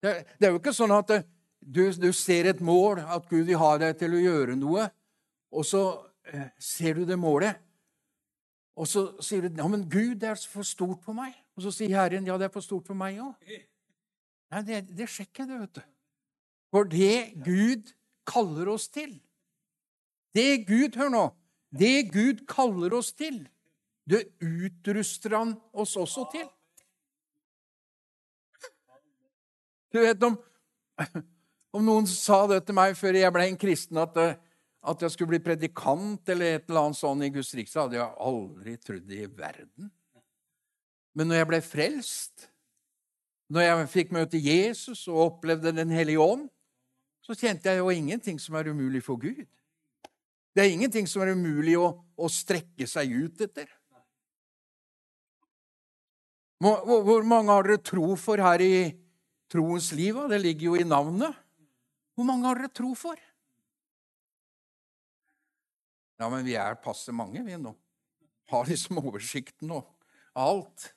Det, 0.00 0.14
det 0.40 0.48
er 0.48 0.54
jo 0.54 0.60
ikke 0.60 0.76
sånn 0.76 0.94
at 0.96 1.12
du, 1.60 1.82
du, 1.92 2.12
ser 2.16 2.48
et 2.48 2.60
mål, 2.64 3.02
at 3.04 3.28
Gud 3.28 3.44
vil 3.44 3.60
ha 3.60 3.74
deg 3.80 3.98
til 4.00 4.16
å 4.16 4.22
gjøre 4.22 4.56
noe, 4.56 4.86
og 5.52 5.66
så 5.68 5.82
eh, 6.32 6.48
ser 6.56 6.96
du 6.96 7.04
det 7.08 7.18
målet, 7.20 7.60
og 8.80 8.88
så 8.88 9.10
sier 9.20 9.44
du 9.44 9.60
ja, 9.60 9.66
men 9.68 9.84
Gud, 9.90 10.14
det 10.22 10.30
er 10.30 10.40
for 10.48 10.64
stort 10.64 11.02
for 11.04 11.12
meg. 11.12 11.34
Og 11.58 11.66
så 11.66 11.72
sier 11.74 11.92
Herren 11.92 12.24
ja, 12.24 12.38
det 12.40 12.46
er 12.48 12.54
for 12.54 12.64
stort 12.64 12.86
for 12.88 12.96
meg 12.96 13.18
òg. 13.20 13.50
Nei, 14.54 14.62
det, 14.64 14.78
det 14.96 15.08
sjekker 15.10 15.44
det, 15.44 15.58
vet 15.60 15.80
du. 15.80 15.82
For 16.70 16.86
det 16.86 17.34
Gud 17.44 17.90
kaller 18.28 18.70
oss 18.70 18.88
til 18.92 19.18
Det 20.34 20.66
Gud 20.68 20.94
Hør 20.96 21.10
nå. 21.10 21.24
Det 21.74 22.10
Gud 22.14 22.44
kaller 22.50 22.94
oss 22.94 23.12
til 23.12 23.42
Det 24.06 24.24
utruster 24.42 25.36
han 25.36 25.54
oss 25.72 25.96
også 25.98 26.26
til. 26.32 26.46
Du 29.90 29.98
vet, 29.98 30.22
om, 30.22 30.36
om 31.74 31.82
noen 31.82 32.06
sa 32.06 32.44
det 32.50 32.60
til 32.66 32.76
meg 32.78 32.94
før 32.98 33.18
jeg 33.18 33.34
ble 33.34 33.46
en 33.50 33.58
kristen, 33.58 33.98
at, 33.98 34.18
at 34.82 35.02
jeg 35.02 35.14
skulle 35.14 35.32
bli 35.32 35.42
predikant 35.42 36.30
eller 36.30 36.56
et 36.56 36.68
eller 36.68 36.86
annet 36.86 36.98
sånt 36.98 37.26
i 37.26 37.30
Guds 37.34 37.50
rike, 37.58 37.70
så 37.70 37.84
hadde 37.84 37.98
jeg 37.98 38.18
aldri 38.30 38.76
trodd 38.78 39.14
i 39.14 39.24
verden. 39.26 39.90
Men 41.18 41.30
når 41.30 41.40
jeg 41.40 41.50
ble 41.50 41.60
frelst, 41.66 42.46
når 43.50 43.66
jeg 43.66 43.90
fikk 43.96 44.14
møte 44.14 44.38
Jesus 44.38 45.08
og 45.10 45.24
opplevde 45.24 45.74
Den 45.74 45.90
hellige 45.90 46.22
ånd, 46.22 46.46
så 47.24 47.36
kjente 47.36 47.70
jeg 47.70 47.80
jo 47.80 47.90
ingenting 47.92 48.38
som 48.40 48.56
er 48.58 48.70
umulig 48.72 49.02
for 49.04 49.20
Gud. 49.20 49.44
Det 50.54 50.64
er 50.64 50.72
ingenting 50.72 51.06
som 51.06 51.22
er 51.22 51.34
umulig 51.36 51.76
å, 51.78 51.92
å 52.16 52.30
strekke 52.32 52.88
seg 52.90 53.12
ut 53.12 53.44
etter. 53.46 53.68
Hvor, 56.60 57.04
hvor 57.06 57.24
mange 57.24 57.54
har 57.54 57.64
dere 57.64 57.80
tro 57.80 58.12
for 58.20 58.42
her 58.42 58.60
i 58.60 58.90
troens 59.50 59.92
liv? 59.96 60.18
Det 60.28 60.40
ligger 60.42 60.72
jo 60.72 60.80
i 60.80 60.86
navnet. 60.86 61.36
Hvor 62.16 62.28
mange 62.28 62.48
har 62.50 62.60
dere 62.60 62.72
tro 62.76 62.90
for? 62.98 63.20
Ja, 66.20 66.28
men 66.28 66.44
vi 66.44 66.58
er 66.60 66.76
passe 66.84 67.14
mange, 67.16 67.40
vi 67.46 67.56
nå. 67.56 67.72
Har 68.52 68.66
liksom 68.68 69.00
oversikten 69.00 69.70
og 69.72 69.86
alt. 70.36 70.90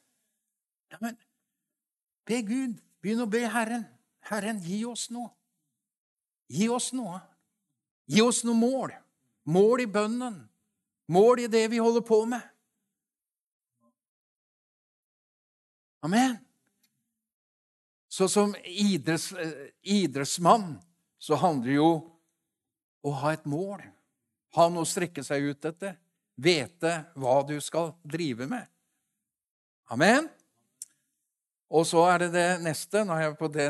Ja, 0.91 0.99
men 0.99 1.15
be 2.27 2.41
Gud. 2.43 2.81
Begynn 3.03 3.23
å 3.23 3.29
be 3.31 3.45
Herren. 3.51 3.85
Herren, 4.27 4.59
gi 4.63 4.81
oss 4.87 5.09
noe. 5.13 5.31
Gi 6.47 6.69
oss 6.69 6.91
noe. 6.93 7.19
Gi 8.05 8.21
oss 8.21 8.43
noe 8.43 8.57
mål. 8.57 8.93
Mål 9.49 9.83
i 9.83 9.87
bønnen. 9.87 10.41
Mål 11.11 11.45
i 11.45 11.51
det 11.51 11.67
vi 11.71 11.81
holder 11.83 12.01
på 12.01 12.23
med. 12.25 12.41
Amen. 16.03 16.37
Så 18.11 18.27
som 18.29 18.55
idretts, 18.63 19.31
eh, 19.31 19.69
idrettsmann 19.81 20.81
så 21.17 21.35
handler 21.35 21.67
det 21.67 21.75
jo 21.75 21.91
å 23.03 23.11
ha 23.11 23.31
et 23.33 23.45
mål. 23.45 23.81
Ha 24.53 24.67
noe 24.69 24.83
å 24.83 24.89
strekke 24.89 25.23
seg 25.25 25.47
ut 25.49 25.65
etter. 25.65 25.95
Vete 26.35 26.91
hva 27.15 27.39
du 27.47 27.55
skal 27.61 27.93
drive 28.03 28.45
med. 28.49 28.67
Amen. 29.89 30.29
Og 31.73 31.87
så 31.89 32.03
er 32.11 32.25
det 32.25 32.31
det 32.35 32.47
neste. 32.61 33.01
Nå 33.05 33.15
er 33.15 33.27
jeg 33.27 33.37
på 33.39 33.49
det 33.53 33.69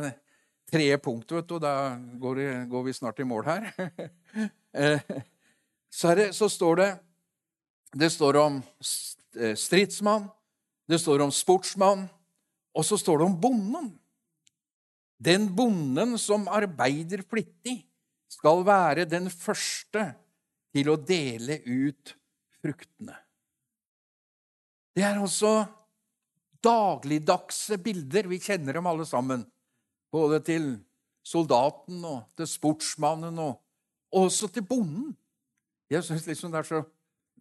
tredje 0.73 0.97
punkt, 1.01 1.31
vet 1.31 1.49
du. 1.49 1.57
Da 1.61 1.73
går, 2.21 2.41
går 2.71 2.85
vi 2.87 2.95
snart 2.97 3.21
i 3.21 3.27
mål 3.29 3.47
her. 3.51 3.71
Eh, 4.73 5.01
så, 5.93 6.15
det, 6.17 6.31
så, 6.33 6.47
står 6.49 6.79
det 6.79 6.87
Det 7.93 8.07
står 8.09 8.39
om 8.41 8.55
eh, 9.37 9.51
stridsmann, 9.53 10.23
det 10.89 10.97
står 10.97 11.21
om 11.21 11.29
sportsmann, 11.29 12.07
og 12.73 12.87
så 12.87 12.97
står 12.97 13.21
det 13.21 13.27
om 13.27 13.35
bonden. 13.37 13.91
Den 15.21 15.45
bonden 15.53 16.17
som 16.17 16.49
arbeider 16.49 17.21
flittig, 17.21 17.83
skal 18.33 18.65
være 18.65 19.05
den 19.05 19.29
første 19.29 20.07
til 20.73 20.89
å 20.89 20.97
dele 20.97 21.59
ut 21.69 22.15
fruktene. 22.57 23.19
Det 24.97 25.05
er 25.05 25.21
altså 25.21 25.53
dagligdagse 26.63 27.77
bilder. 27.83 28.29
Vi 28.31 28.41
kjenner 28.41 28.79
dem 28.79 28.89
alle 28.89 29.05
sammen. 29.05 29.45
Både 30.13 30.39
til 30.45 30.75
soldaten 31.25 32.03
og 32.05 32.27
til 32.37 32.49
sportsmannen 32.49 33.39
og 33.41 33.57
også 34.13 34.51
til 34.53 34.65
bonden. 34.67 35.13
Jeg 35.89 36.05
syns 36.05 36.27
liksom 36.29 36.53
det 36.53 36.61
er 36.61 36.69
så 36.69 36.83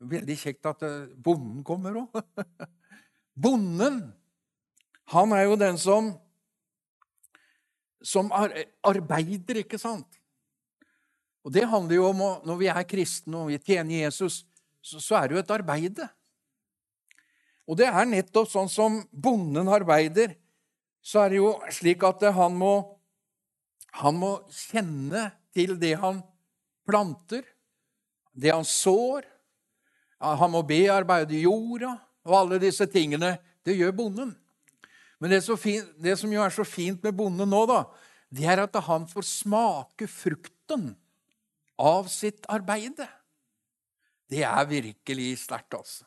veldig 0.02 0.36
kjekt 0.40 0.66
at 0.70 0.82
eh, 0.86 1.12
bonden 1.12 1.60
kommer 1.66 2.00
òg. 2.02 2.22
bonden, 3.44 4.00
han 5.12 5.36
er 5.36 5.46
jo 5.46 5.60
den 5.60 5.78
som 5.80 6.14
som 8.02 8.32
arbeider, 8.34 9.62
ikke 9.62 9.78
sant? 9.78 10.18
Og 11.42 11.52
Det 11.54 11.66
handler 11.66 11.96
jo 11.96 12.08
om 12.10 12.22
å, 12.22 12.30
når 12.46 12.58
vi 12.60 12.68
er 12.70 12.86
kristne 12.86 13.38
og 13.38 13.50
vi 13.50 13.58
tjener 13.62 14.04
Jesus, 14.04 14.42
så, 14.82 14.98
så 15.02 15.18
er 15.18 15.28
det 15.28 15.36
jo 15.36 15.42
et 15.42 15.54
arbeide. 15.54 16.06
Og 17.66 17.78
det 17.78 17.88
er 17.88 18.08
nettopp 18.10 18.50
sånn 18.50 18.70
som 18.70 19.00
bonden 19.10 19.70
arbeider, 19.70 20.34
så 21.03 21.24
er 21.24 21.32
det 21.32 21.40
jo 21.40 21.53
slik 21.74 22.05
at 22.07 22.22
han 22.36 22.55
må, 22.59 22.74
han 23.98 24.18
må 24.18 24.32
kjenne 24.55 25.28
til 25.53 25.74
det 25.80 25.96
han 26.00 26.22
planter, 26.88 27.42
det 28.32 28.53
han 28.55 28.66
sår. 28.66 29.26
Han 30.22 30.53
må 30.55 30.62
bearbeide 30.64 31.42
jorda, 31.42 31.96
og 32.22 32.36
alle 32.38 32.61
disse 32.62 32.86
tingene. 32.90 33.34
Det 33.66 33.74
gjør 33.74 33.94
bonden. 33.98 34.30
Men 35.22 35.30
det, 35.30 35.42
fint, 35.59 35.90
det 36.03 36.16
som 36.18 36.30
jo 36.34 36.42
er 36.42 36.55
så 36.55 36.64
fint 36.66 37.03
med 37.05 37.14
bonden 37.18 37.50
nå, 37.50 37.62
da, 37.70 37.84
det 38.32 38.46
er 38.48 38.64
at 38.64 38.78
han 38.86 39.05
får 39.11 39.26
smake 39.28 40.09
frukten 40.11 40.92
av 41.82 42.09
sitt 42.11 42.46
arbeide. 42.50 43.07
Det 44.30 44.42
er 44.46 44.70
virkelig 44.70 45.34
sterkt, 45.44 45.76
altså. 45.76 46.07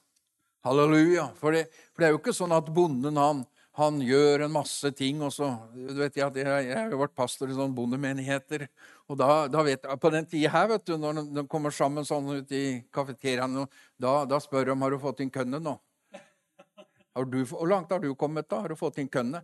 Halleluja. 0.65 1.29
For 1.37 1.53
det, 1.53 1.67
for 1.93 2.01
det, 2.01 2.07
er 2.07 2.15
jo 2.15 2.19
ikke 2.19 2.33
sånn 2.33 2.55
at 2.55 2.71
bonden 2.73 3.19
han, 3.21 3.43
han 3.75 3.97
gjør 3.99 4.45
en 4.45 4.53
masse 4.53 4.87
ting, 4.95 5.19
og 5.25 5.33
så 5.35 5.49
du 5.73 5.97
vet 5.99 6.15
Jeg, 6.15 6.31
jeg, 6.39 6.67
jeg 6.69 6.77
har 6.77 6.93
jo 6.93 6.99
vært 7.01 7.15
pastor 7.15 7.49
i 7.51 7.55
sånne 7.57 7.75
bondemenigheter. 7.75 8.67
og 9.09 9.19
da, 9.19 9.47
da 9.51 9.63
vet 9.67 9.83
jeg, 9.83 9.99
På 9.99 10.11
den 10.13 10.27
tida 10.31 10.51
her, 10.53 10.69
vet 10.71 10.85
du, 10.87 10.95
når 10.97 11.25
de 11.35 11.43
kommer 11.51 11.75
sammen 11.75 12.07
sånn 12.07 12.37
ute 12.37 12.55
i 12.55 12.69
kafeteriaen, 12.93 13.65
da, 13.99 14.23
da 14.25 14.39
spør 14.39 14.71
de 14.71 14.77
har 14.79 14.95
du 14.95 14.99
fått 15.01 15.19
inn 15.25 15.33
kønne 15.33 15.59
nå. 15.59 15.75
Du, 17.31 17.37
hvor 17.47 17.67
langt 17.67 17.91
har 17.91 17.99
du 18.03 18.09
kommet, 18.15 18.47
da? 18.51 18.59
Har 18.63 18.71
du 18.71 18.75
fått 18.75 18.97
inn 18.99 19.07
kønne? 19.11 19.39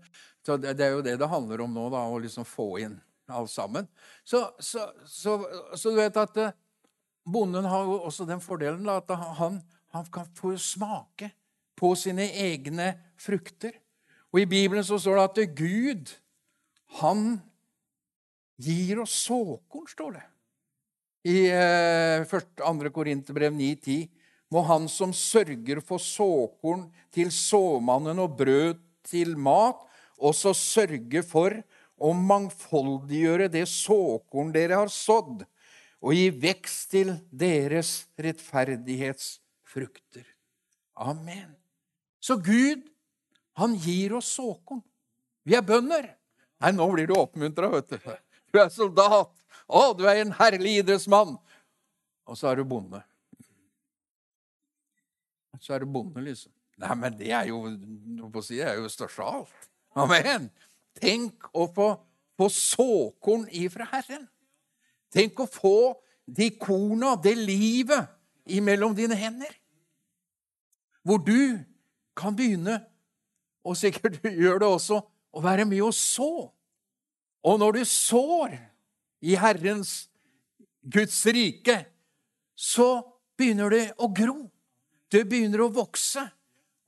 Så 0.46 0.58
det, 0.60 0.74
det, 0.80 0.88
er 0.88 0.98
jo 0.98 1.04
det 1.06 1.16
det 1.20 1.30
handler 1.32 1.64
om 1.64 1.76
nå, 1.76 1.86
da, 1.92 2.04
å 2.04 2.20
liksom 2.20 2.48
få 2.48 2.74
inn 2.84 2.98
alt 3.32 3.52
sammen. 3.52 3.88
Så, 4.28 4.44
så, 4.60 4.90
så, 5.08 5.38
så 5.76 5.92
du 5.92 6.00
vet 6.00 6.18
at 6.20 6.40
eh, 6.40 6.56
bonden 7.24 7.68
har 7.72 7.88
jo 7.88 8.02
også 8.10 8.28
den 8.28 8.44
fordelen 8.44 8.84
da, 8.88 9.00
at 9.00 9.12
han, 9.40 9.62
han 9.96 10.10
kan 10.12 10.28
få 10.36 10.58
smake 10.60 11.32
på 11.80 11.94
sine 11.96 12.28
egne 12.44 12.94
frukter. 13.20 13.80
Og 14.32 14.44
I 14.44 14.48
Bibelen 14.48 14.84
så 14.88 15.00
står 15.00 15.20
det 15.20 15.28
at 15.28 15.56
Gud, 15.58 16.12
han 17.02 17.42
gir 18.62 19.02
oss 19.04 19.16
såkorn, 19.26 19.88
står 19.90 20.18
det. 20.18 20.26
I 21.32 21.38
eh, 21.54 22.26
2. 22.26 22.90
Korinterbrev 22.96 23.54
9,10 23.54 24.08
må 24.52 24.64
han 24.68 24.88
som 24.92 25.14
sørger 25.16 25.80
for 25.86 26.02
såkorn 26.02 26.88
til 27.14 27.30
såmannen 27.32 28.20
og 28.24 28.36
brød 28.40 28.80
til 29.08 29.38
mat, 29.40 29.80
også 30.22 30.54
sørge 30.58 31.24
for 31.26 31.56
å 32.02 32.14
mangfoldiggjøre 32.18 33.48
det 33.54 33.68
såkorn 33.70 34.52
dere 34.54 34.76
har 34.82 34.90
sådd, 34.92 35.46
og 36.02 36.14
gi 36.18 36.30
vekst 36.34 36.92
til 36.96 37.14
deres 37.30 38.08
rettferdighetsfrukter. 38.22 40.26
Amen. 40.98 41.56
Så 42.22 42.36
Gud, 42.42 42.91
han 43.58 43.76
gir 43.76 44.16
oss 44.18 44.32
såkorn. 44.38 44.82
Vi 45.48 45.56
er 45.58 45.66
bønder. 45.66 46.08
Nei, 46.62 46.72
nå 46.76 46.88
blir 46.94 47.10
du 47.10 47.16
oppmuntra, 47.18 47.72
vet 47.74 47.96
du. 47.96 48.12
Du 48.52 48.60
er 48.62 48.70
soldat. 48.74 49.32
Å, 49.72 49.82
du 49.98 50.06
er 50.10 50.22
en 50.22 50.34
herlig 50.38 50.82
idrettsmann. 50.82 51.38
Og 52.30 52.38
så 52.38 52.52
er 52.52 52.62
du 52.62 52.68
bonde. 52.68 53.02
Så 55.62 55.76
er 55.76 55.84
du 55.84 55.92
bonde, 55.94 56.22
liksom. 56.26 56.52
Nei, 56.82 56.96
men 56.98 57.18
det 57.18 57.30
er 57.38 57.50
jo 57.52 57.64
på 58.34 58.42
si, 58.46 58.58
det 58.58 58.72
er 58.72 58.80
jo 58.82 58.90
størst 58.90 59.22
av 59.22 59.42
alt. 59.42 59.68
Amen. 60.02 60.48
Tenk 60.98 61.50
å 61.54 61.68
få, 61.74 61.92
få 62.40 62.48
såkorn 62.52 63.46
ifra 63.54 63.86
Herren. 63.92 64.26
Tenk 65.14 65.40
å 65.44 65.50
få 65.50 65.76
de 66.26 66.48
korna, 66.58 67.14
det 67.20 67.36
livet, 67.38 68.10
imellom 68.50 68.96
dine 68.98 69.18
hender 69.18 69.52
hvor 71.02 71.18
du 71.18 71.58
kan 72.18 72.36
begynne, 72.38 72.78
og 73.66 73.78
sikkert 73.78 74.20
gjør 74.42 74.62
det 74.62 74.70
også, 74.70 75.02
å 75.32 75.44
være 75.44 75.66
med 75.70 75.84
å 75.86 75.92
så. 75.96 76.50
Og 77.42 77.60
når 77.62 77.80
du 77.80 77.84
sår 77.88 78.58
i 79.26 79.38
Herrens, 79.40 80.10
Guds 80.82 81.20
rike, 81.30 81.78
så 82.58 83.02
begynner 83.38 83.74
det 83.74 83.86
å 84.02 84.10
gro. 84.14 84.50
Det 85.12 85.24
begynner 85.30 85.66
å 85.66 85.74
vokse. 85.74 86.24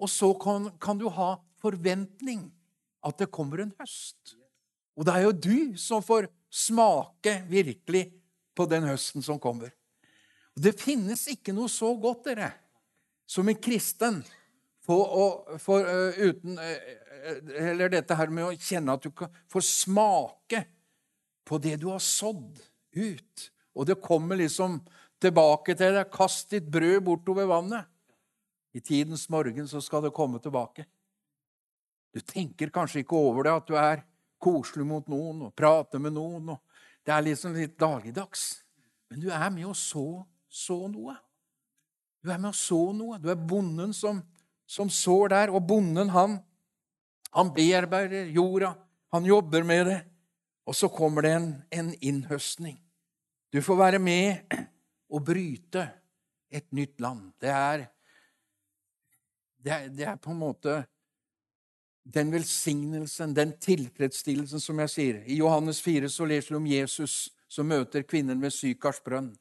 Og 0.02 0.10
så 0.10 0.32
kan, 0.42 0.68
kan 0.82 1.00
du 1.00 1.08
ha 1.14 1.36
forventning 1.64 2.48
at 3.04 3.20
det 3.22 3.32
kommer 3.34 3.64
en 3.64 3.74
høst. 3.80 4.36
Og 4.98 5.08
det 5.08 5.16
er 5.16 5.26
jo 5.28 5.34
du 5.34 5.58
som 5.80 6.04
får 6.06 6.28
smake 6.54 7.40
virkelig 7.50 8.08
på 8.54 8.68
den 8.70 8.86
høsten 8.86 9.26
som 9.26 9.40
kommer. 9.42 9.72
Og 10.54 10.66
det 10.66 10.76
finnes 10.78 11.26
ikke 11.32 11.54
noe 11.56 11.72
så 11.72 11.90
godt, 11.98 12.30
dere, 12.30 12.52
som 13.26 13.48
en 13.50 13.58
kristen 13.58 14.22
for 14.84 15.16
å, 15.16 15.26
for, 15.62 15.86
uh, 15.88 16.18
uten, 16.20 16.58
uh, 16.60 17.34
Eller 17.56 17.92
dette 17.94 18.18
her 18.20 18.32
med 18.34 18.50
å 18.50 18.56
kjenne 18.58 18.98
at 18.98 19.06
du 19.06 19.14
kan 19.16 19.32
få 19.52 19.62
smake 19.64 20.66
på 21.48 21.60
det 21.64 21.78
du 21.80 21.88
har 21.92 22.04
sådd 22.04 22.60
ut. 23.00 23.50
Og 23.74 23.88
det 23.88 24.02
kommer 24.04 24.40
liksom 24.40 24.82
tilbake 25.24 25.76
til 25.80 25.96
deg. 25.96 26.12
Kast 26.12 26.52
ditt 26.52 26.68
brød 26.72 27.00
bortover 27.08 27.48
vannet. 27.50 27.88
I 28.74 28.82
tidens 28.82 29.28
morgen 29.30 29.68
så 29.70 29.82
skal 29.84 30.04
det 30.04 30.16
komme 30.16 30.42
tilbake. 30.42 30.86
Du 32.14 32.20
tenker 32.22 32.74
kanskje 32.74 33.04
ikke 33.04 33.18
over 33.18 33.46
det, 33.46 33.54
at 33.54 33.70
du 33.70 33.78
er 33.78 34.04
koselig 34.44 34.86
mot 34.86 35.08
noen 35.10 35.48
og 35.48 35.56
prater 35.58 36.02
med 36.02 36.14
noen. 36.14 36.58
det 37.06 37.14
er 37.14 37.26
liksom 37.26 37.56
litt 37.56 37.78
dagligdags. 37.80 38.64
Men 39.10 39.22
du 39.22 39.30
er 39.30 39.50
med 39.50 39.66
å 39.70 39.74
så, 39.78 40.26
så 40.50 40.88
noe. 40.88 41.16
Du 42.24 42.32
er 42.32 42.40
med 42.40 42.50
å 42.50 42.58
så 42.58 42.92
noe. 42.96 43.20
Du 43.20 43.30
er 43.30 43.36
bonden 43.36 43.94
som, 43.94 44.22
som 44.66 44.90
sår 44.90 45.34
der. 45.34 45.54
Og 45.54 45.66
bonden, 45.68 46.10
han, 46.14 46.38
han 47.32 47.54
bearbeider 47.56 48.32
jorda. 48.34 48.74
Han 49.14 49.26
jobber 49.26 49.64
med 49.64 49.86
det. 49.86 50.00
Og 50.66 50.76
så 50.76 50.88
kommer 50.90 51.26
det 51.26 51.34
en, 51.36 51.50
en 51.72 51.92
innhøstning. 52.02 52.80
Du 53.54 53.62
får 53.62 53.78
være 53.78 54.00
med 54.00 54.56
og 55.14 55.26
bryte 55.26 55.84
et 56.50 56.72
nytt 56.72 57.02
land. 57.02 57.34
Det 57.42 57.50
er, 57.50 57.86
det 59.58 59.72
er, 59.72 59.88
det 59.90 60.08
er 60.08 60.18
på 60.22 60.32
en 60.32 60.40
måte 60.42 60.80
den 62.04 62.32
velsignelsen, 62.34 63.34
den 63.36 63.54
tilfredsstillelsen, 63.60 64.60
som 64.60 64.80
jeg 64.84 64.92
sier. 64.92 65.22
I 65.26 65.38
Johannes 65.40 65.80
4 65.82 66.10
så 66.12 66.26
leser 66.28 66.56
du 66.56 66.60
om 66.60 66.68
Jesus 66.68 67.30
som 67.48 67.70
møter 67.70 68.04
kvinnen 68.04 68.42
ved 68.42 68.52
Sykars 68.54 69.00
brønn. 69.04 69.32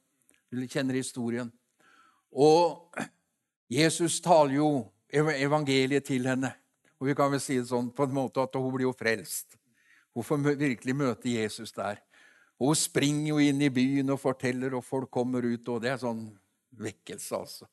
Du 0.51 0.61
kjenner 0.67 0.95
historien. 0.95 1.49
Og 2.31 2.93
Jesus 3.69 4.21
taler 4.21 4.59
jo 4.59 4.69
evangeliet 5.13 6.05
til 6.07 6.27
henne. 6.27 6.53
Og 6.99 7.09
vi 7.09 7.15
kan 7.17 7.31
vel 7.31 7.41
si 7.43 7.59
det 7.59 7.69
sånn 7.69 7.91
på 7.93 8.07
en 8.07 8.15
måte 8.15 8.41
at 8.43 8.55
hun 8.57 8.71
blir 8.73 8.87
jo 8.87 8.95
frelst. 8.95 9.57
Hun 10.13 10.25
får 10.25 10.41
virkelig 10.57 10.95
møte 10.95 11.29
Jesus 11.29 11.73
der. 11.75 12.01
Og 12.61 12.71
hun 12.71 12.79
springer 12.79 13.33
jo 13.33 13.39
inn 13.43 13.61
i 13.65 13.71
byen 13.73 14.13
og 14.13 14.21
forteller, 14.21 14.75
og 14.77 14.85
folk 14.85 15.11
kommer 15.11 15.45
ut. 15.45 15.69
Og 15.69 15.81
det 15.83 15.93
er 15.93 16.01
sånn 16.01 16.27
vekkelse, 16.79 17.39
altså. 17.39 17.69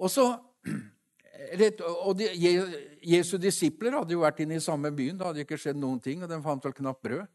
Og 0.00 0.10
så 0.10 0.26
og 2.04 2.16
de, 2.18 2.28
Jesu 3.06 3.36
disipler 3.40 3.96
hadde 3.96 4.12
jo 4.12 4.24
vært 4.24 4.42
inne 4.44 4.58
i 4.58 4.64
samme 4.64 4.90
byen. 4.92 5.16
Det 5.18 5.26
hadde 5.26 5.44
ikke 5.46 5.58
skjedd 5.60 5.78
noen 5.80 6.00
ting, 6.02 6.22
og 6.22 6.30
de 6.30 6.40
fant 6.44 6.66
vel 6.66 6.76
knapt 6.76 7.02
brød. 7.06 7.28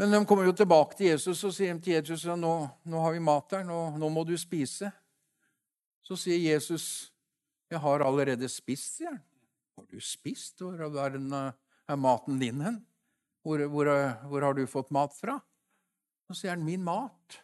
Men 0.00 0.14
de 0.14 0.24
kommer 0.24 0.46
jo 0.48 0.56
tilbake 0.56 0.96
til 0.96 1.10
Jesus 1.10 1.42
og 1.44 1.52
sier 1.52 1.76
til 1.76 1.98
Jesus 1.98 2.24
nå, 2.24 2.54
nå 2.88 3.00
har 3.04 3.12
vi 3.12 3.20
mat 3.20 3.52
her, 3.52 3.66
nå, 3.68 3.98
nå, 4.00 4.08
må 4.08 4.24
du 4.24 4.32
spise. 4.40 4.88
Så 6.00 6.16
sier 6.16 6.40
Jesus, 6.40 7.10
'Jeg 7.70 7.80
har 7.80 8.02
allerede 8.02 8.48
spist', 8.48 8.96
sier 8.98 9.10
han. 9.10 9.22
'Har 9.76 9.86
du 9.86 10.00
spist? 10.00 10.58
Hvor 10.58 10.74
er, 10.74 11.10
den, 11.10 11.32
er 11.32 11.96
maten 11.96 12.38
din 12.38 12.60
hen? 12.60 12.86
Hvor, 13.42 13.62
hvor, 13.68 13.86
hvor 14.28 14.42
har 14.42 14.54
du 14.54 14.66
fått 14.66 14.90
mat 14.90 15.14
fra?' 15.14 15.40
Så 16.28 16.34
sier 16.34 16.50
han, 16.50 16.64
'Min 16.64 16.82
mat, 16.82 17.40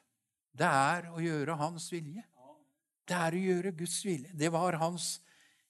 det 0.53 0.67
er 0.67 1.11
å 1.11 1.23
gjøre 1.23 1.57
Hans 1.57 1.93
vilje.' 1.93 2.25
Det 3.07 3.15
er 3.15 3.37
å 3.37 3.45
gjøre 3.45 3.75
Guds 3.79 4.01
vilje. 4.03 4.33
Det 4.35 4.49
var 4.51 4.81
hans 4.83 5.21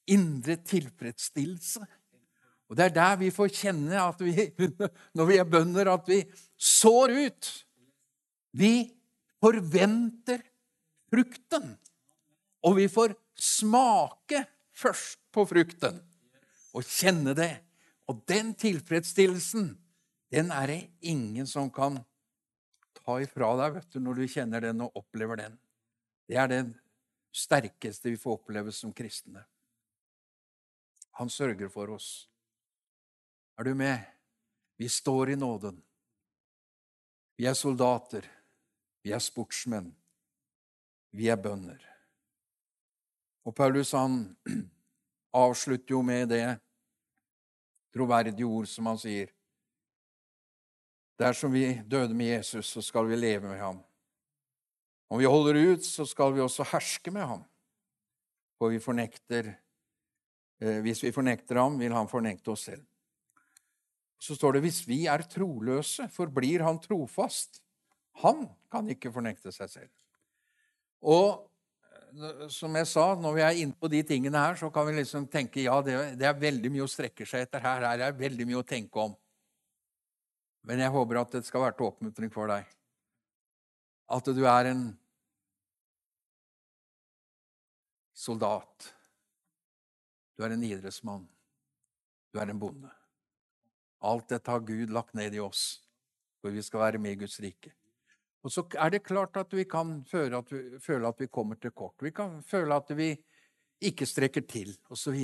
indre 0.09 0.57
tilfredsstillelse. 0.57 1.83
Og 2.67 2.77
Det 2.79 2.87
er 2.87 2.95
der 2.95 3.19
vi 3.21 3.31
får 3.31 3.53
kjenne 3.53 4.01
at 4.01 4.23
vi, 4.25 4.33
når 5.17 5.29
vi 5.29 5.37
er 5.37 5.51
bønder, 5.51 5.93
at 5.93 6.09
vi 6.09 6.23
sår 6.57 7.13
ut. 7.27 7.51
Vi 8.57 8.89
forventer 9.43 10.41
frukten. 11.13 11.77
Og 12.65 12.79
vi 12.81 12.89
får 12.91 13.15
smake 13.37 14.45
først 14.77 15.21
på 15.33 15.45
frukten 15.49 16.01
og 16.77 16.85
kjenne 16.85 17.35
det. 17.37 17.53
Og 18.07 18.23
den 18.29 18.53
tilfredsstillelsen, 18.55 19.73
den 20.31 20.53
er 20.55 20.71
det 20.71 20.81
ingen 21.01 21.47
som 21.51 21.71
kan 21.75 21.99
ta 23.01 23.19
ifra 23.23 23.53
deg 23.61 23.79
vet 23.79 23.93
du, 23.95 24.01
når 24.03 24.21
du 24.21 24.29
kjenner 24.31 24.63
den 24.63 24.85
og 24.85 25.01
opplever 25.03 25.41
den. 25.41 25.57
Det 26.27 26.39
er 26.39 26.51
det 26.51 26.63
sterkeste 27.37 28.11
vi 28.13 28.21
får 28.21 28.39
oppleve 28.41 28.73
som 28.75 28.95
kristne. 28.95 29.43
Han 31.19 31.31
sørger 31.33 31.71
for 31.73 31.91
oss. 31.95 32.29
Er 33.59 33.65
du 33.65 33.75
med? 33.75 33.99
Vi 34.77 34.89
står 34.89 35.33
i 35.33 35.37
nåden. 35.41 35.79
Vi 37.37 37.47
er 37.49 37.57
soldater. 37.57 38.27
Vi 39.03 39.13
er 39.17 39.23
sportsmenn. 39.23 39.89
Vi 41.17 41.31
er 41.33 41.41
bønder. 41.41 41.96
Og 43.47 43.55
Paulus 43.55 43.93
han 43.95 44.37
avslutter 45.47 45.95
jo 45.95 46.03
med 46.03 46.29
det 46.35 46.45
troverdige 47.95 48.47
ord 48.47 48.67
som 48.71 48.91
han 48.91 48.99
sier. 49.01 49.31
Dersom 51.17 51.55
vi 51.55 51.71
døde 51.87 52.15
med 52.15 52.35
Jesus, 52.35 52.69
så 52.75 52.83
skal 52.85 53.07
vi 53.09 53.17
leve 53.17 53.49
med 53.49 53.63
ham. 53.63 53.79
Om 55.09 55.23
vi 55.23 55.31
holder 55.31 55.63
ut, 55.73 55.87
så 55.87 56.05
skal 56.05 56.35
vi 56.35 56.43
også 56.45 56.67
herske 56.73 57.13
med 57.15 57.25
ham. 57.25 57.47
For 58.59 58.75
vi 58.75 58.83
fornekter 58.83 59.55
Eh, 60.63 60.81
hvis 60.81 61.03
vi 61.05 61.13
fornekter 61.13 61.59
ham, 61.61 61.77
vil 61.81 61.93
han 61.93 62.09
fornekte 62.09 62.55
oss 62.55 62.67
selv. 62.71 62.85
Så 64.19 64.37
står 64.39 64.57
det 64.57 64.65
hvis 64.65 64.81
vi 64.89 65.05
er 65.11 65.27
troløse, 65.29 66.09
forblir 66.13 66.65
han 66.65 66.81
trofast. 66.81 67.61
Han 68.23 68.47
kan 68.73 68.89
ikke 68.89 69.13
fornekte 69.13 69.53
seg 69.53 69.69
selv. 69.69 69.93
Og 71.05 71.45
som 72.53 72.75
jeg 72.79 72.89
sa, 72.91 73.07
når 73.21 73.37
vi 73.37 73.45
er 73.45 73.61
inne 73.63 73.77
på 73.77 73.91
de 73.93 74.03
tingene 74.07 74.41
her, 74.41 74.57
så 74.59 74.71
kan 74.73 74.87
vi 74.89 74.97
liksom 74.99 75.27
tenke 75.33 75.65
ja, 75.65 75.77
det, 75.85 75.97
det 76.21 76.29
er 76.29 76.41
veldig 76.41 76.73
mye 76.73 76.87
å 76.87 76.91
strekke 76.91 77.27
seg 77.29 77.47
etter 77.47 77.65
her. 77.65 77.87
Her 77.91 78.05
er 78.09 78.19
veldig 78.19 78.47
mye 78.49 78.61
å 78.61 78.67
tenke 78.67 79.03
om. 79.03 79.15
Men 80.67 80.83
jeg 80.83 80.95
håper 80.95 81.21
at 81.21 81.39
det 81.39 81.45
skal 81.47 81.67
være 81.67 81.79
til 81.79 81.91
oppmuntring 81.91 82.33
for 82.35 82.51
deg. 82.51 82.67
At 84.17 84.31
du 84.35 84.43
er 84.47 84.71
en 84.73 84.85
soldat 88.17 88.93
du 90.37 90.45
er 90.45 90.53
en 90.53 90.65
idrettsmann. 90.65 91.25
Du 92.33 92.41
er 92.41 92.53
en 92.53 92.61
bonde. 92.61 92.91
Alt 94.05 94.29
dette 94.29 94.53
har 94.53 94.61
Gud 94.61 94.93
lagt 94.93 95.17
ned 95.17 95.35
i 95.35 95.41
oss, 95.41 95.81
for 96.43 96.53
vi 96.53 96.63
skal 96.63 96.85
være 96.85 97.01
med 97.01 97.17
i 97.17 97.21
Guds 97.25 97.39
rike. 97.41 97.73
Og 98.47 98.53
så 98.55 98.63
er 98.79 98.93
det 98.95 99.03
klart 99.03 99.35
at 99.41 99.51
vi 99.59 99.65
kan 99.67 100.05
føle 100.07 100.39
at 100.39 100.51
vi, 100.53 100.79
føle 100.79 101.09
at 101.09 101.19
vi 101.19 101.27
kommer 101.27 101.59
til 101.59 101.73
kort. 101.75 101.99
Vi 101.99 102.13
kan 102.15 102.39
føle 102.47 102.77
at 102.79 102.93
vi 102.95 103.09
ikke 103.83 104.07
strekker 104.07 104.45
til, 104.47 104.71
osv. 104.91 105.17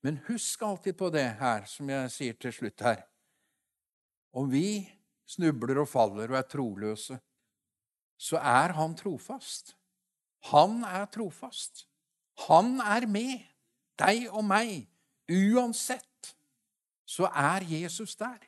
Men 0.00 0.22
husk 0.28 0.62
alltid 0.64 0.96
på 0.96 1.10
det 1.12 1.26
her, 1.36 1.66
som 1.68 1.90
jeg 1.92 2.12
sier 2.14 2.38
til 2.40 2.54
slutt 2.56 2.80
her. 2.86 3.02
Om 4.32 4.48
vi 4.52 4.88
snubler 5.28 5.82
og 5.82 5.88
faller 5.88 6.32
og 6.32 6.38
er 6.40 6.48
troløse, 6.48 7.18
så 8.16 8.40
er 8.40 8.72
han 8.78 8.96
trofast. 8.96 9.74
Han 10.48 10.80
er 10.88 11.04
trofast. 11.12 11.84
Han 12.48 12.80
er 12.80 13.04
med 13.06 13.44
deg 14.00 14.30
og 14.32 14.48
meg, 14.48 14.88
uansett, 15.28 16.32
så 17.04 17.28
er 17.28 17.68
Jesus 17.68 18.16
der. 18.16 18.40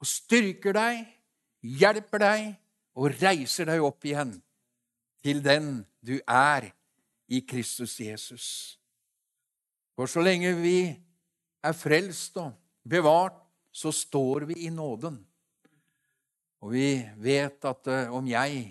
Og 0.00 0.08
styrker 0.08 0.72
deg, 0.74 1.04
hjelper 1.62 2.22
deg 2.22 2.48
og 2.98 3.14
reiser 3.20 3.68
deg 3.70 3.84
opp 3.84 4.04
igjen 4.06 4.34
til 5.24 5.42
den 5.44 5.80
du 6.00 6.16
er 6.24 6.70
i 7.28 7.42
Kristus 7.46 7.98
Jesus. 8.00 8.78
For 9.98 10.10
så 10.10 10.22
lenge 10.22 10.54
vi 10.60 10.78
er 11.64 11.74
frelst 11.76 12.38
og 12.40 12.54
bevart, 12.88 13.36
så 13.74 13.92
står 13.94 14.48
vi 14.48 14.64
i 14.66 14.70
nåden. 14.74 15.18
Og 16.64 16.72
vi 16.74 16.88
vet 17.22 17.62
at 17.68 17.90
eh, 17.92 18.14
om 18.14 18.26
jeg 18.26 18.62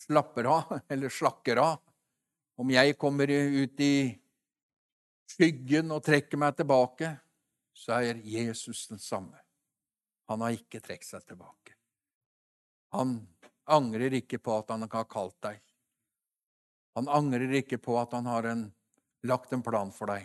slapper 0.00 0.48
av, 0.48 0.76
eller 0.92 1.12
slakker 1.12 1.60
av, 1.60 1.80
om 2.56 2.70
jeg 2.72 2.96
kommer 2.96 3.28
ut 3.28 3.82
i 3.84 3.96
skyggen 5.28 5.92
og 5.92 6.04
trekker 6.06 6.40
meg 6.40 6.56
tilbake, 6.56 7.10
så 7.76 7.98
er 8.00 8.22
Jesus 8.24 8.86
den 8.88 9.02
samme. 9.02 9.36
Han 10.30 10.40
har 10.40 10.56
ikke 10.56 10.80
trukket 10.80 11.10
seg 11.10 11.26
tilbake. 11.28 11.75
Han 12.96 13.18
angrer 13.64 14.14
ikke 14.22 14.38
på 14.40 14.54
at 14.56 14.70
han 14.72 14.86
har 14.88 15.08
kalt 15.10 15.36
deg. 15.44 15.60
Han 16.96 17.10
angrer 17.12 17.52
ikke 17.58 17.76
på 17.82 17.98
at 18.00 18.14
han 18.16 18.28
har 18.30 18.48
en, 18.48 18.62
lagt 19.28 19.52
en 19.52 19.64
plan 19.64 19.92
for 19.92 20.08
deg. 20.08 20.24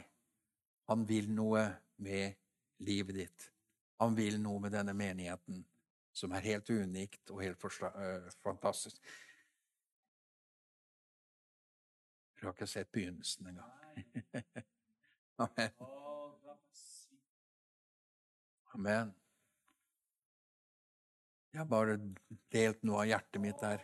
Han 0.88 1.04
vil 1.10 1.28
noe 1.36 1.66
med 2.00 2.38
livet 2.88 3.18
ditt. 3.18 3.50
Han 4.00 4.16
vil 4.16 4.40
noe 4.40 4.64
med 4.64 4.72
denne 4.72 4.96
menigheten 4.96 5.66
som 6.16 6.32
er 6.36 6.48
helt 6.48 6.70
unikt 6.72 7.32
og 7.32 7.44
helt 7.44 7.68
uh, 7.84 8.32
fantastisk. 8.44 9.04
Jeg 12.40 12.48
har 12.48 12.56
ikke 12.56 12.72
sett 12.72 12.92
begynnelsen 12.92 13.52
engang. 13.52 13.72
Amen. 15.44 15.76
Amen. 18.74 19.21
Jeg 21.52 21.60
har 21.60 21.68
bare 21.68 21.98
delt 22.54 22.84
noe 22.88 23.02
av 23.04 23.10
hjertet 23.10 23.42
mitt 23.44 23.60
der. 23.60 23.82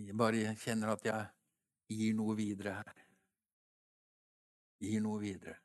Jeg 0.00 0.16
bare 0.18 0.54
kjenner 0.58 0.96
at 0.96 1.04
jeg 1.06 1.94
gir 1.94 2.16
noe 2.18 2.34
videre 2.38 2.72
her. 2.80 3.02
Gir 4.82 5.04
noe 5.04 5.20
videre. 5.22 5.60